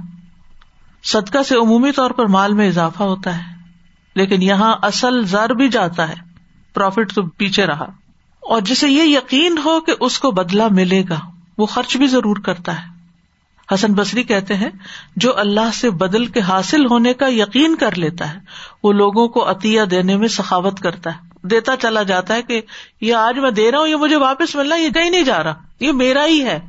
صدقہ 1.04 1.42
سے 1.42 1.56
عمومی 1.56 1.92
طور 1.92 2.10
پر 2.10 2.26
مال 2.26 2.52
میں 2.52 2.68
اضافہ 2.68 3.02
ہوتا 3.02 3.38
ہے۔ 3.38 3.54
لیکن 4.14 4.42
یہاں 4.42 4.74
اصل 4.82 5.24
زر 5.24 5.50
بھی 5.50 5.68
جاتا 5.68 6.08
ہے۔ 6.08 6.14
پروفٹ 6.74 7.14
تو 7.14 7.22
پیچھے 7.22 7.66
رہا۔ 7.66 7.84
اور 8.40 8.60
جسے 8.60 8.88
یہ 8.88 9.02
یقین 9.02 9.58
ہو 9.64 9.80
کہ 9.80 9.92
اس 10.00 10.18
کو 10.18 10.30
بدلا 10.30 10.68
ملے 10.70 11.04
گا، 11.08 11.20
وہ 11.58 11.66
خرچ 11.66 11.96
بھی 11.96 12.06
ضرور 12.06 12.36
کرتا 12.36 12.82
ہے۔ 12.82 12.93
حسن 13.74 13.92
بصری 13.92 14.22
کہتے 14.22 14.54
ہیں، 14.54 14.70
جو 15.16 15.38
اللہ 15.38 15.74
سے 15.74 15.90
بدل 15.90 16.26
کے 16.26 16.40
حاصل 16.40 16.86
ہونے 16.86 17.14
کا 17.14 17.26
یقین 17.28 17.76
کر 17.76 17.98
لیتا 17.98 18.34
ہے، 18.34 18.38
وہ 18.82 18.92
لوگوں 18.92 19.28
کو 19.28 19.50
عطیہ 19.50 19.82
دینے 19.82 20.16
میں 20.16 20.28
سخاوت 20.28 20.80
کرتا 20.80 21.10
ہے۔ 21.10 21.34
دیتا 21.42 21.76
چلا 21.76 22.02
جاتا 22.02 22.34
ہے 22.34 22.42
کہ 22.42 22.60
یہ 23.00 23.14
آج 23.14 23.38
میں 23.38 23.50
دے 23.50 23.70
رہا 23.70 23.78
ہوں، 23.78 23.88
یہ 23.88 23.96
مجھے 23.96 24.16
واپس 24.16 24.56
ملنا 24.56 24.76
یہ 24.76 24.88
کہیں 24.88 25.10
نہیں 25.10 25.22
جا 25.22 25.42
رہا، 25.42 25.54
یہ 25.80 25.92
میرا 25.92 26.26
ہی 26.26 26.44
ہے۔ 26.44 26.60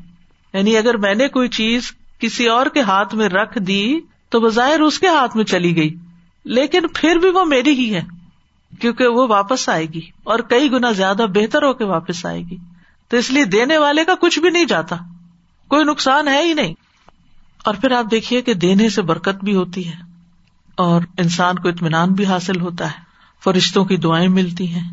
یعنی 0.54 0.78
اگر 0.78 0.98
میں 0.98 1.15
نے 1.15 1.28
کوئی 1.28 1.50
چیز 1.50 1.91
کسی 2.20 2.48
اور 2.48 2.65
کے 2.65 2.82
ہاتھ 2.82 3.15
میں 3.15 3.30
رکھ 3.30 3.60
دی، 3.60 4.00
تو 4.30 4.39
بظاہر 4.39 4.80
اس 4.80 5.00
کے 5.00 5.08
ہاتھ 5.08 5.36
میں 5.36 5.46
چلی 5.46 5.76
گئی۔ 5.76 5.96
لیکن 6.46 6.80
پھر 6.94 7.15
بھی 7.15 7.30
وہ 7.30 7.46
میری 7.46 7.72
ہی 7.72 7.96
ہے، 7.96 8.02
کیونکہ 8.82 9.08
وہ 9.08 9.28
واپس 9.28 9.70
آئے 9.70 9.86
گی 9.86 10.02
اور 10.24 10.39
کئی 10.39 10.72
گنا 10.72 10.91
زیادہ 10.91 11.26
بہتر 11.34 11.63
ہو 11.63 11.74
کے 11.74 11.86
واپس 11.86 12.26
آئے 12.26 12.41
گی۔ 12.41 12.58
تو 13.08 13.18
اس 13.18 13.32
لیے 13.32 13.46
دینے 13.46 13.78
والے 13.78 14.06
کا 14.06 14.13
کچھ 14.20 14.39
بھی 14.39 14.50
نہیں 14.50 14.65
جاتا، 14.65 14.96
کوئی 15.68 15.84
نقصان 15.84 16.28
ہے 16.28 16.44
ہی 16.44 16.54
نہیں۔ 16.54 16.74
اور 17.65 17.75
پھر 17.75 17.91
آپ 17.91 18.06
دیکھیے 18.12 18.41
کہ 18.41 18.54
دینے 18.54 18.89
سے 18.89 19.01
برکت 19.01 19.43
بھی 19.43 19.56
ہوتی 19.56 19.88
ہے 19.88 19.93
اور 20.75 21.01
انسان 21.17 21.56
کو 21.56 21.69
اطمینان 21.69 22.13
بھی 22.13 22.25
حاصل 22.25 22.62
ہوتا 22.62 22.86
ہے۔ 22.86 23.06
فرشتوں 23.43 23.86
کی 23.86 23.97
دعائیں 23.97 24.28
ملتی 24.28 24.73
ہیں۔ 24.73 24.89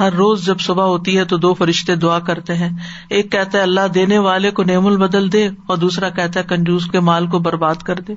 ہر 0.00 0.12
روز 0.12 0.46
جب 0.46 0.60
صبح 0.60 0.84
ہوتی 0.84 1.18
ہے 1.18 1.24
تو 1.24 1.36
دو 1.36 1.54
فرشتے 1.54 1.96
دعا 1.96 2.18
کرتے 2.18 2.54
ہیں۔ 2.54 2.70
ایک 3.10 3.32
کہتا 3.32 3.58
ہے، 3.58 3.62
اللہ 3.62 3.88
دینے 3.94 4.18
والے 4.18 4.50
کو 4.50 4.62
نیم 4.62 4.86
البدل 4.86 5.32
دے، 5.32 5.48
اور 5.66 5.76
دوسرا 5.76 6.08
کہتا 6.08 6.40
ہے، 6.40 6.44
کنجوس 6.44 6.86
کے 6.86 7.00
مال 7.00 7.26
کو 7.26 7.38
برباد 7.38 7.74
کر 7.74 8.00
دے۔ 8.00 8.14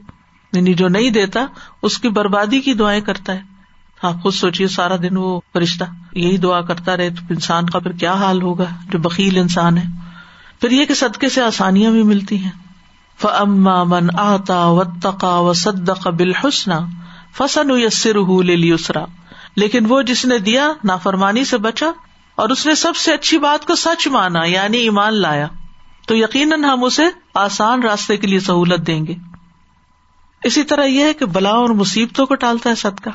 یعنی 0.53 0.73
جو 0.73 0.87
نہیں 0.87 1.09
دیتا، 1.09 1.45
اس 1.81 1.97
کی 1.97 2.09
بربادی 2.09 2.61
کی 2.61 2.73
دعائیں 2.73 3.01
کرتا 3.01 3.33
ہے۔ 3.33 3.41
آپ 4.01 4.21
خود 4.21 4.33
سوچیے 4.33 4.67
سارا 4.67 4.95
دن 4.95 5.17
وہ 5.17 5.39
فرشتہ 5.53 5.83
یہی 6.13 6.37
دعا 6.37 6.61
کرتا 6.61 6.97
رہے 6.97 7.09
تو 7.09 7.21
انسان 7.29 7.69
کا 7.69 7.79
پھر 7.79 7.91
کیا 7.91 8.13
حال 8.13 8.41
ہوگا 8.41 8.65
جو 8.91 8.99
بکیل 8.99 9.37
انسان 9.37 9.77
ہے؟ 9.77 9.83
پھر 10.61 10.71
یہ 10.71 10.85
کہ 10.85 10.93
صدقے 10.93 11.29
سے 11.29 11.41
آسانیاں 11.41 11.91
بھی 11.91 12.03
ملتی 12.03 12.37
ہیں۔ 12.37 12.66
فما 13.21 13.83
من 13.83 14.07
آتا 14.17 14.65
و 14.65 14.83
تقا 14.83 15.39
و 15.39 15.53
صد 15.53 15.89
قبل 16.01 16.33
فسن 17.37 17.69
یسر 17.69 18.15
لیکن 19.55 19.85
وہ 19.89 20.01
جس 20.01 20.25
نے 20.25 20.37
دیا، 20.37 20.71
نافرمانی 20.83 21.45
سے 21.45 21.57
بچا 21.57 21.85
اور 22.35 22.49
اس 22.49 22.65
نے 22.65 22.75
سب 22.75 22.95
سے 22.95 23.13
اچھی 23.13 23.37
بات 23.37 23.65
کو 23.65 23.75
سچ 23.75 24.07
مانا 24.07 24.43
یعنی 24.43 24.77
ایمان 24.77 25.13
لایا۔ 25.13 25.47
تو 26.07 26.15
یقیناً 26.15 26.63
ہم 26.63 26.83
اسے 26.83 27.03
آسان 27.33 27.83
راستے 27.83 28.17
کے 28.17 28.27
لیے 28.27 28.39
سہولت 28.39 28.87
دیں 28.87 29.05
گے۔ 29.05 29.13
اسی 30.43 30.63
طرح 30.63 30.83
یہ 30.83 31.03
ہے 31.03 31.13
کہ 31.13 31.25
بلا 31.25 31.49
اور 31.49 31.69
مصیبتوں 31.69 32.25
کو 32.25 32.35
ٹالتا 32.35 32.69
ہے 32.69 32.75
صدقہ۔ 32.75 33.09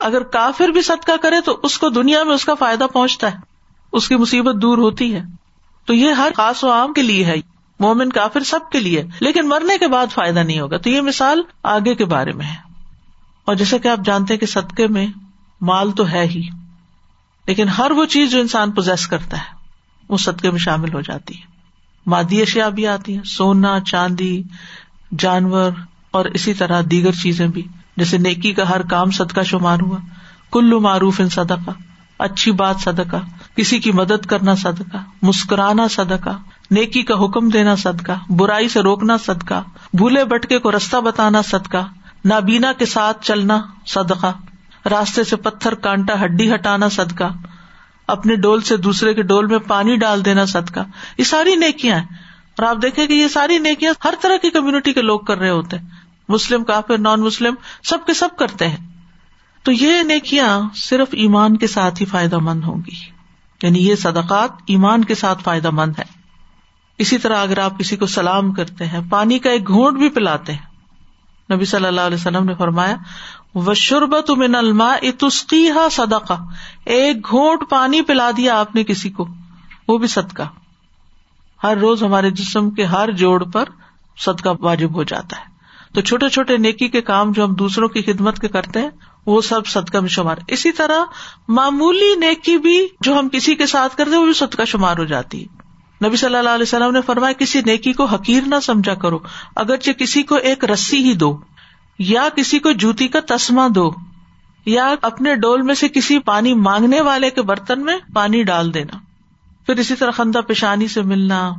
اگر 0.00 0.22
کافر 0.22 0.68
بھی 0.68 0.82
صدقہ 0.82 1.12
کرے 1.22 1.40
تو 1.40 1.60
اس 1.62 1.78
کو 1.78 1.88
دنیا 1.88 2.24
میں 2.24 2.34
اس 2.34 2.44
کا 2.44 2.54
فائدہ 2.54 2.86
پہنچتا 2.92 3.32
ہے۔ 3.32 3.36
اس 3.92 4.08
کی 4.08 4.16
مصیبت 4.16 4.62
دور 4.62 4.78
ہوتی 4.78 5.14
ہے۔ 5.14 5.22
تو 5.86 5.94
یہ 5.94 6.12
ہر 6.12 6.32
خاص 6.36 6.64
و 6.64 6.72
عام 6.72 6.92
کے 6.92 7.02
لیے 7.02 7.24
ہے۔ 7.24 7.55
مومن 7.80 8.10
کافر 8.10 8.40
سب 8.40 8.60
کے 8.72 8.80
لیے، 8.80 9.02
لیکن 9.20 9.48
مرنے 9.48 9.78
کے 9.78 9.88
بعد 9.88 10.06
فائدہ 10.12 10.38
نہیں 10.38 10.60
ہوگا۔ 10.60 10.76
تو 10.76 10.90
یہ 10.90 11.00
مثال 11.00 11.42
آگے 11.62 11.94
کے 11.94 12.04
بارے 12.04 12.32
میں 12.32 12.46
ہے۔ 12.46 12.54
اور 13.44 13.54
جیسا 13.54 13.78
کہ 13.78 13.88
آپ 13.88 13.98
جانتے 14.04 14.34
ہیں 14.34 14.40
کہ 14.40 14.46
صدقے 14.46 14.86
میں 14.86 15.06
مال 15.60 15.92
تو 15.92 16.08
ہے 16.08 16.24
ہی، 16.26 16.48
لیکن 17.46 17.68
ہر 17.68 17.90
وہ 17.90 18.04
چیز 18.04 18.30
جو 18.30 18.40
انسان 18.40 18.70
پوزیس 18.70 19.06
کرتا 19.06 19.36
ہے، 19.36 19.56
وہ 20.08 20.16
صدقے 20.16 20.50
میں 20.50 20.58
شامل 20.58 20.94
ہو 20.94 21.00
جاتی 21.00 21.36
ہے۔ 21.36 21.42
مادی 22.06 22.42
اشیاء 22.42 22.68
بھی 22.68 22.86
آتی 22.86 23.16
ہیں، 23.16 23.22
سونا، 23.24 23.80
چاندی، 23.80 24.42
جانور، 25.18 25.70
اور 26.10 26.24
اسی 26.24 26.54
طرح 26.54 26.82
دیگر 26.90 27.12
چیزیں 27.12 27.46
بھی۔ 27.46 27.62
جیسے 27.96 28.18
نیکی 28.18 28.52
کا 28.52 28.70
ہر 28.70 28.82
کام 28.82 29.10
صدقہ 29.10 29.40
شمار 29.40 29.78
ہوا۔ 29.80 29.98
کلو 30.52 30.80
معروف 30.80 31.20
ان 31.20 31.28
صدقہ، 31.28 31.70
اچھی 32.18 32.52
بات 32.52 32.76
صدقہ، 32.80 33.16
کسی 33.56 33.78
کی 33.78 33.92
مدد 33.92 34.26
کرنا 34.26 34.54
صدقہ، 34.54 34.96
مسکرانا 35.22 35.88
صدقہ۔ 35.88 36.30
نیکی 36.70 37.02
کا 37.02 37.14
حکم 37.14 37.48
دینا 37.48 37.76
صدقہ، 37.76 38.32
برائی 38.32 38.68
سے 38.68 38.80
روکنا 38.80 39.16
صدقہ، 39.16 39.62
بھولے 39.96 40.24
بٹکے 40.24 40.58
کو 40.58 40.72
رستہ 40.72 40.96
بتانا 40.96 41.42
صدقہ، 41.42 41.86
نابینا 42.24 42.72
کے 42.72 42.86
ساتھ 42.86 43.24
چلنا 43.24 43.62
صدقہ، 43.86 44.32
راستے 44.88 45.24
سے 45.24 45.36
پتھر 45.36 45.74
کانٹا 45.74 46.24
ہڈی 46.24 46.54
ہٹانا 46.54 46.88
صدقہ، 46.88 47.24
اپنے 48.06 48.36
ڈول 48.36 48.60
سے 48.60 48.76
دوسرے 48.76 49.14
کے 49.14 49.22
ڈول 49.22 49.46
میں 49.46 49.58
پانی 49.58 49.96
ڈال 49.96 50.24
دینا 50.24 50.44
صدقہ۔ 50.44 50.80
یہ 51.18 51.24
ساری 51.24 51.56
نیکیاں 51.56 51.96
ہیں۔ 51.96 52.04
اور 52.58 52.62
آپ 52.62 52.76
دیکھیں 52.82 53.06
کہ 53.06 53.12
یہ 53.12 53.28
ساری 53.28 53.58
نیکیاں 53.58 53.92
ہر 54.04 54.14
طرح 54.20 54.36
کی 54.36 54.50
کمیونٹی 54.50 54.92
کے 54.92 55.02
لوگ 55.02 55.20
کر 55.20 55.38
رہے 55.38 55.50
ہوتے 55.50 55.78
ہیں۔ 55.78 55.86
مسلم، 56.28 56.64
کافر 56.64 56.98
نان 56.98 57.20
مسلم 57.20 57.54
سب 57.82 57.98
کے 58.06 58.14
سب 58.14 58.28
کرتے 58.38 58.68
ہیں۔ 58.68 58.76
تو 59.62 59.72
یہ 59.72 60.02
نیکیاں 60.02 60.60
صرف 60.74 61.08
ایمان 61.12 61.56
کے 61.56 61.66
ساتھ 61.66 62.00
ہی 62.00 62.06
فائدہ 62.06 62.38
مند 62.38 62.64
ہوں 62.64 62.76
گی۔ 62.76 62.94
یعنی 63.62 63.88
یہ 63.88 63.94
صدقات 63.94 64.50
ایمان 64.66 65.04
کے 65.04 65.14
ساتھ 65.14 65.42
فائدہ 65.42 65.70
مند 65.70 65.92
ہے 65.98 66.15
اسی 66.98 67.18
طرح 67.18 67.36
اگر 67.38 67.58
آپ 67.58 67.78
کسی 67.78 67.96
کو 67.96 68.06
سلام 68.06 68.52
کرتے 68.52 68.86
ہیں، 68.86 69.00
پانی 69.10 69.38
کا 69.38 69.50
ایک 69.50 69.68
گھونٹ 69.68 69.98
بھی 69.98 70.08
پلاتے 70.08 70.52
ہیں۔ 70.52 70.76
نبی 71.54 71.64
صلی 71.64 71.86
اللہ 71.86 72.00
علیہ 72.00 72.16
وسلم 72.16 72.44
نے 72.44 72.54
فرمایا 72.54 72.96
و 73.54 73.74
شربت 73.74 74.30
من 74.30 74.54
الما 74.54 74.94
اتسقی 75.02 75.68
صدقہ 75.90 76.32
ایک 76.84 77.30
گھونٹ 77.30 77.70
پانی 77.70 78.02
پلا 78.02 78.30
دیا 78.36 78.60
آپ 78.60 78.74
نے 78.74 78.84
کسی 78.84 79.10
کو، 79.10 79.28
وہ 79.88 79.98
بھی 79.98 80.08
صدقہ۔ 80.08 80.42
ہر 81.62 81.76
روز 81.76 82.02
ہمارے 82.02 82.30
جسم 82.30 82.70
کے 82.70 82.84
ہر 82.84 83.10
جوڑ 83.10 83.44
پر 83.44 83.64
صدقہ 84.18 84.48
واجب 84.60 84.94
ہو 84.94 85.02
جاتا 85.02 85.36
ہے۔ 85.36 85.44
تو 85.94 86.00
چھوٹے 86.00 86.28
چھوٹے 86.28 86.56
نیکی 86.56 86.88
کے 86.88 87.00
کام 87.00 87.32
جو 87.32 87.44
ہم 87.44 87.54
دوسروں 87.54 87.88
کی 87.88 88.02
خدمت 88.02 88.38
کے 88.38 88.48
کرتے 88.48 88.80
ہیں، 88.80 88.90
وہ 89.26 89.40
سب 89.40 89.66
صدقہ 89.66 89.98
میں 89.98 90.08
شمار۔ 90.08 90.36
اسی 90.48 90.72
طرح 90.72 91.04
معمولی 91.48 92.14
نیکی 92.14 92.58
بھی 92.58 92.88
جو 93.00 93.18
ہم 93.18 93.28
کسی 93.28 93.54
کے 93.54 93.66
ساتھ 93.66 93.96
کرتے 93.96 94.16
وہ 94.16 94.24
بھی 94.24 94.32
صدقہ 94.32 94.62
شمار 94.64 94.98
ہو 94.98 95.04
جاتی 95.04 95.44
ہے۔ 95.44 95.65
نبی 96.04 96.16
صلی 96.16 96.36
اللہ 96.36 96.50
علیہ 96.50 96.62
وسلم 96.62 96.90
نے 96.90 97.00
فرمایا، 97.00 97.32
کسی 97.32 97.60
نیکی 97.66 97.92
کو 97.92 98.04
حقیر 98.04 98.42
نہ 98.46 98.60
سمجھا 98.62 98.94
کرو، 98.94 99.18
اگرچہ 99.56 99.90
کسی 99.90 100.22
کو 100.22 100.34
ایک 100.34 100.64
رسی 100.64 101.04
ہی 101.04 101.14
دو، 101.14 101.40
یا 101.98 102.28
کسی 102.36 102.58
کو 102.58 102.72
جوتی 102.72 103.08
کا 103.08 103.18
تسما 103.26 103.68
دو، 103.74 103.90
یا 104.66 104.94
اپنے 105.02 105.34
ڈول 105.34 105.62
میں 105.62 105.74
سے 105.74 105.88
کسی 105.88 106.18
پانی 106.18 106.54
مانگنے 106.54 107.00
والے 107.00 107.30
کے 107.30 107.42
برتن 107.42 107.84
میں 107.84 107.96
پانی 108.14 108.42
ڈال 108.42 108.74
دینا۔ 108.74 108.98
پھر 109.66 109.76
اسی 109.76 109.94
طرح 109.94 110.10
خندہ 110.10 110.38
پیشانی 110.38 110.88
سے 110.88 111.02
ملنا، 111.02 111.52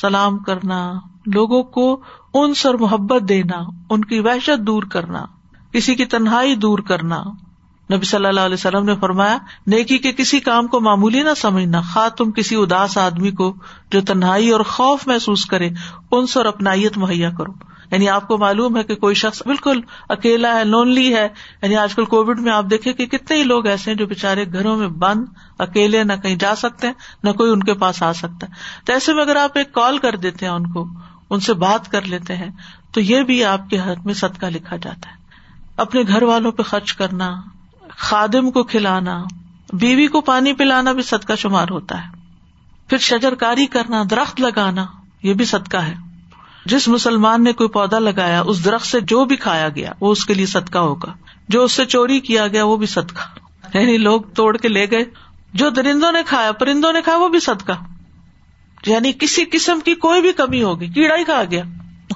سلام 0.00 0.38
کرنا، 0.38 0.92
لوگوں 1.26 1.62
کو 1.62 2.00
ان 2.34 2.54
سر 2.54 2.74
محبت 2.74 3.28
دینا، 3.28 3.62
ان 3.90 4.04
کی 4.04 4.20
وحشت 4.20 4.66
دور 4.66 4.82
کرنا، 4.82 5.24
کسی 5.72 5.94
کی 5.94 6.04
تنہائی 6.04 6.54
دور 6.54 6.78
کرنا۔ 6.78 7.22
نبی 7.90 8.04
صلی 8.04 8.26
اللہ 8.26 8.40
علیہ 8.40 8.54
وسلم 8.54 8.84
نے 8.84 8.94
فرمایا، 9.00 9.38
نیکی 9.66 9.98
کے 9.98 10.12
کسی 10.12 10.40
کام 10.40 10.66
کو 10.66 10.80
معمولی 10.80 11.22
نہ 11.22 11.34
سمجھنا 11.36 11.80
خا 11.80 12.08
تم 12.08 12.30
کسی 12.30 12.56
اداس 12.56 12.98
آدمی 12.98 13.30
کو 13.30 13.54
جو 13.90 14.00
تنہائی 14.00 14.50
اور 14.50 14.60
خوف 14.60 15.06
محسوس 15.06 15.46
کرے 15.46 15.70
ان 16.10 16.26
سے 16.26 16.48
اپنائیت 16.48 16.98
مہیا 16.98 17.30
کرو۔ 17.38 17.52
یعنی 17.90 18.08
آپ 18.08 18.28
کو 18.28 18.38
معلوم 18.38 18.76
ہے 18.76 18.82
کہ 18.82 18.94
کوئی 18.94 19.14
شخص 19.14 19.42
بالکل 19.46 19.80
اکیلا 20.08 20.56
ہے 20.56 20.64
لونلی 20.64 21.14
ہے۔ 21.14 21.28
یعنی 21.62 21.76
آج 21.76 21.94
کل 21.94 22.04
کووڈ 22.04 22.40
میں 22.40 22.52
آپ 22.52 22.64
دیکھیں 22.70 22.92
کہ 22.92 23.06
کتنے 23.06 23.36
ہی 23.36 23.42
لوگ 23.42 23.66
ایسے 23.66 23.90
ہیں 23.90 23.98
جو 23.98 24.06
بےچارے 24.06 24.44
گھروں 24.52 24.76
میں 24.76 24.88
بند، 24.88 25.24
اکیلے 25.58 26.04
نہ 26.04 26.12
کہیں 26.22 26.36
جا 26.36 26.54
سکتے 26.54 26.86
ہیں، 26.86 26.94
نہ 27.24 27.30
کوئی 27.30 27.52
ان 27.52 27.62
کے 27.62 27.74
پاس 27.74 28.02
آ 28.02 28.12
سکتا 28.12 28.46
ہے۔ 28.46 28.52
تو 28.84 28.92
ایسے 28.92 29.14
میں 29.14 29.22
اگر 29.22 29.36
آپ 29.36 29.58
ایک 29.58 29.72
کال 29.72 29.98
کر 29.98 30.16
دیتے 30.16 30.46
ہیں 30.46 30.52
ان 30.52 30.72
کو، 30.72 30.86
ان 31.30 31.40
سے 31.40 31.54
بات 31.54 31.90
کر 31.92 32.02
لیتے 32.02 32.36
ہیں، 32.36 32.48
تو 32.92 33.00
یہ 33.00 33.22
بھی 33.22 33.44
آپ 33.44 33.70
کے 33.70 33.78
حق 33.78 34.06
میں 34.06 34.14
صدقہ 34.14 34.46
لکھا 34.46 34.76
جاتا 34.76 35.10
ہے۔ 35.10 35.14
اپنے 35.76 36.02
گھر 36.08 36.22
والوں 36.22 36.52
پہ 36.52 36.62
خرچ 36.62 36.92
کرنا 36.92 37.40
خادم 37.96 38.50
کو 38.50 38.64
کھلانا، 38.64 39.24
بیوی 39.72 40.06
کو 40.06 40.20
پانی 40.20 40.52
پلانا 40.52 40.92
بھی 40.92 41.02
صدقہ 41.02 41.32
شمار 41.34 41.66
ہوتا 41.70 42.04
ہے۔ 42.04 42.08
پھر 42.88 42.98
شجر 42.98 43.34
کاری 43.34 43.66
کرنا، 43.66 44.02
درخت 44.10 44.40
لگانا، 44.40 44.86
یہ 45.22 45.34
بھی 45.34 45.44
صدقہ 45.44 45.76
ہے۔ 45.76 45.94
جس 46.66 46.88
مسلمان 46.88 47.44
نے 47.44 47.52
کوئی 47.52 47.68
پودا 47.68 47.98
لگایا، 47.98 48.40
اس 48.40 48.64
درخت 48.64 48.86
سے 48.86 49.00
جو 49.00 49.24
بھی 49.24 49.36
کھایا 49.36 49.68
گیا، 49.68 49.92
وہ 50.00 50.12
اس 50.12 50.26
کے 50.26 50.34
لیے 50.34 50.46
صدقہ 50.46 50.78
ہوگا۔ 50.78 51.12
جو 51.48 51.64
اس 51.64 51.72
سے 51.72 51.84
چوری 51.84 52.20
کیا 52.20 52.46
گیا، 52.46 52.64
وہ 52.64 52.76
بھی 52.76 52.86
صدقہ۔ 52.86 53.38
یعنی 53.78 53.96
لوگ 53.96 54.20
توڑ 54.20 54.56
کے 54.56 54.68
لے 54.68 54.90
گئے۔ 54.90 55.04
جو 55.54 55.70
درندوں 55.70 56.12
نے 56.12 56.18
کھایا، 56.26 56.52
پرندوں 56.52 56.92
نے 56.92 57.02
کھایا، 57.02 57.18
وہ 57.18 57.28
بھی 57.28 57.40
صدقہ۔ 57.40 57.72
یعنی 58.86 59.12
کسی 59.12 59.44
قسم 59.52 59.80
کی 59.84 59.94
کوئی 59.94 60.20
بھی 60.20 60.32
کمی 60.32 60.62
ہوگی، 60.62 60.88
کیڑا 60.88 61.16
ہی 61.16 61.24
کھا 61.24 61.44
گیا، 61.50 61.62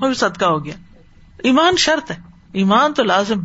وہ 0.01 0.07
بھی 0.07 0.14
صدقہ 0.14 0.45
ہو 0.45 0.64
گیا۔ 0.64 0.74
ایمان 1.39 1.77
شرط 1.77 2.11
ہے۔ 2.11 2.16
ایمان 2.53 2.93
تو 2.93 3.03
لازم 3.03 3.41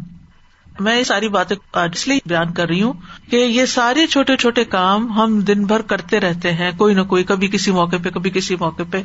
میں 0.79 0.99
یہ 0.99 1.03
ساری 1.03 1.27
باتیں 1.27 1.55
اس 1.71 2.07
لیے 2.07 2.19
بیان 2.25 2.53
کر 2.53 2.67
رہی 2.67 2.81
ہوں 2.81 2.93
کہ 3.29 3.35
یہ 3.35 3.65
سارے 3.65 4.07
چھوٹے 4.07 4.37
چھوٹے 4.37 4.65
کام 4.65 5.11
ہم 5.11 5.39
دن 5.39 5.65
بھر 5.65 5.81
کرتے 5.81 6.19
رہتے 6.19 6.53
ہیں، 6.53 6.71
کوئی 6.77 6.95
نہ 6.95 7.01
کوئی، 7.01 7.23
کبھی 7.23 7.47
کسی 7.47 7.71
موقع 7.71 7.95
پہ، 8.03 8.09
کبھی 8.09 8.29
کسی 8.29 8.55
موقع 8.55 8.83
پہ۔ 8.91 9.01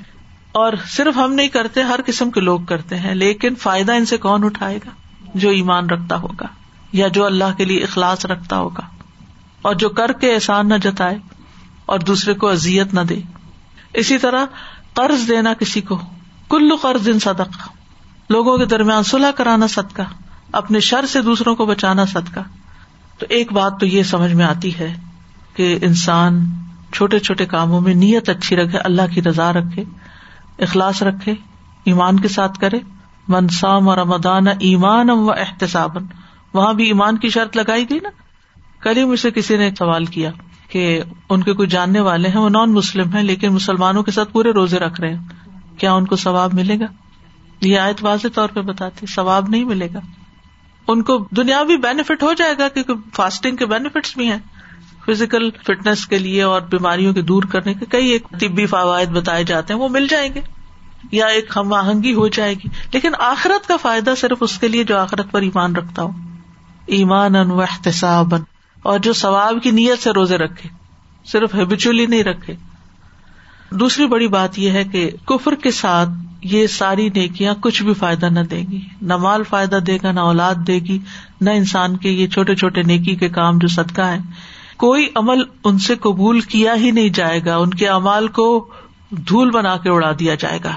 اور 0.53 0.73
صرف 0.87 1.17
ہم 1.17 1.33
نہیں 1.33 1.49
کرتے، 1.49 1.83
ہر 1.83 2.01
قسم 2.07 2.31
کے 2.31 2.41
لوگ 2.41 2.61
کرتے 2.61 2.97
ہیں، 2.97 3.15
لیکن 3.15 3.55
فائدہ 3.55 3.93
ان 3.93 4.07
سے 4.07 4.17
کون 4.17 4.45
اٹھائے 4.45 4.77
گا؟ 4.77 4.91
جو 5.35 5.51
ایمان 5.51 5.91
رکھتا 5.91 6.17
ہوگا، 6.17 6.47
یا 6.93 7.09
جو 7.09 7.25
اللہ 7.25 7.57
کے 7.57 7.65
لیے 7.65 7.79
اخلاص 7.79 8.27
رکھتا 8.27 8.59
ہوگا۔ 8.59 8.87
اور 9.63 9.75
جو 9.75 9.89
کر 9.89 10.13
کے 10.13 10.35
احسان 10.35 10.69
نہ 10.69 10.75
جتائے 10.83 11.19
اور 11.87 11.99
دوسرے 11.99 12.35
کو 12.35 12.49
ازیت 12.49 12.95
نہ 12.95 13.01
دے۔ 13.01 13.21
اسی 13.95 14.19
طرح 14.19 14.45
قرض 14.95 15.29
دینا 15.29 15.55
کسی 15.55 15.81
کو 15.81 16.01
کلو 16.51 16.77
قرض 16.77 17.09
ان 17.09 17.19
صدق 17.19 17.69
لوگوں 18.31 18.59
کے 18.59 18.65
درمیان 18.65 19.03
صلاح 19.03 19.31
کرانا 19.31 19.67
صدقہ۔ 19.67 20.03
اپنے 20.53 20.81
شر 20.81 21.07
سے 21.07 21.23
دوسروں 21.23 21.57
کو 21.57 21.67
بچانا 21.67 22.05
صدقہ۔ 22.05 22.41
تو 23.19 23.27
ایک 23.29 23.53
بات 23.53 23.81
تو 23.81 23.87
یہ 23.87 24.03
سمجھ 24.03 24.33
میں 24.33 24.45
آتی 24.45 24.79
ہے 24.79 24.95
کہ 25.55 25.79
انسان 25.83 26.47
چھوٹے 26.93 27.19
چھوٹے 27.19 27.47
کاموں 27.47 27.81
میں 27.81 27.95
نیت 27.95 28.29
اچھی 28.29 28.57
رکھے، 28.57 28.79
اللہ 28.79 29.03
کی 29.15 29.23
رضا 29.23 29.53
رکھے، 29.53 29.85
اخلاص 30.59 31.03
رکھے، 31.03 31.35
ایمان 31.85 32.21
کے 32.21 32.29
ساتھ 32.29 32.59
کرے۔ 32.59 32.79
منسام 33.29 33.89
اور 33.89 33.99
رمدان 33.99 34.45
ایمان 34.59 35.11
و 35.11 35.31
احتساب 35.31 35.97
وہاں 36.55 36.73
بھی 36.73 36.85
ایمان 36.85 37.17
کی 37.17 37.29
شرط 37.29 37.57
لگائی 37.57 37.91
گئی 37.91 38.01
نا۔ 38.03 38.09
کل 38.81 38.97
ہی 38.97 39.05
مجھ 39.05 39.21
سے 39.21 39.31
کسی 39.31 39.57
نے 39.57 39.71
سوال 39.79 40.05
کیا 40.05 40.31
کہ 40.69 41.03
ان 41.31 41.43
کے 41.43 41.53
کوئی 41.53 41.69
جاننے 41.69 42.01
والے 42.01 42.29
ہیں، 42.29 42.41
وہ 42.41 42.49
نان 42.49 42.73
مسلم 42.73 43.13
ہیں، 43.15 43.23
لیکن 43.23 43.53
مسلمانوں 43.53 44.03
کے 44.03 44.11
ساتھ 44.11 44.33
پورے 44.33 44.51
روزے 44.51 44.79
رکھ 44.79 45.01
رہے 45.01 45.15
ہیں۔ 45.15 45.25
کیا 45.79 45.93
ان 45.93 46.07
کو 46.07 46.17
ثواب 46.17 46.55
ملے 46.55 46.81
گا؟ 46.81 46.85
یہ 47.61 47.79
آیت 47.79 48.05
واضح 48.05 48.29
طور 48.35 48.49
پہ 48.49 48.61
بتاتے 48.61 49.07
ثواب 49.07 49.49
نہیں 49.49 49.65
ملے 49.65 49.89
گا۔ 49.95 49.99
ان 50.89 51.03
کو 51.03 51.29
دنیاوی 51.31 51.77
بینیفٹ 51.77 52.23
ہو 52.23 52.33
جائے 52.33 52.55
گا 52.59 52.69
کیونکہ 52.69 52.93
فاسٹنگ 53.15 53.57
کے 53.57 53.67
بینیفٹس 53.67 54.17
بھی 54.17 54.31
ہیں۔ 54.31 54.39
فزیکل 55.07 55.51
فٹنس 55.51 56.07
کے 56.07 56.19
لیے 56.19 56.43
اور 56.43 56.61
بیماریوں 56.61 57.15
کے 57.15 57.23
دور 57.23 57.43
کرنے 57.43 57.75
کے 57.75 57.87
کئی 57.89 58.09
ایک 58.09 58.23
طبی 58.41 58.67
فوائد 58.67 59.09
بتائے 59.09 59.45
جاتے 59.45 59.75
ہیں، 59.75 59.81
وہ 59.81 59.89
مل 59.89 60.07
جائیں 60.07 60.35
گے۔ 60.35 60.41
یا 61.13 61.27
ایک 61.27 61.53
ہم 61.57 61.73
آہنگی 61.73 62.15
ہو 62.15 62.29
جائے 62.29 62.55
گی۔ 62.55 62.69
لیکن 62.93 63.13
آخرت 63.19 63.69
کا 63.69 63.77
فائدہ 63.77 64.15
صرف 64.17 64.37
اس 64.41 64.59
کے 64.59 64.69
لیے 64.69 64.85
جو 64.85 64.99
آخرت 64.99 65.31
پر 65.31 65.43
ایمان 65.43 65.77
رکھتا 65.77 66.03
ہو۔ 66.03 66.11
ایمان 66.87 67.37
ان 67.37 67.51
و 67.51 67.61
احتساب 67.61 68.35
اور 68.83 68.99
جو 68.99 69.13
ثواب 69.13 69.63
کی 69.63 69.71
نیت 69.71 69.99
سے 69.99 70.11
روزے 70.11 70.39
رکھے، 70.39 70.69
صرف 71.27 71.55
ہیبیچلی 71.55 72.07
نہیں 72.07 72.25
رکھے۔ 72.25 72.57
دوسری 73.71 74.07
بڑی 74.07 74.29
بات 74.29 74.59
یہ 74.59 74.71
ہے 74.71 74.85
کہ 74.85 75.11
کفر 75.27 75.55
کے 75.55 75.71
ساتھ 75.71 76.09
یہ 76.43 76.67
ساری 76.67 77.09
نیکیاں 77.09 77.55
کچھ 77.61 77.83
بھی 77.83 77.95
فائدہ 77.95 78.27
نہ 78.27 78.41
دے 78.41 78.63
گی۔ 78.71 78.81
نہ 79.03 79.17
مال 79.17 79.43
فائدہ 79.43 79.77
دے 79.77 79.99
گا، 80.03 80.13
نہ 80.13 80.21
اولاد 80.21 80.55
دے 80.67 80.79
گی، 80.79 80.99
نہ 81.41 81.51
انسان 81.51 81.97
کے 81.97 82.11
یہ 82.11 82.27
چھوٹے 82.27 82.55
چھوٹے 82.55 82.83
نیکی 82.83 83.15
کے 83.15 83.29
کام 83.29 83.59
جو 83.59 83.69
صدقہ 83.69 84.03
ہے 84.03 84.19
کوئی 84.77 85.07
عمل 85.15 85.43
ان 85.65 85.79
سے 85.79 85.95
قبول 85.95 86.41
کیا 86.41 86.75
ہی 86.75 86.91
نہیں 86.91 87.09
جائے 87.09 87.41
گا، 87.45 87.57
ان 87.57 87.71
کے 87.71 87.89
امال 87.89 88.29
کو 88.29 88.69
دھول 89.11 89.51
بنا 89.51 89.77
کے 89.77 89.91
اڑا 89.91 90.13
دیا 90.21 90.35
جائے 90.35 90.59
گا۔ 90.65 90.73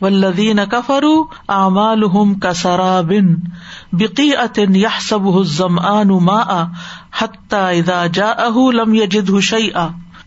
ولدین 0.00 0.58
کفرو 0.70 1.24
امال 1.48 2.04
ہم 2.04 2.34
کا 2.34 2.52
سرا 2.54 3.00
بن 3.00 3.34
بقی 3.92 4.36
اتن 4.36 4.76
یا 4.76 4.88
سب 5.00 5.42
زم 5.44 5.74
ما 6.24 6.64
ادا 7.20 8.06
جا 8.06 8.26
اہ 8.26 8.70
لم 8.72 8.94
یجد 8.94 9.30
شعی 9.40 9.68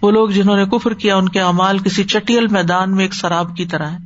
وہ 0.03 0.11
لوگ 0.11 0.29
جنہوں 0.29 0.57
نے 0.57 0.65
کفر 0.65 0.93
کیا، 0.93 1.15
ان 1.15 1.29
کے 1.29 1.41
امال 1.41 1.79
کسی 1.79 2.03
چٹیل 2.03 2.47
میدان 2.47 2.91
میں 2.91 3.03
ایک 3.03 3.13
شراب 3.13 3.57
کی 3.57 3.65
طرح 3.65 3.89
ہے 3.89 3.97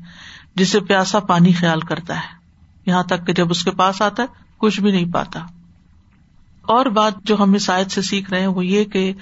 جسے 0.55 0.79
پیاسا 0.79 1.19
پانی 1.19 1.53
خیال 1.53 1.79
کرتا 1.79 2.15
ہے۔ 2.15 2.37
یہاں 2.85 3.03
تک 3.03 3.27
کہ 3.27 3.33
جب 3.33 3.49
اس 3.49 3.63
کے 3.63 3.71
پاس 3.71 4.01
آتا 4.01 4.23
ہے، 4.23 4.27
کچھ 4.57 4.81
بھی 4.81 4.91
نہیں 4.91 5.13
پاتا۔ 5.13 5.39
اور 6.61 6.85
بات 6.85 7.13
جو 7.23 7.35
ہم 7.39 7.53
اس 7.53 7.69
آیت 7.69 7.91
سے 7.91 8.01
سیکھ 8.01 8.29
رہے 8.29 8.39
ہیں، 8.39 8.47
وہ 8.47 8.65
یہ 8.65 8.83
کہ 8.83 9.13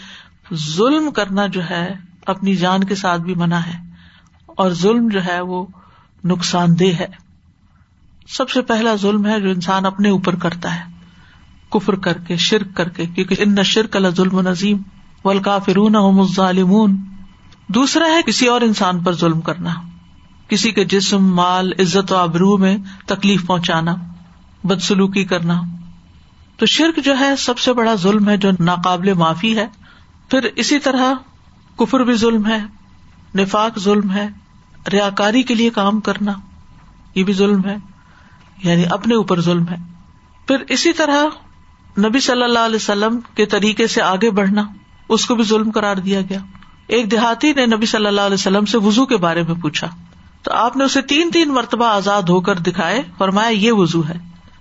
ظلم 0.54 1.12
کرنا 1.12 1.48
جو 1.48 1.70
ہے، 1.70 1.94
اپنی 2.26 2.56
جان 2.56 2.84
کے 2.84 2.96
ساتھ 2.96 3.22
بھی 3.22 3.36
منع 3.36 3.58
ہے۔ 3.58 3.80
اور 4.46 4.72
ظلم 4.72 5.08
جو 5.08 5.26
ہے، 5.26 5.42
وہ 5.42 5.66
نقصان 6.24 6.80
دہ 6.80 7.00
ہے۔ 7.00 7.08
سب 8.28 8.50
سے 8.50 8.62
پہلا 8.62 8.96
ظلم 8.96 9.26
ہے 9.26 9.40
جو 9.40 9.50
انسان 9.50 9.86
اپنے 9.86 10.10
اوپر 10.10 10.36
کرتا 10.36 10.76
ہے۔ 10.76 10.92
کفر 11.72 11.96
کر 11.96 12.18
کے، 12.18 12.38
شرک 12.38 12.68
کر 12.76 12.90
کے، 12.90 13.06
کیونکہ 13.06 13.36
ان 13.40 13.64
شرک 13.64 13.96
اللہ 13.96 14.10
ظلم 14.10 14.34
و 14.34 14.42
نظیم 14.42 14.82
ولکا 15.26 15.60
فرون 15.60 16.28
ظالمون 16.36 16.98
دوسرا 17.68 18.06
ہے 18.06 18.22
کسی 18.26 18.48
اور 18.48 18.62
انسان 18.62 19.00
پر 19.00 19.14
ظلم 19.14 19.42
کرنا۔ 19.42 19.74
کسی 20.48 20.72
کے 20.72 20.86
جسم، 20.86 21.36
مال، 21.36 21.72
عزت 21.80 22.12
و 22.12 22.16
ابرو 22.16 22.58
میں 22.58 22.78
تکلیف 23.06 23.46
پہنچانا، 23.46 23.96
بدسلوکی 24.64 25.24
کرنا۔ 25.24 25.62
تو 26.58 26.66
شرک 26.66 27.00
جو 27.04 27.20
ہے، 27.20 27.36
سب 27.36 27.60
سے 27.60 27.74
بڑا 27.74 27.96
ظلم 27.96 28.30
ہے 28.30 28.38
جو 28.38 28.50
ناقابل 28.60 29.14
معافی 29.14 29.58
ہے۔ 29.58 29.68
پھر 30.30 30.44
اسی 30.56 30.80
طرح 30.80 31.14
کفر 31.78 32.00
بھی 32.00 32.14
ظلم 32.14 32.46
ہے، 32.46 32.60
نفاق 33.36 33.80
ظلم 33.80 34.12
ہے 34.12 34.28
ریا 34.92 35.10
کاری 35.10 35.44
کے 35.44 35.56
لیے 35.56 35.70
کام 35.70 36.00
کرنا، 36.00 36.34
یہ 37.16 37.24
بھی 37.24 37.34
ظلم 37.34 37.66
ہے 37.66 37.78
یعنی 38.64 38.84
اپنے 38.90 39.16
اوپر 39.16 39.42
ظلم 39.42 39.64
ہے۔ 39.72 39.76
پھر 40.48 40.56
اسی 40.70 40.94
طرح 40.94 41.24
نبی 42.00 42.20
صلی 42.20 42.44
اللہ 42.44 42.60
علیہ 42.60 42.76
وسلم 42.76 43.20
کے 43.36 43.46
طریقے 43.46 43.88
سے 43.88 44.02
آگے 44.02 44.32
بڑھنا۔ 44.32 44.64
اس 45.10 45.26
کو 45.26 45.36
بھی 45.36 45.44
ظلم 45.44 45.72
قرار 45.72 45.96
دیا 45.96 46.22
گیا۔ 46.22 46.40
ایک 46.88 47.12
دیہاتی 47.12 47.54
نے 47.54 47.66
نبی 47.66 47.86
صلی 47.86 48.06
اللہ 48.06 48.22
علیہ 48.22 48.34
وسلم 48.34 48.66
سے 48.66 48.78
وزو 48.78 49.06
کے 49.06 49.18
بارے 49.18 49.44
میں 49.44 49.56
پوچھا۔ 49.62 49.88
تو 50.42 50.52
آپ 50.54 50.78
نے 50.78 50.84
اسے 50.84 51.02
تین 51.02 51.32
تین 51.32 51.54
مرتبہ 51.54 51.86
آزاد 51.86 52.22
ہو 52.22 52.42
کر 52.42 52.56
دکھائے، 52.56 53.02
فرمایا 53.18 53.50
یہ 53.50 53.72
وزو 53.72 54.02
ہے۔ 54.10 54.14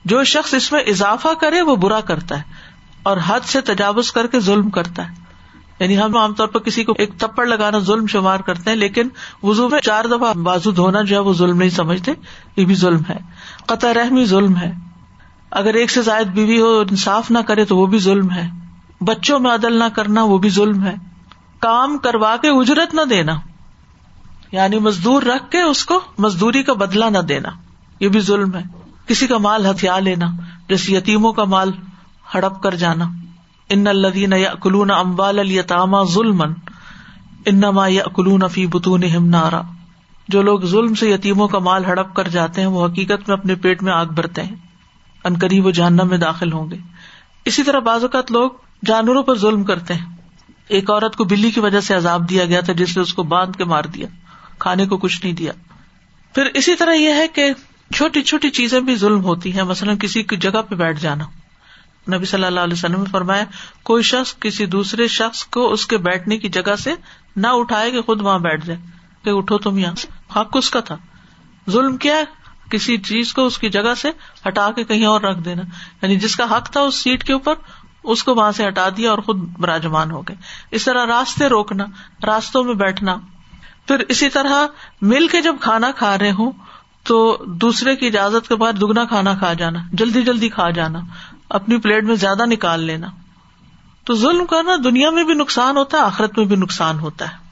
جو 0.04 0.24
شخص 0.24 0.54
اس 0.54 0.72
میں 0.72 0.80
اضافہ 0.80 1.28
کرے 1.40 1.62
وہ 1.62 1.76
برا 1.76 2.00
کرتا 2.00 2.38
ہے 2.38 2.42
اور 3.02 3.16
حد 3.26 3.40
سے 3.40 3.60
تجاوز 3.60 4.12
کر 4.12 4.26
کے 4.26 4.40
ظلم 4.40 4.70
کرتا 4.70 5.08
ہے۔ 5.08 5.14
یعنی 5.80 5.98
ہم 5.98 6.16
عام 6.16 6.34
طور 6.34 6.48
پر 6.48 6.60
کسی 6.60 6.84
کو 6.84 6.92
ایک 6.98 7.10
تھپڑ 7.18 7.46
لگانا 7.46 7.78
ظلم 7.78 8.06
شمار 8.06 8.40
کرتے 8.40 8.70
ہیں، 8.70 8.76
لیکن 8.76 9.08
وزو 9.42 9.68
میں 9.68 9.80
چار 9.80 10.04
دفعہ 10.04 10.34
بازو 10.34 10.70
دھونا 10.70 11.02
جو 11.02 11.16
ہے 11.16 11.20
وہ 11.20 11.32
ظلم 11.32 11.58
نہیں 11.58 11.70
سمجھتے، 11.70 12.12
یہ 12.56 12.64
بھی 12.64 12.74
ظلم 12.74 13.00
ہے۔ 13.08 13.16
قطع 13.66 13.94
رحمی 13.94 14.24
ظلم 14.24 14.56
ہے۔ 14.56 14.72
اگر 15.50 15.74
ایک 15.74 15.90
سے 15.90 16.02
زائد 16.02 16.26
بیوی 16.26 16.60
ہو، 16.60 16.80
انصاف 16.90 17.30
نہ 17.30 17.38
کرے 17.38 17.64
تو 17.64 17.76
وہ 17.76 17.86
بھی 17.86 17.98
ظلم 17.98 18.30
ہے۔ 18.30 18.63
بچوں 19.00 19.38
میں 19.38 19.50
عدل 19.50 19.78
نہ 19.78 19.84
کرنا 19.94 20.22
وہ 20.22 20.38
بھی 20.38 20.48
ظلم 20.48 20.84
ہے۔ 20.84 20.94
کام 21.58 21.98
کروا 21.98 22.36
کے 22.36 22.48
اجرت 22.48 22.94
نہ 22.94 23.00
دینا۔ 23.10 23.32
یعنی 24.52 24.78
مزدور 24.78 25.22
رکھ 25.22 25.50
کے 25.50 25.60
اس 25.60 25.84
کو 25.84 26.00
مزدوری 26.18 26.62
کا 26.62 26.72
بدلا 26.72 27.08
نہ 27.08 27.18
دینا۔ 27.18 27.48
یہ 28.00 28.08
بھی 28.08 28.20
ظلم 28.20 28.54
ہے۔ 28.54 28.62
کسی 29.06 29.26
کا 29.26 29.38
مال 29.38 29.66
ہتھیار 29.66 30.00
لینا، 30.00 30.26
جیسے 30.68 30.96
یتیموں 30.96 31.32
کا 31.32 31.44
مال 31.44 31.70
ہڑپ 32.34 32.62
کر 32.62 32.74
جانا۔ 32.74 33.04
ان 33.68 33.86
الدین 33.86 34.32
یا 34.32 34.54
کلون 34.54 34.90
امبال 34.90 35.38
التاما 35.38 36.02
ظلم 36.02 36.42
انما 37.46 37.88
یا 37.88 38.04
کلون 38.16 38.48
فی 38.48 38.66
بتون 38.66 39.30
نارا۔ 39.30 39.62
جو 40.28 40.42
لوگ 40.42 40.60
ظلم 40.60 40.94
سے 40.94 41.10
یتیموں 41.10 41.48
کا 41.48 41.58
مال 41.58 41.84
ہڑپ 41.84 42.14
کر 42.14 42.28
جاتے 42.28 42.60
ہیں، 42.60 42.68
وہ 42.68 42.86
حقیقت 42.86 43.28
میں 43.28 43.36
اپنے 43.36 43.54
پیٹ 43.54 43.82
میں 43.82 43.92
آگ 43.92 44.06
بھرتے 44.06 44.42
ہیں۔ 44.42 44.56
انکری 45.24 45.60
وہ 45.60 45.70
جہنم 45.70 46.08
میں 46.08 46.18
داخل 46.18 46.52
ہوں 46.52 46.70
گے۔ 46.70 46.76
اسی 47.44 47.62
طرح 47.62 47.78
بعض 47.78 48.02
اوقات 48.02 48.32
لوگ 48.32 48.50
جانوروں 48.86 49.22
پر 49.22 49.38
ظلم 49.38 49.64
کرتے 49.64 49.94
ہیں۔ 49.94 50.06
ایک 50.68 50.90
عورت 50.90 51.16
کو 51.16 51.24
بلی 51.24 51.50
کی 51.50 51.60
وجہ 51.60 51.80
سے 51.80 51.94
عذاب 51.94 52.30
دیا 52.30 52.44
گیا 52.44 52.60
تھا، 52.60 52.72
جس 52.72 52.96
نے 52.96 53.02
اس 53.02 53.14
کو 53.14 53.22
باندھ 53.22 53.56
کے 53.56 53.64
مار 53.64 53.84
دیا، 53.84 54.06
کھانے 54.58 54.86
کو 54.86 54.96
کچھ 54.96 55.24
نہیں 55.24 55.34
دیا۔ 55.34 55.52
پھر 56.34 56.44
اسی 56.54 56.74
طرح 56.74 56.92
یہ 56.92 57.12
ہے 57.12 57.28
کہ 57.28 57.52
چھوٹی 57.94 58.22
چھوٹی 58.22 58.50
چیزیں 58.50 58.80
بھی 58.80 58.96
ظلم 58.96 59.24
ہوتی 59.24 59.52
ہیں، 59.52 59.62
مثلاً 59.62 59.98
کسی 59.98 60.22
کی 60.22 60.36
جگہ 60.36 60.62
پہ 60.68 60.74
بیٹھ 60.74 61.00
جانا۔ 61.00 61.24
نبی 62.16 62.24
صلی 62.24 62.44
اللہ 62.44 62.60
علیہ 62.60 62.72
وسلم 62.72 62.98
نے 62.98 63.10
فرمایا، 63.10 63.44
کوئی 63.82 64.02
شخص، 64.02 64.34
کسی 64.40 64.66
دوسرے 64.66 65.08
شخص 65.08 65.44
کو 65.44 65.72
اس 65.72 65.86
کے 65.86 65.96
بیٹھنے 65.96 66.38
کی 66.38 66.48
جگہ 66.48 66.76
سے 66.76 66.94
نہ 67.36 67.46
اٹھائے 67.46 67.90
کہ 67.90 68.02
خود 68.02 68.20
وہاں 68.20 68.38
بیٹھ 68.38 68.66
جائے، 68.66 68.80
کہ 69.24 69.30
اٹھو 69.30 69.58
تم 69.58 69.78
یہاں 69.78 69.92
حق 70.36 70.56
اس 70.56 70.70
کا 70.70 70.80
تھا۔ 70.80 70.96
ظلم 71.70 71.96
کیا 71.96 72.16
ہے؟ 72.16 72.24
کسی 72.70 72.96
چیز 72.96 73.34
کو 73.34 73.46
اس 73.46 73.58
کی 73.58 73.70
جگہ 73.70 73.94
سے 73.96 74.10
ہٹا 74.48 74.70
کے 74.70 74.84
کہیں 74.84 75.06
اور 75.06 75.20
رکھ 75.20 75.44
دینا۔ 75.44 75.62
یعنی 76.02 76.16
جس 76.16 76.36
کا 76.36 76.56
حق 76.56 76.70
تھا، 76.70 76.80
اس 76.80 76.94
سیٹ 76.94 77.24
کے 77.24 77.32
اوپر 77.32 77.54
اس 78.04 78.24
کو 78.24 78.34
وہاں 78.34 78.52
سے 78.52 78.68
ہٹا 78.68 78.88
دیا 78.96 79.10
اور 79.10 79.18
خود 79.18 79.36
براجمان 79.36 80.10
ہو 80.10 80.22
گئے۔ 80.22 80.36
اس 80.70 80.84
طرح 80.84 81.06
راستے 81.06 81.46
روکنا، 81.46 81.84
راستوں 82.26 82.64
میں 82.64 82.74
بیٹھنا۔ 82.74 83.16
پھر 83.86 83.98
اسی 83.98 84.28
طرح 84.28 84.66
مل 85.02 85.26
کے 85.28 85.42
جب 85.42 85.56
کھانا 85.60 85.90
کھا 85.90 86.18
رہے 86.18 86.30
ہوں، 86.30 86.52
تو 87.02 87.44
دوسرے 87.46 87.96
کی 87.96 88.06
اجازت 88.06 88.48
کے 88.48 88.54
بعد 88.54 88.72
دگنا 88.80 89.04
کھانا 89.04 89.34
کھا 89.34 89.52
جانا، 89.52 89.78
جلدی 89.92 90.22
جلدی 90.22 90.48
کھا 90.48 90.70
جانا، 90.70 91.00
اپنی 91.48 91.76
پلیٹ 91.76 92.04
میں 92.04 92.14
زیادہ 92.14 92.46
نکال 92.46 92.80
لینا۔ 92.80 93.06
تو 94.04 94.14
ظلم 94.14 94.46
کرنا 94.46 94.72
دنیا 94.84 95.10
میں 95.10 95.24
بھی 95.24 95.34
نقصان 95.34 95.76
ہوتا 95.76 95.98
ہے، 95.98 96.02
آخرت 96.02 96.38
میں 96.38 96.46
بھی 96.46 96.56
نقصان 96.56 96.98
ہوتا 96.98 97.30
ہے۔ 97.30 97.44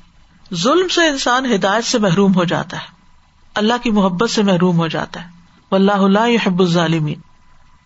ظلم 0.54 0.88
سے 0.88 1.08
انسان 1.08 1.54
ہدایت 1.54 1.84
سے 1.84 1.98
محروم 1.98 2.34
ہو 2.34 2.44
جاتا 2.44 2.76
ہے۔ 2.76 2.86
اللہ 3.54 3.74
کی 3.82 3.90
محبت 3.90 4.30
سے 4.30 4.42
محروم 4.42 4.76
ہو 4.76 4.86
جاتا 4.86 5.24
ہے۔ 5.24 5.28
اللہ 5.70 5.92
اللہ 5.92 6.46
حب 6.46 6.60
الظالمین۔ 6.60 7.20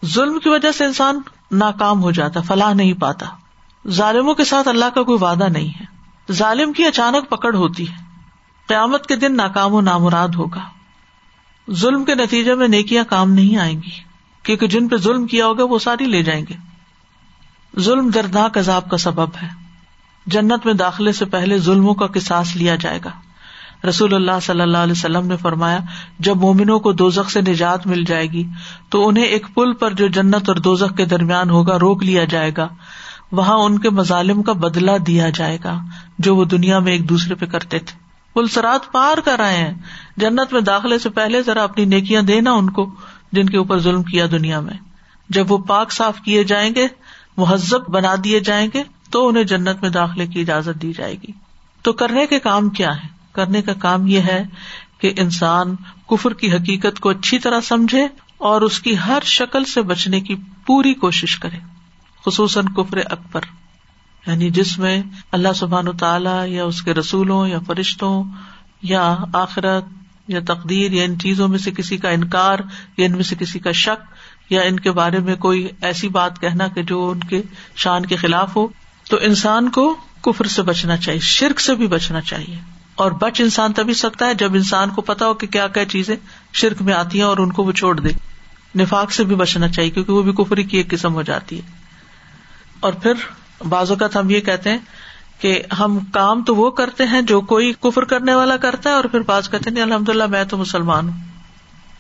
ظلم 0.07 0.39
کی 0.39 0.49
وجہ 0.49 0.73
سے 0.73 0.85
انسان 0.85 1.21
ناکام 1.51 2.03
ہو 2.03 2.11
جاتا، 2.11 2.41
فلاح 2.41 2.73
نہیں 2.73 2.93
پاتا۔ 2.93 3.27
ظالموں 3.89 4.35
کے 4.35 4.45
ساتھ 4.45 4.69
اللہ 4.69 4.85
کا 4.95 5.03
کوئی 5.03 5.19
وعدہ 5.21 5.49
نہیں 5.49 5.81
ہے۔ 5.81 5.85
ظالم 6.33 6.73
کی 6.73 6.85
اچانک 6.85 7.31
پکڑ 7.31 7.55
ہوتی 7.55 7.89
ہے۔ 7.89 7.97
قیامت 8.69 9.07
کے 9.07 9.17
دن 9.17 9.37
ناکام 9.37 9.75
و 9.75 9.81
نامراد 9.81 10.29
ہوگا۔ 10.29 10.61
ظلم 11.71 12.05
کے 12.05 12.15
نتیجے 12.15 12.55
میں 12.55 12.69
نیکیاں 12.69 13.05
کام 13.05 13.31
نہیں 13.31 13.57
آئیں 13.57 13.83
گی۔ 13.83 13.91
کیونکہ 14.43 14.67
جن 14.67 14.89
پہ 14.89 14.97
ظلم 14.97 15.27
کیا 15.27 15.47
ہوگا، 15.47 15.65
وہ 15.65 15.79
ساری 15.79 16.05
لے 16.05 16.23
جائیں 16.23 16.45
گے۔ 16.49 16.55
ظلم 17.81 18.09
دردناک 18.09 18.59
عذاب 18.59 18.91
کا 18.91 18.97
سبب 18.97 19.29
ہے۔ 19.43 19.49
جنت 20.27 20.67
میں 20.67 20.75
داخلے 20.75 21.13
سے 21.13 21.25
پہلے 21.25 21.59
ظلموں 21.59 21.95
کا 21.95 22.07
کساس 22.07 22.57
لیا 22.57 22.77
جائے 22.77 23.01
گا۔ 23.05 23.11
رسول 23.89 24.15
اللہ 24.15 24.41
صلی 24.43 24.61
اللہ 24.61 24.79
علیہ 24.79 24.93
وسلم 24.93 25.27
نے 25.27 25.37
فرمایا، 25.37 25.79
جب 26.19 26.37
مومنوں 26.37 26.81
کو 26.81 26.93
دوزخ 26.93 27.31
سے 27.31 27.41
نجات 27.41 27.87
مل 27.87 28.05
جائے 28.05 28.27
گی، 28.27 28.47
تو 28.89 29.09
انہیں 29.09 29.25
ایک 29.25 29.47
پل 29.55 29.73
پر 29.73 29.93
جو 29.93 30.07
جنت 30.07 30.49
اور 30.49 30.57
دوزخ 30.57 30.97
کے 30.97 31.05
درمیان 31.05 31.51
ہوگا 31.51 31.79
روک 31.79 32.03
لیا 32.03 32.25
جائے 32.25 32.51
گا۔ 32.57 32.69
وہاں 33.33 33.57
ان 33.57 33.79
کے 33.79 33.91
مظالم 33.91 34.43
کا 34.43 34.53
بدلا 34.53 34.93
دیا 35.07 35.31
جائے 35.31 35.59
گا، 35.65 35.81
جو 36.19 36.37
وہ 36.37 36.45
دنیا 36.45 36.79
میں 36.79 36.93
ایک 36.93 37.09
دوسرے 37.09 37.35
پہ 37.35 37.47
کرتے 37.47 37.79
تھے۔ 37.79 37.99
پل 38.35 38.47
سرات 38.47 38.93
پار 38.93 39.19
کر 39.25 39.41
آئے 39.41 39.57
ہیں۔ 39.57 39.75
جنت 40.17 40.53
میں 40.53 40.61
داخلے 40.61 40.99
سے 40.99 41.11
پہلے 41.11 41.43
ذرا 41.43 41.63
اپنی 41.63 41.85
نیکیاں 41.85 42.23
دینا 42.23 42.53
ان 42.53 42.71
کو، 42.71 42.95
جن 43.33 43.49
کے 43.49 43.59
اوپر 43.59 43.79
ظلم 43.79 44.03
کیا 44.03 44.27
دنیا 44.31 44.61
میں۔ 44.61 44.75
جب 45.29 45.53
وہ 45.53 45.59
پاک 45.59 45.93
صاف 45.93 46.21
کیے 46.21 46.45
جائیں 46.45 46.75
گے، 46.75 46.87
مہذب 47.37 47.89
بنا 47.89 48.15
دیے 48.25 48.41
جائیں 48.41 48.69
گے، 48.75 48.83
تو 49.11 49.29
انہیں 49.29 49.45
جنت 49.45 49.83
میں 49.83 49.91
داخلے 49.91 50.27
کی 50.27 50.41
اجازت 50.41 50.83
دی 50.83 50.93
جائے 50.93 51.15
گی۔ 51.15 51.33
تو 51.83 51.93
کرنے 51.93 52.27
کے 52.27 52.41
کام 52.41 52.69
کیا 52.69 52.97
ہے 52.97 53.16
کرنے 53.37 53.63
کا 53.63 53.73
کام 53.79 54.07
یہ 54.07 54.21
ہے 54.21 54.43
کہ 54.99 55.13
انسان 55.17 55.75
کفر 56.09 56.33
کی 56.35 56.53
حقیقت 56.53 57.01
کو 57.01 57.09
اچھی 57.09 57.39
طرح 57.39 57.61
سمجھے 57.61 58.07
اور 58.39 58.63
اس 58.63 58.81
کی 58.81 58.99
ہر 58.99 59.19
شکل 59.25 59.65
سے 59.65 59.83
بچنے 59.83 60.21
کی 60.21 60.35
پوری 60.67 60.95
کوشش 60.95 61.37
کرے، 61.39 61.59
خصوصاً 62.27 62.65
کفر 62.67 62.99
اکبر۔ 63.11 63.45
یعنی 64.27 64.51
جس 64.51 64.79
میں 64.79 65.03
اللہ 65.33 65.53
سبحان 65.57 65.97
تعالیٰ 65.97 66.47
یا 66.49 66.65
اس 66.65 66.83
کے 66.83 66.95
رسولوں 66.95 67.47
یا 67.49 67.59
فرشتوں 67.67 68.25
یا 68.83 69.17
آخرت 69.33 69.85
یا 70.29 70.41
تقدیر 70.47 70.93
یا 70.93 71.05
ان 71.05 71.19
چیزوں 71.19 71.49
میں 71.49 71.59
سے 71.59 71.71
کسی 71.71 71.97
کا 71.97 72.11
انکار 72.11 72.59
یا 72.97 73.07
ان 73.07 73.13
میں 73.13 73.23
سے 73.23 73.37
کسی 73.39 73.59
کا 73.59 73.73
شک 73.73 74.05
یا 74.53 74.63
ان 74.63 74.81
کے 74.81 74.91
بارے 74.91 75.19
میں 75.19 75.37
کوئی 75.37 75.69
ایسی 75.83 76.09
بات 76.09 76.41
کہنا 76.41 76.67
کہ 76.69 76.83
جو 76.83 77.09
ان 77.11 77.21
کے 77.21 77.43
شان 77.77 78.07
کے 78.07 78.17
خلاف 78.17 78.57
ہو، 78.57 78.67
تو 79.11 79.17
انسان 79.21 79.71
کو 79.71 79.97
کفر 80.23 80.47
سے 80.47 80.63
بچنا 80.63 80.97
چاہیے، 80.97 81.21
شرک 81.21 81.61
سے 81.61 81.75
بھی 81.75 81.87
بچنا 81.87 82.21
چاہیے۔ 82.21 82.59
اور 82.97 83.13
بچ 83.13 83.41
انسان 83.41 83.73
تبھی 83.73 83.95
سکتا 83.95 84.27
ہے 84.27 84.35
جب 84.35 84.55
انسان 84.55 84.91
کو 84.91 85.03
پتا 85.03 85.27
ہو 85.27 85.35
کہ 85.35 85.47
کیا 85.47 85.69
کیا 85.69 85.85
چیزیں 85.85 86.17
شرک 86.53 86.83
میں 86.83 86.95
آتی 86.95 87.19
ہیں 87.19 87.27
اور 87.27 87.39
ان 87.39 87.53
کو 87.53 87.65
وہ 87.65 87.73
چھوڑ 87.73 88.01
دے۔ 88.01 88.09
نفاق 88.79 89.13
سے 89.13 89.25
بھی 89.25 89.37
بچنا 89.37 89.69
چاہیے 89.69 89.91
کیونکہ 89.91 90.13
وہ 90.13 90.23
بھی 90.23 90.33
کفری 90.33 90.63
کی 90.63 90.77
ایک 90.77 90.91
قسم 90.91 91.15
ہو 91.15 91.23
جاتی 91.23 91.57
ہے۔ 91.57 91.71
اور 92.81 92.93
پھر 92.93 93.13
بعض 93.69 93.91
اوقات 93.91 94.17
ہم 94.17 94.31
یہ 94.31 94.41
کہتے 94.41 94.71
ہیں 94.71 94.79
کہ 95.41 95.63
ہم 95.79 95.99
کام 95.99 96.45
تو 96.45 96.57
وہ 96.57 96.71
کرتے 96.71 97.07
ہیں 97.07 97.23
جو 97.23 97.41
کوئی 97.41 97.73
کفر 97.81 98.05
کرنے 98.05 98.35
والا 98.35 98.57
کرتا 98.57 98.91
ہے 98.91 98.95
اور 98.95 99.05
پھر 99.05 99.21
بات 99.21 99.51
کہتے 99.51 99.71
ہیں 99.71 99.83
الحمد 99.83 100.09
للہ 100.09 100.27
میں 100.27 100.45
تو 100.45 100.57
مسلمان 100.57 101.09
ہوں۔ 101.09 101.17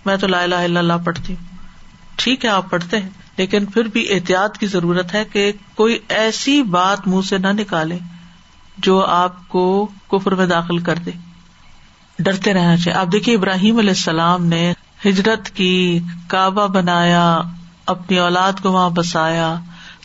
میں 0.07 0.17
تو 0.17 0.27
لا 0.27 0.43
الہ 0.43 0.55
الا 0.55 0.81
اللہ 0.81 0.93
پڑھتی 1.05 1.33
ہوں۔ 1.33 1.57
ٹھیک 2.17 2.45
ہے، 2.45 2.51
آپ 2.51 2.71
پڑھتے 2.71 3.01
ہیں، 3.01 3.09
لیکن 3.37 3.65
پھر 3.65 3.83
بھی 3.83 4.15
احتیاط 4.15 4.59
کی 4.59 4.67
ضرورت 4.67 5.15
ہے 5.15 5.25
کہ 5.33 5.53
کوئی 5.75 5.99
ایسی 6.09 6.63
بات 6.63 7.09
منہ 7.09 7.21
سے 7.21 7.39
نہ 7.39 7.47
نکالے۔ 7.47 7.99
جو 8.79 9.05
آپ 9.05 9.49
کو 9.49 9.89
کفر 10.11 10.35
میں 10.35 10.47
داخل 10.47 10.79
کر 10.79 10.95
دے۔ 10.95 11.11
ڈرتے 12.19 12.55
رہنا 12.55 12.77
چاہیے۔ 12.77 12.99
آپ 12.99 13.07
دیکھیے 13.13 13.37
ابراہیم 13.37 13.79
علیہ 13.79 13.91
السلام 13.91 14.47
نے 14.47 14.73
ہجرت 15.07 15.51
کی، 15.51 16.01
کعبہ 16.29 16.67
بنایا، 16.67 17.41
اپنی 17.87 18.19
اولاد 18.19 18.53
کو 18.63 18.73
وہاں 18.73 18.91
بسایا، 18.91 19.55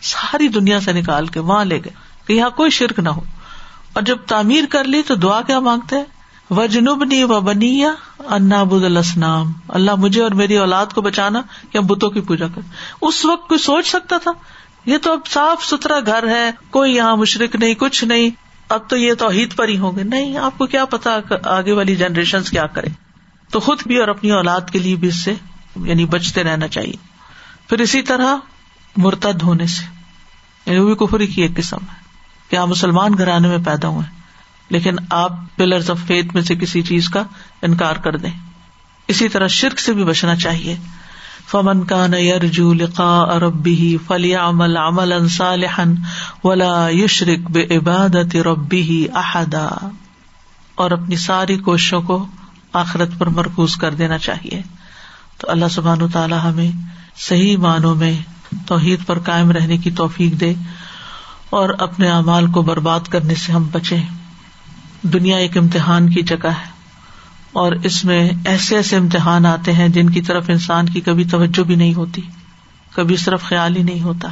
ساری 0.01 0.47
دنیا 0.47 0.79
سے 0.79 0.93
نکال 0.93 1.27
کے 1.27 1.39
وہاں 1.39 1.65
لے 1.65 1.77
گئے۔ 1.77 1.93
کہ 2.27 2.33
یہاں 2.33 2.49
کوئی 2.49 2.69
شرک 2.69 2.99
نہ 2.99 3.09
ہو۔ 3.09 3.21
اور 3.93 4.03
جب 4.03 4.17
تعمیر 4.27 4.63
کر 4.69 4.83
لی 4.83 5.01
تو 5.01 5.15
دعا 5.15 5.41
کیا 5.41 5.59
مانگتے 5.59 5.95
و 6.51 6.65
جنوبنی 6.65 7.23
و 7.23 7.41
بنیا 7.41 7.91
انا 8.19 8.63
بد 8.63 8.83
السلام 8.83 9.51
اللہ 9.67 9.95
مجھے 9.95 10.21
اور 10.21 10.31
میری 10.31 10.57
اولاد 10.57 10.85
کو 10.85 11.01
بچانا 11.01 11.41
کہ 11.71 11.77
ہم 11.77 11.85
بتوں 11.85 12.09
کی 12.09 12.21
پوجا 12.21 12.47
کر 12.55 12.61
اس 13.01 13.25
وقت 13.25 13.47
کوئی 13.47 13.57
سوچ 13.57 13.87
سکتا 13.87 14.17
تھا؟ 14.17 14.31
یہ 14.85 14.97
تو 14.97 15.11
اب 15.11 15.19
صاف 15.27 15.65
ستھرا 15.65 15.99
گھر 16.05 16.27
ہے، 16.27 16.51
کوئی 16.69 16.95
یہاں 16.95 17.15
مشرق 17.15 17.55
نہیں، 17.55 17.73
کچھ 17.73 18.03
نہیں۔ 18.03 18.29
اب 18.71 18.89
تو 18.89 18.97
یہ 18.97 19.13
توحید 19.13 19.55
پر 19.55 19.67
ہی 19.67 19.77
ہوں 19.77 19.95
گے۔ 19.97 20.03
نہیں، 20.03 20.37
آپ 20.37 20.57
کو 20.57 20.65
کیا 20.65 20.85
پتا 20.85 21.17
آگے 21.43 21.71
والی 21.71 21.95
جنریشن 21.95 22.43
کیا 22.43 22.67
کرے 22.67 22.87
تو 23.51 23.59
خود 23.59 23.81
بھی 23.87 23.97
اور 23.97 24.07
اپنی 24.07 24.31
اولاد 24.31 24.61
کے 24.71 24.79
لیے 24.79 24.95
بھی 24.95 25.07
اس 25.07 25.23
سے 25.23 25.33
یعنی 25.75 26.05
بچتے 26.05 26.43
رہنا 26.43 26.67
چاہیے۔ 26.67 26.93
پھر 27.69 27.79
اسی 27.79 28.01
طرح 28.01 28.35
مرتد 28.97 29.41
ہونے 29.41 29.67
سے 29.67 29.83
یعنی 30.65 30.79
وہ 30.79 30.95
بھی 30.95 31.07
کفری 31.07 31.27
کی 31.27 31.41
ایک 31.41 31.55
قسم 31.55 31.77
ہے 31.77 31.99
کہ 32.49 32.55
آپ 32.55 32.67
مسلمان 32.67 33.11
گھرانے 33.17 33.47
میں 33.47 33.57
پیدا 33.65 33.87
ہوئے، 33.87 34.05
لیکن 34.69 34.95
آپ 35.09 35.31
پلرز 35.55 35.89
آف 35.91 35.99
فیتھ 36.07 36.33
میں 36.33 36.41
سے 36.41 36.55
کسی 36.55 36.81
چیز 36.81 37.09
کا 37.09 37.23
انکار 37.61 37.95
کر 37.95 38.15
دیں۔ 38.15 38.31
اسی 39.07 39.29
طرح 39.29 39.47
شرک 39.47 39.79
سے 39.79 39.93
بھی 39.93 40.03
بچنا 40.03 40.35
چاہیے۔ 40.35 40.75
فمن 41.51 41.85
کا 41.85 42.07
نیرجو 42.07 42.73
لقا 42.73 43.25
ربی 43.25 43.97
فلی 44.07 44.35
عمل 44.35 44.77
عمل 44.77 45.13
ولا 46.43 46.89
یشرک 46.89 47.51
بے 47.51 47.77
عبادت 47.77 48.35
ربی 48.35 49.07
احدا 49.13 49.69
اور 50.75 50.91
اپنی 50.91 51.15
ساری 51.15 51.57
کوششوں 51.57 52.01
کو 52.01 52.25
آخرت 52.73 53.09
پر 53.17 53.27
مرکوز 53.27 53.75
کر 53.75 53.93
دینا 53.93 54.17
چاہیے۔ 54.17 54.61
تو 55.37 55.51
اللہ 55.51 55.65
سبحان 55.71 56.07
تعالیٰ 56.07 56.39
ہمیں 56.43 56.71
صحیح 57.15 57.57
معنوں 57.57 57.95
میں 57.95 58.13
توحید 58.67 59.05
پر 59.05 59.19
قائم 59.19 59.51
رہنے 59.51 59.77
کی 59.77 59.91
توفیق 59.91 60.39
دے 60.39 60.53
اور 61.49 61.69
اپنے 61.79 62.09
اعمال 62.09 62.51
کو 62.51 62.61
برباد 62.61 62.99
کرنے 62.99 63.35
سے 63.35 63.51
ہم 63.51 63.67
بچے 63.71 63.97
دنیا 65.01 65.37
ایک 65.37 65.57
امتحان 65.57 66.09
کی 66.09 66.21
جگہ 66.21 66.47
ہے۔ 66.47 66.70
اور 67.53 67.71
اس 67.71 68.05
میں 68.05 68.29
ایسے 68.45 68.75
ایسے 68.75 68.97
امتحان 68.97 69.45
آتے 69.45 69.73
ہیں 69.73 69.89
جن 69.89 70.09
کی 70.09 70.21
طرف 70.21 70.49
انسان 70.49 70.89
کی 70.89 71.01
کبھی 71.01 71.23
توجہ 71.23 71.63
بھی 71.63 71.75
نہیں 71.75 71.93
ہوتی، 71.93 72.21
کبھی 72.95 73.15
اس 73.15 73.25
طرف 73.25 73.43
خیال 73.43 73.75
ہی 73.75 73.83
نہیں 73.83 74.01
ہوتا 74.01 74.27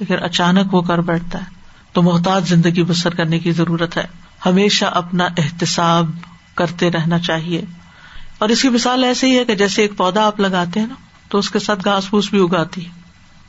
لیکن 0.00 0.14
اچانک 0.22 0.74
وہ 0.74 0.82
کر 0.82 1.00
بیٹھتا 1.00 1.38
ہے۔ 1.38 1.44
تو 1.92 2.02
محتاط 2.02 2.44
زندگی 2.44 2.82
بسر 2.82 3.14
کرنے 3.14 3.38
کی 3.38 3.52
ضرورت 3.52 3.96
ہے۔ 3.96 4.04
ہمیشہ 4.46 4.84
اپنا 4.84 5.24
احتساب 5.24 6.10
کرتے 6.54 6.90
رہنا 6.90 7.18
چاہیے۔ 7.18 7.62
اور 8.38 8.48
اس 8.48 8.62
کی 8.62 8.68
مثال 8.68 9.04
ایسے 9.04 9.26
ہی 9.26 9.38
ہے 9.38 9.44
کہ 9.44 9.54
جیسے 9.54 9.82
ایک 9.82 9.96
پودا 9.96 10.26
آپ 10.26 10.40
لگاتے 10.40 10.80
ہیں 10.80 10.86
نا، 10.86 10.94
تو 11.28 11.38
اس 11.38 11.50
کے 11.50 11.58
ساتھ 11.58 11.80
گھاس 11.84 12.10
پھوس 12.10 12.30
بھی 12.30 12.42
اگاتی 12.42 12.84
ہے 12.84 12.90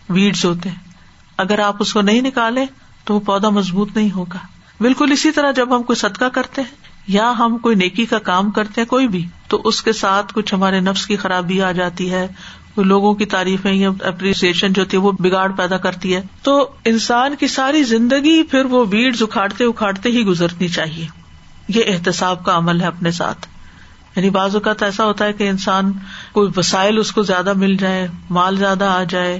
ویڈس 0.09 0.45
ہوتے 0.45 0.69
ہیں۔ 0.69 0.75
اگر 1.37 1.59
آپ 1.59 1.75
اس 1.79 1.93
کو 1.93 2.01
نہیں 2.01 2.21
نکالے 2.21 2.65
تو 3.03 3.13
وہ 3.13 3.19
پودا 3.19 3.49
مضبوط 3.49 3.97
نہیں 3.97 4.11
ہوگا۔ 4.11 4.37
بالکل 4.79 5.11
اسی 5.11 5.31
طرح 5.31 5.51
جب 5.51 5.75
ہم 5.75 5.83
کوئی 5.83 5.95
صدقہ 5.95 6.25
کرتے 6.25 6.61
ہیں 6.61 6.94
یا 7.07 7.33
ہم 7.39 7.57
کوئی 7.57 7.75
نیکی 7.75 8.05
کا 8.05 8.19
کام 8.19 8.51
کرتے 8.51 8.81
ہیں 8.81 8.87
کوئی 8.87 9.07
بھی، 9.07 9.25
تو 9.47 9.61
اس 9.65 9.81
کے 9.81 9.93
ساتھ 9.93 10.33
کچھ 10.33 10.53
ہمارے 10.53 10.79
نفس 10.79 11.05
کی 11.05 11.15
خرابی 11.15 11.61
آ 11.61 11.71
جاتی 11.71 12.11
ہے 12.11 12.27
لوگوں 12.77 13.13
کی 13.13 13.25
تعریفیں 13.25 13.73
یا 13.73 13.89
اپریسیشن 14.03 14.73
جو 14.73 14.81
ہوتی 14.81 14.97
ہے 14.97 15.01
وہ 15.01 15.11
بگاڑ 15.11 15.51
پیدا 15.51 15.77
کرتی 15.77 16.15
ہے۔ 16.15 16.21
تو 16.43 16.69
انسان 16.85 17.35
کی 17.35 17.47
ساری 17.47 17.83
زندگی 17.83 18.43
پھر 18.43 18.65
وہ 18.65 18.85
بیڈ 18.85 19.15
اکھاڑتے 19.21 19.63
اکھاڑتے 19.63 20.09
ہی 20.09 20.25
گزرنی 20.25 20.67
چاہیے۔ 20.67 21.07
یہ 21.67 21.83
احتساب 21.87 22.45
کا 22.45 22.57
عمل 22.57 22.81
ہے 22.81 22.85
اپنے 22.85 23.11
ساتھ۔ 23.11 23.47
یعنی 24.15 24.29
بعض 24.29 24.55
اوقات 24.55 24.83
ایسا 24.83 25.05
ہوتا 25.05 25.25
ہے 25.25 25.33
کہ 25.33 25.49
انسان 25.49 25.93
کوئی 26.31 26.49
وسائل 26.57 26.97
اس 26.97 27.11
کو 27.11 27.21
زیادہ 27.21 27.53
مل 27.53 27.77
جائے، 27.77 28.07
مال 28.29 28.57
زیادہ 28.57 28.83
آ 28.83 29.03
جائے 29.03 29.39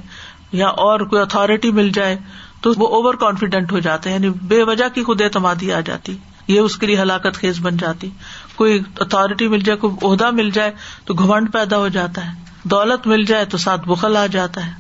یا 0.52 0.68
اور 0.68 1.00
کوئی 1.00 1.22
اتارٹی 1.22 1.72
مل 1.72 1.90
جائے 1.90 2.18
تو 2.62 2.74
وہ 2.78 2.88
اوور 2.88 3.14
کانفیڈینٹ 3.14 3.72
ہو 3.72 3.80
جاتے 3.80 4.10
ہیں 4.10 4.18
یعنی 4.18 4.30
بے 4.30 4.64
وجہ 4.64 4.90
کی 4.94 5.04
خود 5.04 5.22
اعتمادی 5.22 5.74
آ 5.74 5.80
جاتی۔ 5.80 6.18
یہ 6.48 6.60
اس 6.60 6.78
کے 6.78 6.88
لیے 6.88 7.02
ہلاکت 7.02 7.34
خیز 7.34 7.60
بن 7.62 7.78
جاتی۔ 7.78 8.10
کوئی 8.56 8.80
اتارٹی 9.00 9.48
مل 9.48 9.60
جائے، 9.60 9.78
کوئی 9.78 10.12
عہدہ 10.12 10.32
مل 10.32 10.50
جائے 10.50 10.72
تو 11.06 11.14
گھمنڈ 11.14 11.54
پیدا 11.54 11.78
ہو 11.78 11.88
جاتا 11.88 12.26
ہے۔ 12.26 12.46
دولت 12.64 13.08
مل 13.08 13.24
جائے 13.24 13.46
تو 13.46 13.58
ساتھ 13.58 13.88
بخل 13.88 14.18
آ 14.18 14.26
جاتا 14.26 14.66
ہے۔ 14.66 14.72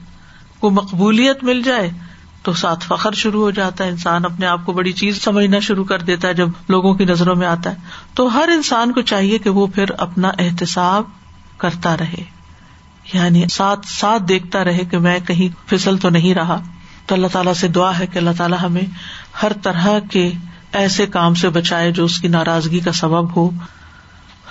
کوئی 0.59 0.73
مقبولیت 0.73 1.43
مل 1.43 1.61
جائے 1.61 1.91
تو 2.43 2.53
ساتھ 2.53 2.85
فخر 2.87 3.11
شروع 3.11 3.41
ہو 3.41 3.51
جاتا 3.51 3.83
ہے۔ 3.83 3.89
انسان 3.89 4.25
اپنے 4.25 4.45
آپ 4.45 4.65
کو 4.65 4.73
بڑی 4.73 4.91
چیز 4.91 5.23
سمجھنا 5.23 5.59
شروع 5.59 5.85
کر 5.85 5.99
دیتا 5.99 6.27
ہے 6.27 6.33
جب 6.33 6.47
لوگوں 6.69 6.93
کی 6.93 7.05
نظروں 7.05 7.35
میں 7.35 7.47
آتا 7.47 7.69
ہے۔ 7.69 7.75
تو 8.13 8.33
ہر 8.33 8.49
انسان 8.53 8.91
کو 8.91 9.01
چاہیے 9.01 9.37
کہ 9.37 9.49
وہ 9.49 9.67
پھر 9.67 9.85
اپنا 9.97 10.31
احتساب 10.39 11.03
کرتا 11.57 11.97
رہے۔ 11.97 12.23
یعنی 13.13 13.43
ساتھ 13.51 13.87
ساتھ 13.87 14.23
دیکھتا 14.23 14.63
رہے 14.63 14.85
کہ 14.91 14.97
میں 14.97 15.19
کہیں 15.19 15.69
پھسل 15.69 15.97
تو 15.97 16.09
نہیں 16.09 16.33
رہا۔ 16.33 16.61
تو 17.05 17.15
اللہ 17.15 17.27
تعالیٰ 17.27 17.53
سے 17.53 17.67
دعا 17.67 17.99
ہے 17.99 18.07
کہ 18.07 18.17
اللہ 18.17 18.29
تعالیٰ 18.37 18.57
ہمیں 18.61 18.85
ہر 19.43 19.51
طرح 19.63 19.87
کے 20.11 20.31
ایسے 20.75 21.05
کام 21.05 21.33
سے 21.33 21.49
بچائے 21.49 21.91
جو 21.91 22.05
اس 22.05 22.19
کی 22.19 22.27
ناراضگی 22.27 22.79
کا 22.79 22.91
سبب 22.91 23.37
ہو۔ 23.37 23.49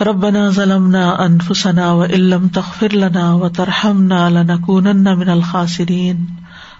ربنا 0.00 0.48
ضلعنا 0.48 1.10
انفسنا 1.10 1.92
و 1.92 2.04
علم 2.04 2.48
تخفر 2.48 2.92
لنا 2.92 3.34
و 3.34 3.48
ترہم 3.48 4.02
نہ 4.02 4.28
لنکون 4.28 5.04
من 5.04 5.28
الخاصرین 5.28 6.26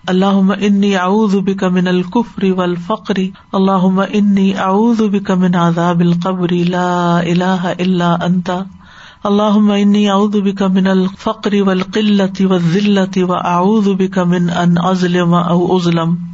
اللہ 0.07 0.41
انی 0.61 0.97
اعوذ 0.97 1.35
بک 1.35 1.65
من 1.65 1.89
الکفر 1.89 2.45
والفقر۔ 2.45 3.15
اللہ 3.53 4.01
انی 4.13 4.57
اعوذ 4.57 5.01
بک 5.01 5.31
من 5.31 5.55
عذاب 5.55 6.01
القبر۔ 6.01 6.53
لا 6.53 7.19
الہ 7.19 7.73
الا 7.79 8.17
انت۔ 8.23 8.51
اللہ 9.25 9.73
انی 9.83 10.09
اعوذ 10.09 10.37
بک 10.37 10.63
من 10.63 10.87
الفقر 10.87 11.55
والقلة 11.55 12.53
والذلة 12.53 13.23
واعوذ 13.23 13.89
بک 13.89 14.19
من 14.19 14.47
ان 14.57 14.75
اظلم 14.79 15.35
او 15.35 15.77
اظلم۔ 15.77 16.34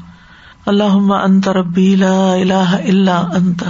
اللہ 0.70 1.14
انت 1.22 1.48
ربی 1.56 1.94
لا 1.96 2.16
الہ 2.32 2.68
الا 2.78 3.18
انت 3.36 3.64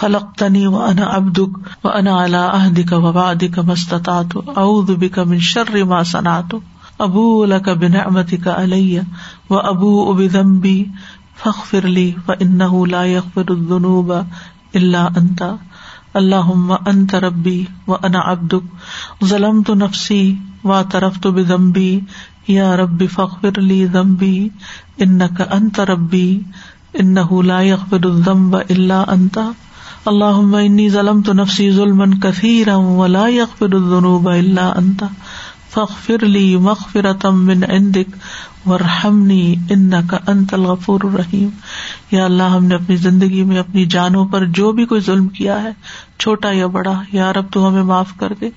خلقتنی 0.00 0.66
وانا 0.66 1.06
عبدک 1.16 1.84
وانا 1.84 2.12
على 2.18 2.36
عهدك 2.36 2.92
ووعدك 2.92 3.58
ما 3.66 3.72
استطعت. 3.72 4.36
اعوذ 4.56 4.92
بک 5.00 5.18
من 5.32 5.40
شر 5.48 5.82
ما 5.84 6.02
صنعت. 6.12 6.54
ابو 6.98 7.24
الک 7.42 7.68
بنعمتی 7.80 8.36
کا 8.36 8.54
علیہ 8.62 9.00
و 9.50 9.58
ابو 9.58 9.90
اب 10.10 10.22
ذمبی 10.32 10.84
فخ 11.42 11.64
فرلی 11.70 12.10
لا 12.90 13.04
يغفر 13.04 13.50
الذنوب 13.50 14.12
الا 14.12 15.06
انت. 15.16 15.42
اللهم 16.14 16.72
انت 16.86 17.14
ربی 17.24 17.64
و 17.88 17.94
انا 17.94 18.20
عبدک. 18.32 18.64
ظلمت 19.24 19.70
نفسی 19.84 20.24
و 20.64 20.82
طرفت 20.90 21.26
بذنبی 21.26 21.90
یا 22.48 22.76
رب 22.76 23.02
فخر 23.12 23.58
علی 23.58 23.84
ضمبی 23.86 24.48
ان 24.98 25.18
کا 25.36 25.44
انت 25.50 25.80
ربی 25.80 26.40
ان 26.94 27.14
لا 27.46 27.60
يغفر 27.60 28.06
الذنب 28.06 28.56
الا 28.56 29.02
انت 29.08 29.38
اللهم 30.06 30.54
انی 30.54 30.88
تو 31.26 31.32
نفسی 31.32 31.70
ظلم 31.70 32.18
کثیر 32.20 32.68
ولا 32.68 33.26
يغفر 33.26 33.74
الذنوب 33.74 34.28
اللہ 34.28 34.72
انتا 34.76 35.06
فخر 35.70 36.24
لی 36.26 36.56
مغفرتم 36.56 37.44
من 37.44 37.62
عندک 37.68 38.16
ورحمنی 38.66 39.54
ان 39.70 39.90
کا 40.08 40.18
انت 40.26 40.54
الغفور 40.54 41.00
الرحیم 41.04 41.48
یا 42.12 42.24
اللہ 42.24 42.42
ہم 42.42 42.64
نے 42.64 42.74
اپنی 42.74 42.96
زندگی 42.96 43.42
میں 43.42 43.58
اپنی 43.58 43.86
جانوں 43.86 44.24
پر 44.24 44.44
جو 44.44 44.72
بھی 44.72 44.86
کوئی 44.86 45.00
ظلم 45.00 45.28
کیا 45.28 45.62
ہے، 45.62 45.70
چھوٹا 46.18 46.50
یا 46.52 46.66
بڑا، 46.66 47.02
یا 47.12 47.32
رب 47.32 47.52
تو 47.52 47.68
ہمیں 47.68 47.82
معاف 47.82 48.12
کر 48.16 48.32
دے۔ 48.40 48.50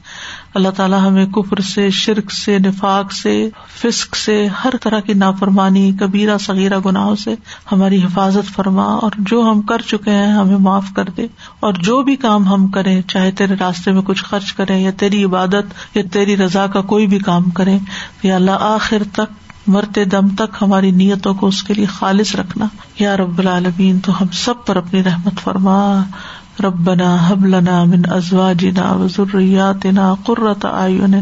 اللہ 0.53 0.69
تعالیٰ 0.69 1.07
ہمیں 1.07 1.25
کفر 1.25 1.59
سے، 1.59 1.89
شرک 1.89 2.31
سے، 2.31 2.59
نفاق 2.59 3.11
سے، 3.11 3.49
فسق 3.81 4.15
سے، 4.15 4.47
ہر 4.63 4.73
طرح 4.81 4.99
کی 4.99 5.13
نافرمانی، 5.13 5.91
کبیرہ، 5.99 6.37
صغیرہ 6.37 6.79
گناہوں 6.85 7.15
سے 7.15 7.35
ہماری 7.71 8.03
حفاظت 8.03 8.55
فرما 8.55 8.83
اور 8.83 9.11
جو 9.17 9.41
ہم 9.41 9.61
کر 9.61 9.81
چکے 9.81 10.11
ہیں 10.11 10.33
ہمیں 10.33 10.57
معاف 10.57 10.85
کر 10.95 11.03
دے۔ 11.17 11.27
اور 11.59 11.73
جو 11.73 12.01
بھی 12.01 12.15
کام 12.15 12.47
ہم 12.47 12.67
کریں، 12.67 13.01
چاہے 13.01 13.31
تیرے 13.31 13.55
راستے 13.59 13.91
میں 13.91 14.01
کچھ 14.01 14.23
خرچ 14.23 14.53
کریں 14.53 14.79
یا 14.79 14.91
تیری 14.97 15.23
عبادت 15.23 15.95
یا 15.95 16.03
تیری 16.11 16.37
رضا 16.37 16.67
کا 16.67 16.81
کوئی 16.81 17.07
بھی 17.07 17.19
کام 17.19 17.49
کریں، 17.49 17.79
یا 18.23 18.35
اللہ 18.35 18.57
آخر 18.59 19.03
تک 19.11 19.44
مرتے 19.67 20.05
دم 20.05 20.29
تک 20.29 20.55
ہماری 20.61 20.91
نیتوں 20.91 21.33
کو 21.33 21.47
اس 21.47 21.63
کے 21.63 21.73
لیے 21.73 21.85
خالص 21.85 22.35
رکھنا۔ 22.35 22.65
یا 22.99 23.17
رب 23.17 23.39
العالمین، 23.39 23.99
تو 23.99 24.21
ہم 24.21 24.27
سب 24.33 24.53
پر 24.65 24.75
اپنی 24.75 25.03
رحمت 25.03 25.39
فرما۔ 25.43 26.03
ربنا 26.63 27.17
حب 27.29 27.45
لنا 27.45 27.83
من 27.83 28.01
ازواجنا 28.09 28.93
وذرياتنا 28.93 30.13
قرة 30.25 30.59
اعين 30.63 31.15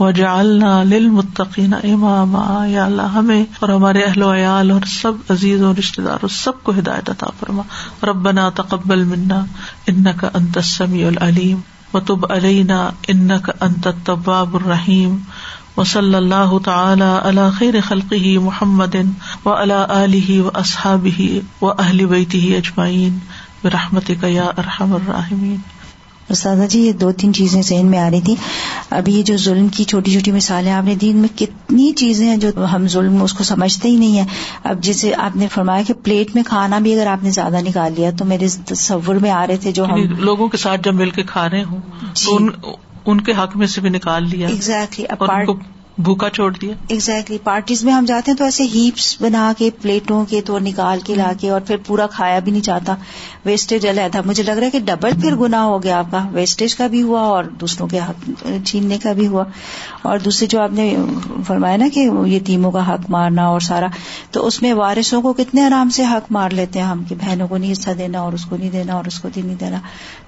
واجعلنا 0.00 0.82
للمتقين 0.82 1.74
اماما۔ 1.74 2.66
یا 2.66 2.84
اللہ، 2.84 3.02
ہمیں 3.02 3.44
اور 3.60 3.68
ہمارے 3.68 4.02
اہل 4.02 4.22
و 4.22 4.34
عیال 4.34 4.70
اور 4.70 4.80
سب 4.86 5.12
عزیز 5.30 5.62
اور 5.62 5.74
رشتے 5.74 6.02
دار 6.02 6.28
سب 6.28 6.62
کو 6.62 6.72
ہدایت 6.78 7.10
عطا 7.10 7.26
فرما۔ 7.40 7.62
ربنا 8.06 8.50
تقبل 8.54 9.04
منا 9.04 9.44
انك 9.86 10.24
انت 10.34 10.56
السميع 10.56 11.06
العليم 11.06 11.58
وتب 11.94 12.32
علينا 12.32 12.90
انك 13.08 13.50
انت 13.60 13.86
التواب 13.86 14.54
الرحيم 14.54 15.16
وصلی 15.76 16.14
اللہ 16.14 16.58
تعالی 16.64 17.10
علی 17.22 17.48
خیر 17.58 17.80
خلقه 17.80 18.38
محمد 18.38 18.96
و 19.44 19.52
علی 19.52 19.78
آلہ 19.88 20.40
و 20.42 20.50
اصحابہ 20.54 21.28
و 21.64 21.70
اہل 21.70 22.06
بیتہ 22.06 22.42
اجمعین 22.56 23.18
برحمتک 23.62 24.24
یا 24.28 24.50
ارحم 24.56 24.92
الراحمین۔ 24.94 25.56
استاذہ 26.30 26.66
جی 26.66 26.80
یہ 26.80 26.92
دو 26.92 27.12
تین 27.12 27.34
چیزیں 27.34 27.62
ذہن 27.62 27.86
میں 27.86 27.98
آ 27.98 28.10
رہی 28.10 28.20
تھی 28.20 28.34
ابھی 28.90 29.14
یہ 29.14 29.22
جو 29.22 29.36
ظلم 29.36 29.68
کی 29.68 29.84
چھوٹی 29.84 30.12
چھوٹی 30.12 30.32
مثالیں 30.32 30.72
آپ 30.72 30.84
نے 30.84 30.94
دی 30.94 31.10
ان 31.10 31.16
میں 31.16 31.28
کتنی 31.38 31.92
چیزیں 31.92 32.26
ہیں 32.26 32.36
جو 32.36 32.50
ہم 32.72 32.86
ظلم 32.88 33.22
اس 33.22 33.32
کو 33.32 33.44
سمجھتے 33.44 33.88
ہی 33.88 33.96
نہیں 33.96 34.16
ہیں۔ 34.18 34.26
اب 34.64 34.80
جیسے 34.80 35.14
آپ 35.14 35.36
نے 35.36 35.48
فرمایا 35.48 35.82
کہ 35.82 35.94
پلیٹ 36.02 36.34
میں 36.34 36.42
کھانا 36.42 36.78
بھی 36.78 36.94
اگر 36.94 37.06
آپ 37.06 37.24
نے 37.24 37.30
زیادہ 37.30 37.60
نکال 37.60 37.92
لیا 37.96 38.10
تو 38.18 38.24
میرے 38.24 38.48
تصور 38.66 39.14
میں 39.14 39.30
آ 39.30 39.46
رہے 39.46 39.56
تھے 39.56 39.72
جو 39.72 39.84
ہم 39.84 39.96
یعنی 39.96 40.20
لوگوں 40.20 40.48
کے 40.48 40.56
ساتھ 40.56 40.80
جب 40.84 40.94
مل 40.94 41.10
کے 41.10 41.22
کھا 41.22 41.48
رہے 41.50 41.64
ہوں 41.64 41.80
جی۔ 42.14 42.24
تو 42.26 42.36
ان, 42.36 42.48
ان 43.06 43.20
کے 43.20 43.32
حق 43.32 43.56
میں 43.56 43.66
سے 43.66 43.80
بھی 43.80 43.88
نکال 43.88 44.28
لیا 44.28 44.48
ایگزیکٹلی 44.48 45.04
اور 45.18 45.28
ان 45.28 45.46
کو 45.46 45.58
بھوکا 45.98 46.30
چھوڑ 46.30 46.52
دیا۔ 46.62 46.74
ایگزیکٹلی 46.88 47.38
پارٹیز 47.44 47.84
میں 47.84 47.92
ہم 47.92 48.04
جاتے 48.04 48.30
ہیں 48.30 48.38
تو 48.38 48.44
ایسے 48.44 48.64
ہیپس 48.64 49.16
بنا 49.20 49.52
کے 49.58 49.70
پلیٹوں 49.82 50.24
کے 50.28 50.40
تو 50.40 50.58
نکال 50.58 50.98
کے 51.04 51.14
لا 51.14 51.32
کے 51.40 51.50
اور 51.50 51.60
پھر 51.60 51.76
پورا 51.86 52.06
کھایا 52.06 52.38
بھی 52.38 52.52
نہیں 52.52 52.62
چاہتا 52.62 52.94
ویسٹیج 53.44 53.86
علیحدہ۔ 53.86 54.20
مجھے 54.26 54.42
لگ 54.42 54.50
رہا 54.50 54.66
ہے 54.66 54.70
کہ 54.70 54.78
ڈبل 54.78 55.10
پھر 55.20 55.36
گنا 55.36 55.64
ہو 55.64 55.82
گیا 55.82 55.98
آپ 55.98 56.10
کا۔ 56.10 56.28
ویسٹیج 56.32 56.74
کا 56.74 56.86
بھی 56.86 57.02
ہوا 57.02 57.20
اور 57.20 57.44
دوسروں 57.44 57.88
کے 57.88 57.98
حق 57.98 58.42
چھیننے 58.64 58.98
کا 58.98 59.12
بھی 59.12 59.26
ہوا۔ 59.26 59.44
اور 60.02 60.18
دوسرے 60.18 60.48
جو 60.48 60.60
آپ 60.60 60.72
نے 60.72 60.96
فرمایا 61.46 61.76
نا 61.76 61.86
کہ 61.94 62.08
یہ 62.26 62.38
تیموں 62.46 62.70
کا 62.70 62.94
حق 62.94 63.00
مارنا 63.08 63.46
اور 63.46 63.60
سارا 63.60 63.86
تو 64.30 64.46
اس 64.46 64.62
میں 64.62 64.72
وارثوں 64.72 65.22
کو 65.22 65.32
کتنے 65.32 65.64
آرام 65.64 65.90
سے 65.90 66.04
حق 66.04 66.32
مار 66.32 66.50
لیتے 66.50 66.78
ہیں 66.78 66.86
ہم 66.86 67.04
کہ 67.08 67.14
بہنوں 67.14 67.48
کو 67.48 67.56
نہیں 67.56 67.72
حصہ 67.72 67.90
دینا 67.90 68.20
اور 68.20 68.32
اس 68.32 68.44
کو 68.44 68.56
نہیں 68.56 68.70
دینا 68.70 68.92
اور 68.92 69.04
اس 69.04 69.18
کو 69.18 69.28
نہیں 69.36 69.54
دینا۔ 69.54 69.78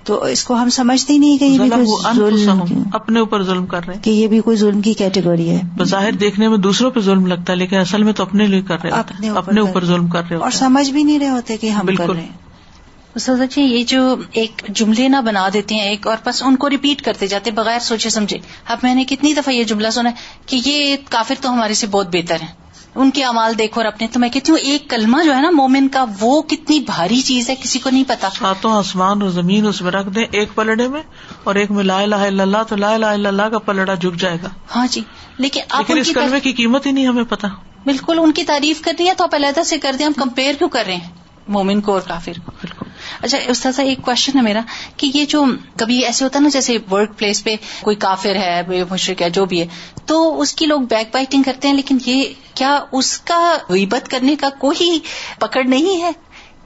تو 0.05 0.25
اس 0.25 0.45
کو 0.45 0.55
ہم 0.55 0.69
سمجھتے 0.69 1.13
ہی 1.13 1.19
نہیں 1.19 1.39
کہ 1.39 1.45
یہ 1.45 1.59
بھی 1.59 1.71
ظلم 1.71 1.85
کوئی 1.85 2.45
ظلم 2.45 2.83
اپنے 2.93 3.21
اوپر 3.21 3.43
ظلم 3.43 3.67
کر 3.67 3.81
رہے 3.87 3.95
ہیں۔ 3.95 4.03
کہ 4.03 4.11
یہ 4.11 4.27
بھی 4.27 4.41
کوئی 4.41 4.57
ظلم 4.57 4.81
کی 4.81 4.93
کیٹیگری 4.93 5.51
ہے۔ 5.51 5.54
بظاہر 5.77 6.13
دیکھنے 6.13 6.49
میں 6.49 6.59
دوسروں 6.59 6.91
پہ 6.91 7.01
ظلم 7.01 7.27
لگتا 7.27 7.53
ہے 7.53 7.57
لیکن 7.57 7.79
اصل 7.79 8.03
میں 8.03 8.13
تو 8.13 8.23
اپنے 8.23 8.47
لیے 8.47 8.63
کر 8.63 8.83
رہے 8.83 8.91
اپنے 8.91 9.27
ہیں 9.27 9.35
اوپر 9.35 9.49
اپنے 9.49 9.61
کر- 9.61 9.69
اوپر 9.69 9.85
ظلم 9.85 10.09
کر 10.09 10.23
رہے 10.31 10.37
اور 10.37 10.51
سمجھ 10.51 10.91
بھی 10.91 11.03
نہیں 11.03 11.19
رہے 11.19 11.29
ہوتے 11.29 11.57
کہ 11.57 11.67
ہم 11.71 11.81
کر 11.81 11.87
بالکل۔ 11.87 12.13
رہے 12.13 12.23
ہیں۔ 12.23 12.45
استاد 13.15 13.37
جی 13.51 13.63
یہ 13.63 13.85
جو 13.85 14.17
ایک 14.33 14.63
جملے 14.69 15.09
نہ 15.09 15.17
بنا 15.27 15.49
دیتے 15.53 15.75
ہیں 15.75 15.83
ایک 15.83 16.07
اور 16.07 16.17
بس 16.25 16.43
ان 16.43 16.57
کو 16.57 16.71
ریپیٹ 16.71 17.03
کرتے 17.03 17.27
جاتے 17.27 17.51
بغیر 17.51 17.79
سوچے 17.79 18.11
سمجھے۔ 18.11 18.39
اب 18.69 18.79
میں 18.83 18.95
نے 18.95 19.05
کتنی 19.05 19.33
دفعہ 19.33 19.55
یہ 19.55 19.65
جملہ 19.65 19.91
سنا 19.91 20.11
ہے 20.11 20.15
کہ 20.47 20.61
یہ 20.65 20.97
کافر 21.11 21.35
تو 21.41 21.53
ہمارے 21.53 21.75
سے 21.75 21.87
بہت 21.87 22.07
بہتر 22.13 22.37
ہیں۔ 22.41 22.64
ان 22.95 23.11
کے 23.11 23.25
امال 23.25 23.59
دیکھو 23.59 23.81
اور 23.81 23.87
اپنے 23.87 24.07
تو 24.07 24.21
میں 24.21 24.29
کہتی 24.29 24.53
ہوں 24.53 24.59
ایک 24.59 24.91
کلمہ 24.91 25.23
جو 25.25 25.35
ہے 25.35 25.41
نا 25.41 25.51
مومن 25.51 25.89
کا 25.89 26.05
وہ 26.21 26.43
کتنی 26.43 26.81
بھاری 26.81 27.21
چیز 27.21 27.51
ہے 27.51 27.55
کسی 27.63 27.79
کو 27.79 27.91
نہیں 27.91 28.05
پتا۔ 28.07 28.29
ساتوں 28.31 28.73
آسمان 28.73 29.23
اور 29.23 29.31
زمین 29.31 29.67
اس 29.67 29.83
میں 29.83 29.91
رکھ 29.91 30.09
دیں 30.09 30.25
ایک 30.31 30.55
پلڑے 30.55 30.89
میں 30.89 31.03
اور 31.45 31.55
ایک 31.55 31.71
میں 31.71 31.85
لا 31.85 32.01
الہ 32.01 32.15
الا 32.15 32.43
اللہ 32.43 32.63
تو 32.69 32.77
لا 32.77 32.95
الہ 32.95 33.07
الا 33.07 33.29
اللہ 33.29 33.43
کا 33.43 33.59
پلڑا 33.59 33.95
جھک 33.95 34.21
جائے 34.21 34.37
گا۔ 34.43 34.49
ہاں 34.77 34.87
جی 34.91 35.01
لیکن 35.39 35.61
آپ 35.69 35.85
اس 35.89 36.13
کلمے 36.15 36.41
کی 36.41 36.53
قیمت 36.53 36.87
ہی 36.87 36.93
نہیں 36.93 37.07
ہمیں 37.07 37.25
پتا۔ 37.25 37.49
بالکل 37.85 38.19
ان 38.19 38.33
کی 38.33 38.45
تعریف 38.45 38.81
کرنی 38.81 39.09
ہے 39.09 39.15
تو 39.15 39.25
آپ 39.25 39.35
علیحدہ 39.35 39.63
سے 39.63 39.79
کر 39.79 39.97
دیں 39.99 40.07
ہم 40.07 40.13
کمپیئر 40.13 40.55
کیوں 40.59 40.69
کر 40.69 40.85
رہے 40.87 40.97
ہیں؟ 40.97 41.11
مومن 41.49 41.81
کو 41.81 41.93
اور 41.93 42.01
کافر 42.01 42.33
کو۔ 42.45 42.53
بالکل۔ 42.61 42.84
اچھا 43.23 43.39
استاذہ، 43.49 43.83
ایک 43.83 44.03
کوشچن 44.03 44.39
ہے 44.39 44.43
میرا 44.43 44.61
کہ 44.97 45.11
یہ 45.15 45.25
جو 45.25 45.45
کبھی 45.77 46.05
ایسے 46.05 46.25
ہوتا 46.25 46.39
ہے 46.39 46.43
نا، 46.43 46.49
جیسے 46.49 46.77
ورک 46.91 47.19
پلیس 47.19 47.43
پہ 47.45 47.57
کوئی 47.81 47.97
کافر 47.97 48.37
ہے 48.37 48.63
مشرق 48.91 49.23
ہے، 49.23 49.31
جو 49.31 49.45
بھی 49.45 49.61
ہے، 49.61 49.67
تو 50.05 50.41
اس 50.41 50.55
کی 50.55 50.67
لوگ 50.67 50.81
بیک 50.81 51.13
بائٹنگ 51.13 51.43
کرتے 51.43 51.69
ہیں، 51.69 51.75
لیکن 51.75 51.99
یہ 52.07 52.25
کیا 52.55 52.79
اس 52.93 53.19
کا 53.21 53.57
غیبت 53.69 54.09
کرنے 54.09 54.37
کا 54.37 54.49
کوئی 54.59 54.99
پکڑ 55.39 55.65
نہیں 55.65 56.03
ہے 56.03 56.11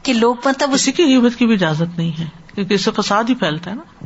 کہ 0.03 0.13
لوگ 0.13 0.35
مطلب 0.45 0.75
اسی 0.75 0.93
کی 0.93 1.05
غیبت 1.05 1.39
کی 1.39 1.47
بھی 1.47 1.55
اجازت 1.55 1.99
نہیں 1.99 2.13
ہے، 2.19 2.25
کیونکہ 2.55 2.75
اس 2.75 2.85
سے 2.85 2.91
فساد 2.97 3.25
ہی 3.29 3.35
پھیلتا 3.35 3.71
ہے 3.71 3.77
نا۔ 3.77 3.98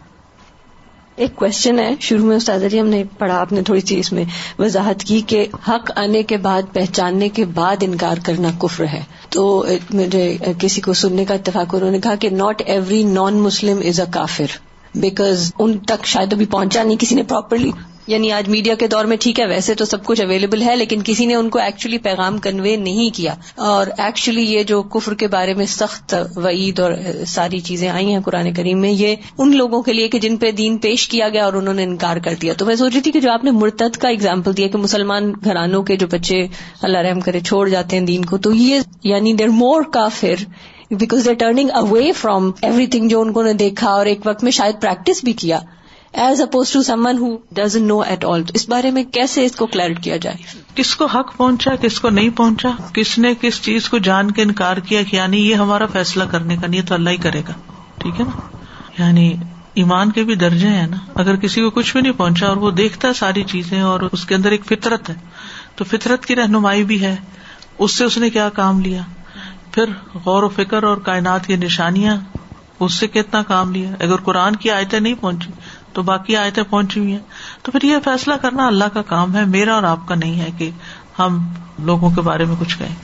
ایک 1.16 1.36
کوشچن 1.36 1.78
ہے۔ 1.78 1.94
شروع 2.00 2.26
میں 2.26 2.36
استاد 2.36 2.58
علی 2.58 2.68
جی 2.68 2.80
ہم 2.80 2.86
نے 2.86 3.04
پڑھا، 3.18 3.40
آپ 3.40 3.52
نے 3.52 3.62
تھوڑی 3.62 3.80
سی 3.80 3.98
اس 3.98 4.12
میں 4.12 4.24
وضاحت 4.58 5.04
کی 5.04 5.20
کہ 5.20 5.46
حق 5.68 5.90
آنے 5.96 6.22
کے 6.22 6.36
بعد، 6.36 6.62
پہچاننے 6.72 7.28
کے 7.28 7.44
بعد 7.44 7.76
انکار 7.80 8.16
کرنا 8.22 8.48
کفر 8.58 8.84
ہے۔ 8.84 9.02
تو 9.28 9.64
مجھے 9.90 10.36
کسی 10.58 10.80
کو 10.80 10.92
سننے 10.92 11.24
کا 11.24 11.34
اتفاق 11.34 11.74
انہوں 11.74 11.90
نے 11.90 12.00
کہا 12.00 12.14
کہ 12.14 12.28
not 12.28 12.62
every 12.66 13.02
non 13.02 13.34
Muslim 13.34 13.80
is 13.86 14.00
a 14.00 14.06
kafir 14.10 14.71
because 14.94 15.52
in 15.58 15.78
تک 15.78 16.06
شاید 16.06 16.32
ابھی 16.32 16.46
پہنچا 16.46 16.82
نہیں، 16.82 16.96
کسی 17.00 17.14
نے 17.14 17.22
پراپرلی 17.22 17.70
یعنی 18.06 18.32
آج 18.32 18.48
میڈیا 18.48 18.74
کے 18.74 18.86
دور 18.86 19.04
میں 19.04 19.16
ٹھیک 19.20 19.40
ہے، 19.40 19.46
ویسے 19.46 19.74
تو 19.74 19.84
سب 19.84 20.04
کچھ 20.04 20.20
اویلیبل 20.20 20.62
ہے، 20.62 20.76
لیکن 20.76 21.00
کسی 21.04 21.26
نے 21.26 21.34
ان 21.34 21.48
کو 21.48 21.58
ایکچولی 21.58 21.98
پیغام 21.98 22.38
کنوے 22.38 22.76
نہیں 22.76 23.16
کیا۔ 23.16 23.34
اور 23.56 23.86
ایکچولی 23.98 24.42
یہ 24.42 24.62
جو 24.62 24.82
کفر 24.82 25.14
کے 25.14 25.26
بارے 25.26 25.54
میں 25.54 25.66
سخت 25.66 26.14
وعید 26.36 26.80
اور 26.80 26.92
ساری 27.26 27.60
چیزیں 27.60 27.88
آئی 27.88 28.06
ہیں 28.06 28.20
قرآن 28.20 28.52
کریم 28.54 28.80
میں، 28.80 28.90
یہ 28.90 29.16
ان 29.38 29.56
لوگوں 29.56 29.82
کے 29.82 29.92
لیے 29.92 30.08
کہ 30.08 30.18
جن 30.18 30.36
پہ 30.36 30.50
دین 30.50 30.78
پیش 30.78 31.08
کیا 31.08 31.28
گیا 31.28 31.44
اور 31.44 31.52
انہوں 31.52 31.74
نے 31.74 31.84
انکار 31.84 32.16
کر 32.16 32.34
دیا۔ 32.42 32.52
تو 32.52 32.66
میں 32.66 32.76
سوچ 32.76 32.92
رہی 32.92 33.00
تھی 33.00 33.12
کہ 33.12 33.20
جو 33.20 33.32
آپ 33.32 33.44
نے 33.44 33.50
مرتد 33.50 33.96
کا 33.96 34.08
اگزامپل 34.08 34.56
دیا 34.56 34.68
کہ 34.68 34.78
مسلمان 34.78 35.32
گھرانوں 35.44 35.82
کے 35.82 35.96
جو 35.96 36.06
بچے 36.06 36.46
اللہ 36.82 36.98
رحم 36.98 37.20
کرے 37.20 37.40
چھوڑ 37.40 37.68
جاتے 37.68 37.98
ہیں 37.98 38.06
دین 38.06 38.24
کو، 38.24 38.38
تو 38.38 38.52
یہ 38.52 38.80
یعنی 39.04 39.32
they're 39.32 39.48
more 39.48 39.82
kafir 39.82 40.44
because 40.94 41.24
they 41.24 41.34
turning 41.34 41.70
away 41.74 42.12
from 42.12 42.50
everything 42.86 43.08
جو 43.08 43.20
ان 43.20 43.32
کو 43.32 43.42
نے 43.42 43.52
دیکھا 43.52 43.90
اور 43.90 44.06
ایک 44.06 44.20
وقت 44.24 44.44
میں 44.44 44.52
شاید 44.52 44.80
پریکٹس 44.80 45.24
بھی 45.24 45.32
کیا 45.32 45.58
ایز 46.12 46.40
اپوز 46.40 46.72
ٹو 46.72 46.82
سمن 46.82 47.18
ہو 47.18 47.36
ڈزن 47.52 47.88
نو 47.88 48.00
ایٹ 48.00 48.24
آل 48.24 48.42
اس 48.54 48.68
بارے 48.68 48.90
میں 48.90 49.04
کیسے 49.04 49.44
اس 49.44 49.56
کو 49.56 49.66
کلیئر 49.66 49.92
کیا 49.92 50.16
جائے؟ 50.16 50.36
کس 50.74 50.96
کو 50.96 51.06
حق 51.06 51.36
پہنچا، 51.36 51.76
کس 51.76 52.00
کو 52.00 52.10
نہیں 52.10 52.28
پہنچا، 52.28 52.68
کس 52.94 53.18
نے 53.18 53.34
کس 53.40 53.62
چیز 53.62 53.88
کو 53.88 53.98
جان 53.98 54.30
کے 54.30 54.42
انکار 54.42 54.76
کیا 54.76 55.02
کہ 55.02 55.16
یعنی 55.16 55.50
یہ 55.50 55.54
ہمارا 55.54 55.86
فیصلہ 55.86 56.24
کرنے 56.24 56.56
کا 56.56 56.66
نہیں 56.66 56.82
تو 56.82 56.94
اللہ 56.94 57.10
ہی 57.10 57.16
کرے 57.16 57.40
گا؟ 57.48 57.52
ٹھیک 57.98 58.20
ہے 58.20 58.24
نا؟ 58.24 58.56
یعنی 59.02 59.34
ایمان 59.74 60.12
کے 60.12 60.22
بھی 60.22 60.34
درجے 60.34 60.68
ہیں 60.68 60.86
نا۔ 60.86 60.96
اگر 61.14 61.36
کسی 61.36 61.62
کو 61.62 61.70
کچھ 61.70 61.92
بھی 61.92 62.00
نہیں 62.00 62.12
پہنچا 62.12 62.46
اور 62.46 62.56
وہ 62.56 62.70
دیکھتا 62.70 63.08
ہے 63.08 63.12
ساری 63.12 63.42
چیزیں 63.42 63.80
اور 63.80 64.00
اس 64.12 64.24
کے 64.24 64.34
اندر 64.34 64.50
ایک 64.50 64.64
فطرت 64.64 65.10
ہے، 65.10 65.14
تو 65.76 65.84
فطرت 65.84 66.26
کی 66.26 66.36
رہنمائی 66.36 66.84
بھی 66.84 67.02
ہے۔ 67.02 67.16
اس 67.78 67.92
سے 67.92 68.04
اس 68.04 68.18
نے 68.18 68.30
کیا 68.30 68.48
کام 68.48 68.80
لیا؟ 68.80 69.02
پھر 69.72 69.84
غور 70.24 70.42
و 70.42 70.48
فکر 70.48 70.82
اور 70.82 70.96
کائنات 70.96 71.46
کی 71.46 71.56
نشانیاں، 71.56 72.16
اس 72.80 72.94
سے 72.94 73.06
کتنا 73.06 73.42
کام 73.42 73.72
لیا؟ 73.72 73.90
اگر 74.00 74.16
قرآن 74.16 74.56
کی 74.56 74.70
آیتیں 74.70 75.00
نہیں 75.00 75.14
پہنچی، 75.20 75.52
تو 75.92 76.02
باقی 76.02 76.36
آیتیں 76.36 76.62
پہنچی 76.62 77.00
ہوئی 77.00 77.12
ہیں۔ 77.12 77.18
تو 77.62 77.72
پھر 77.72 77.84
یہ 77.84 77.96
فیصلہ 78.04 78.34
کرنا 78.42 78.66
اللہ 78.66 78.84
کا 78.92 79.02
کام 79.02 79.36
ہے، 79.36 79.44
میرا 79.44 79.74
اور 79.74 79.82
آپ 79.82 80.08
کا 80.08 80.14
نہیں 80.14 80.40
ہے 80.40 80.50
کہ 80.58 80.70
ہم 81.18 81.48
لوگوں 81.78 82.10
کے 82.10 82.20
بارے 82.20 82.44
میں 82.44 82.56
کچھ 82.60 82.78
کہیں۔ 82.78 82.94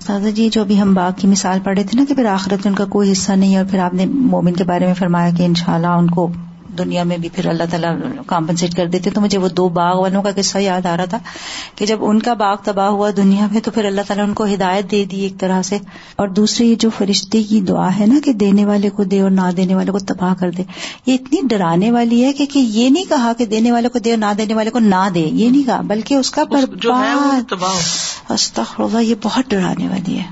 سادہ 0.00 0.30
جی 0.30 0.48
جو 0.48 0.60
ابھی 0.60 0.80
ہم 0.80 0.94
باغ 0.94 1.10
کی 1.16 1.28
مثال 1.28 1.58
پڑھے 1.64 1.82
تھے 1.82 1.98
نا 1.98 2.04
کہ 2.08 2.14
پھر 2.14 2.26
آخرت 2.26 2.52
میں 2.52 2.68
ان 2.68 2.74
کا 2.74 2.84
کوئی 2.84 3.12
حصہ 3.12 3.32
نہیں 3.32 3.54
ہے 3.54 3.60
اور 3.60 3.66
پھر 3.70 3.78
آپ 3.78 3.94
نے 3.94 4.06
مومن 4.06 4.52
کے 4.52 4.64
بارے 4.64 4.86
میں 4.86 4.94
فرمایا 4.94 5.30
کہ 5.30 5.42
انشاءاللہ 5.42 5.86
ان 5.86 6.10
کو 6.10 6.32
دنیا 6.78 7.02
میں 7.02 7.16
بھی 7.18 7.28
پھر 7.28 7.46
اللہ 7.48 7.62
تعالیٰ 7.70 7.96
کمپنسیٹ 8.26 8.74
کر 8.74 8.86
دیتے 8.86 9.10
تو 9.10 9.20
مجھے 9.20 9.38
وہ 9.38 9.48
دو 9.48 9.68
باغ 9.68 10.00
والوں 10.00 10.22
کا 10.22 10.30
قصہ 10.36 10.58
یاد 10.58 10.86
آ 10.86 10.96
رہا 10.96 11.04
تھا 11.04 11.18
کہ 11.74 11.86
جب 11.86 11.98
ان 12.00 12.22
کا 12.22 12.34
باغ 12.34 12.56
تباہ 12.64 12.88
ہوا 12.88 13.10
دنیا 13.16 13.46
میں 13.52 13.60
تو 13.60 13.70
پھر 13.70 13.84
اللہ 13.84 14.00
تعالیٰ 14.06 14.26
ان 14.28 14.34
کو 14.34 14.44
ہدایت 14.44 14.90
دے 14.90 15.04
دی 15.04 15.20
ایک 15.20 15.40
طرح 15.40 15.62
سے 15.62 15.78
اور 16.16 16.28
دوسری 16.28 16.70
یہ 16.70 16.74
جو 16.74 16.90
فرشتے 16.98 17.42
کی 17.42 17.60
دعا 17.60 17.98
ہے 17.98 18.06
نا 18.06 18.14
کہ 18.24 18.32
دینے 18.32 18.66
والے 18.66 18.90
کو 18.90 19.04
دے 19.04 19.20
اور 19.20 19.30
نہ 19.30 19.50
دینے 19.56 19.74
والے 19.74 19.92
کو 19.92 19.98
تباہ 19.98 20.34
کر 20.34 20.50
دے 20.50 20.62
یہ 21.06 21.14
اتنی 21.14 21.40
ڈرانے 21.48 21.90
والی 21.90 22.24
ہے 22.24 22.32
کہ, 22.32 22.46
کہ 22.46 22.58
یہ 22.58 22.90
نہیں 22.90 23.04
کہا 23.04 23.32
کہ 23.38 23.46
دینے 23.46 23.72
والے 23.72 23.88
کو 23.88 23.98
دے 23.98 24.10
اور 24.10 24.18
نہ 24.18 24.32
دینے 24.38 24.54
والے 24.54 24.70
کو 24.70 24.78
نہ 24.78 25.08
دے 25.14 25.30
یہ 25.32 25.50
نہیں 25.50 25.62
کہا 25.62 25.80
بلکہ 25.80 26.14
اس 26.14 26.30
کا 26.30 26.44
برباد 26.44 27.52
استغفر 28.28 29.00
یہ 29.00 29.14
بہت 29.22 29.44
ڈرانے 29.50 29.88
والی 29.88 30.18
ہے۔ 30.18 30.24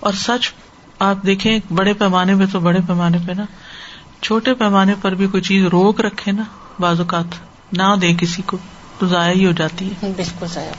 اور 0.00 0.12
سچ 0.12 0.52
آپ 0.98 1.16
دیکھیں 1.26 1.58
بڑے 1.72 1.92
پیمانے 1.92 2.34
پہ 2.34 2.44
تو 2.52 2.60
بڑے 2.60 2.78
پیمانے 2.86 3.18
پہ 3.26 3.32
نا۔ 3.32 3.44
چھوٹے 4.22 4.54
پیمانے 4.54 4.94
پر 5.02 5.14
بھی 5.14 5.26
کوئی 5.26 5.42
چیز 5.42 5.66
روک 5.66 6.00
رکھے 6.00 6.32
نا 6.32 6.42
بعض 6.78 7.00
اوقات 7.00 7.24
نہ 7.72 7.96
دے 8.02 8.14
کسی 8.14 8.42
کو 8.42 8.56
تو 8.98 9.06
ضائع 9.06 9.34
ہی 9.34 9.46
ہو 9.46 9.52
جاتی 9.52 9.90
ہے۔ 9.90 10.12
بالکل 10.16 10.46
صحیح 10.46 10.70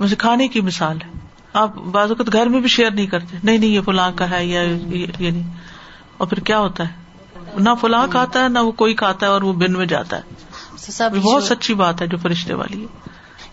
ویسے 0.00 0.16
کھانے 0.16 0.48
کی 0.48 0.60
مثال 0.60 0.98
ہے۔ 1.06 1.10
آپ 1.52 1.74
بعض 1.74 2.08
اوقات 2.08 2.32
گھر 2.32 2.46
میں 2.46 2.60
بھی 2.60 2.68
شیئر 2.68 2.90
نہیں 2.90 3.06
کرتے 3.06 3.36
نہیں 3.44 3.58
نہیں 3.58 3.70
یہ 3.70 3.80
فلاں 3.80 4.12
کا 4.16 4.30
ہے 4.30 4.46
یا 4.46 4.62
یہ 4.62 5.30
نہیں۔ 5.30 5.54
اور 6.16 6.28
پھر 6.28 6.38
کیا 6.40 6.58
ہوتا 6.58 6.88
ہے؟ 6.88 7.08
نہ 7.56 7.70
فلاں 7.80 8.06
کھاتا 8.10 8.42
ہے 8.42 8.48
نہ 8.48 8.58
وہ 8.58 8.72
کوئی 8.72 8.94
کھاتا 8.94 9.26
ہے 9.26 9.30
اور 9.30 9.42
وہ 9.42 9.52
بن 9.52 9.72
میں 9.72 9.86
جاتا 9.86 10.16
ہے۔ 10.16 10.22
بہت 11.22 11.44
سچی 11.44 11.74
بات 11.74 12.02
ہے 12.02 12.06
جو 12.06 12.16
فرشتے 12.16 12.54
والی 12.54 12.82
ہے۔ 12.82 13.08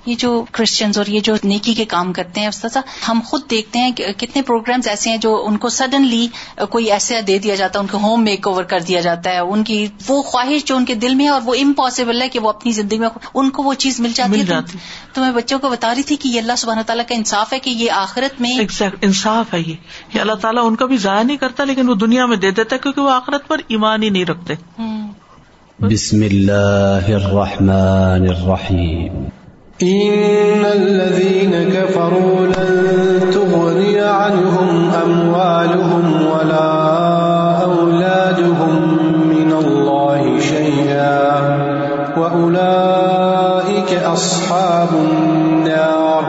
یہ 0.06 0.16
جو 0.20 0.45
کرسچنز 0.51 0.97
اور 0.97 1.06
یہ 1.06 1.20
جو 1.20 1.34
نیکی 1.43 1.74
کے 1.74 1.86
کام 1.86 2.14
کرتے 2.14 2.41
ہیں 2.41 2.47
استاذہ 2.47 2.80
ہم 3.08 3.20
خود 3.26 3.41
دیکھتے 3.49 3.80
ہیں 3.80 3.91
کہ 3.91 4.06
کتنے 4.18 4.41
پروگرامز 4.41 4.88
ایسے 4.88 5.10
ہیں 5.10 5.18
جو 5.18 5.45
ان 5.47 5.58
کو 5.58 5.70
سڈنلی 5.70 6.28
کوئی 6.70 6.91
ایسا 6.91 7.16
دے 7.28 7.38
دیا 7.38 7.56
جاتا 7.56 7.80
ہے 7.80 7.82
ان 7.82 7.88
کو 7.88 7.97
ہوم 7.97 8.24
میک 8.24 8.47
اوور 8.47 8.64
کر 8.64 8.80
دیا 8.80 9.01
جاتا 9.01 9.30
ہے 9.30 9.39
ان 9.39 9.64
کی 9.64 9.88
وہ 10.08 10.22
خواہش 10.22 10.66
جو 10.66 10.76
ان 10.76 10.86
کے 10.86 10.93
دل 10.93 11.16
میں 11.16 11.26
ہے 11.26 11.30
اور 11.30 11.41
وہ 11.45 11.56
امپاسبل 11.62 12.22
ہے 12.22 12.30
کہ 12.30 12.39
وہ 12.39 12.49
اپنی 12.49 12.72
زندگی 12.72 12.99
میں 12.99 13.10
ان 13.34 13.49
کو 13.49 13.64
وہ 13.64 13.74
چیز 13.74 13.99
مل 13.99 14.12
جاتی 14.16 14.32
مل 14.32 14.39
ہے 14.39 14.45
جاتی۔ 14.45 14.78
تو 15.14 15.22
میں 15.22 15.32
بچوں 15.32 15.60
کو 15.60 15.70
بتا 15.70 15.95
رہی 15.95 16.03
تھی 16.03 16.16
کہ 16.16 16.30
یہ 16.30 16.39
اللہ 16.39 16.56
سبحانہ 16.58 16.82
تعالیٰ 16.82 17.06
کا 17.08 17.16
انصاف 17.16 17.53
ہے 17.53 17.60
کہ 17.60 17.70
یہ 17.70 17.91
آخرت 17.91 18.41
میں 18.41 18.58
ایگزیکٹ 18.60 18.95
انصاف 19.01 19.53
ہے 19.53 19.60
یہ۔ 19.60 19.76
کہ 20.10 20.20
اللہ 20.20 20.34
تعالیٰ 20.34 20.66
ان 20.66 20.76
کا 20.76 20.86
بھی 20.86 20.97
ضائع 20.97 21.24
نہیں 21.24 21.38
کرتا 21.38 21.64
لیکن 21.64 21.89
وہ 21.89 21.95
دنیا 21.95 22.26
میں 22.26 22.38
دے 22.38 22.51
دیتا 22.51 22.76
ہے 22.76 22.80
کیونکہ 22.80 23.01
وہ 23.01 23.12
آخرت 23.12 23.47
پر 23.47 23.58
ایمان 23.68 24.03
ہی 24.03 24.10
نہیں 24.10 24.26
رکھتے۔ 24.26 24.53
بسم 25.80 26.22
الله 26.22 27.16
الرحمن 27.16 28.28
الرحيم 28.30 29.26
إن 29.84 30.66
الذين 30.66 31.70
كفروا 31.74 32.46
لن 32.46 33.20
تغني 33.34 34.00
عنهم 34.00 34.92
أموالهم 35.04 36.28
ولا 36.32 36.72
أولادهم 37.64 38.74
من 39.30 39.52
الله 39.52 40.40
شيئا 40.40 41.42
وأولئك 42.18 43.94
أصحاب 44.04 44.90
النار 44.94 46.26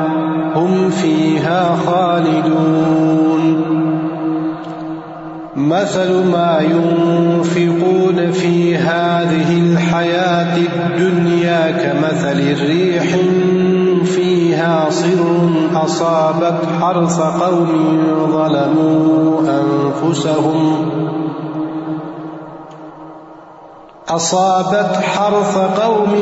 هم 0.54 0.90
فيها 0.90 1.76
خالدون 1.86 3.25
مثل 5.56 6.12
ما 6.12 6.60
ينفقون 6.60 8.30
في 8.32 8.76
هذه 8.76 9.58
الحياة 9.58 10.56
الدنيا 10.56 11.70
كمثل 11.70 12.40
الريح 12.40 13.16
فيها 14.04 14.90
صر 14.90 15.50
أصابت 15.74 16.58
حرث 16.80 17.20
قوم 17.20 17.68
ظلموا 18.30 19.40
أنفسهم 19.40 20.90
أصابت 24.08 24.96
حرث 24.96 25.58
قوم 25.58 26.14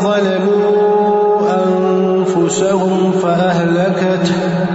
ظلموا 0.00 1.40
أنفسهم 1.64 3.12
فأهلكته 3.12 4.68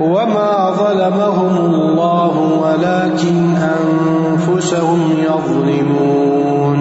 وما 0.00 0.70
ظلمهم 0.70 1.56
الله 1.56 2.34
ولكن 2.36 3.56
أنفسهم 3.56 5.00
يظلمون 5.18 6.80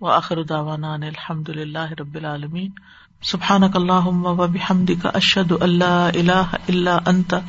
وآخر 0.00 0.42
دعوانا 0.42 0.94
أن 0.94 1.04
الحمد 1.04 1.50
لله 1.50 1.92
رب 2.00 2.16
العالمين 2.16 2.74
سبحانك 3.22 3.76
اللهم 3.76 4.24
وبحمدك 4.26 5.06
أشهد 5.06 5.52
أن 5.52 5.68
لا 5.78 6.08
إله 6.08 6.58
إلا 6.68 7.10
أنت 7.10 7.42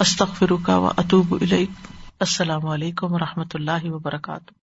أستغفرك 0.00 0.68
وأتوب 0.68 1.34
إليك 1.34 1.70
السلام 2.20 2.66
علیکم 2.68 3.14
و 3.14 3.18
رحمۃ 3.18 3.54
اللہ 3.54 3.92
وبرکاتہ 3.92 4.61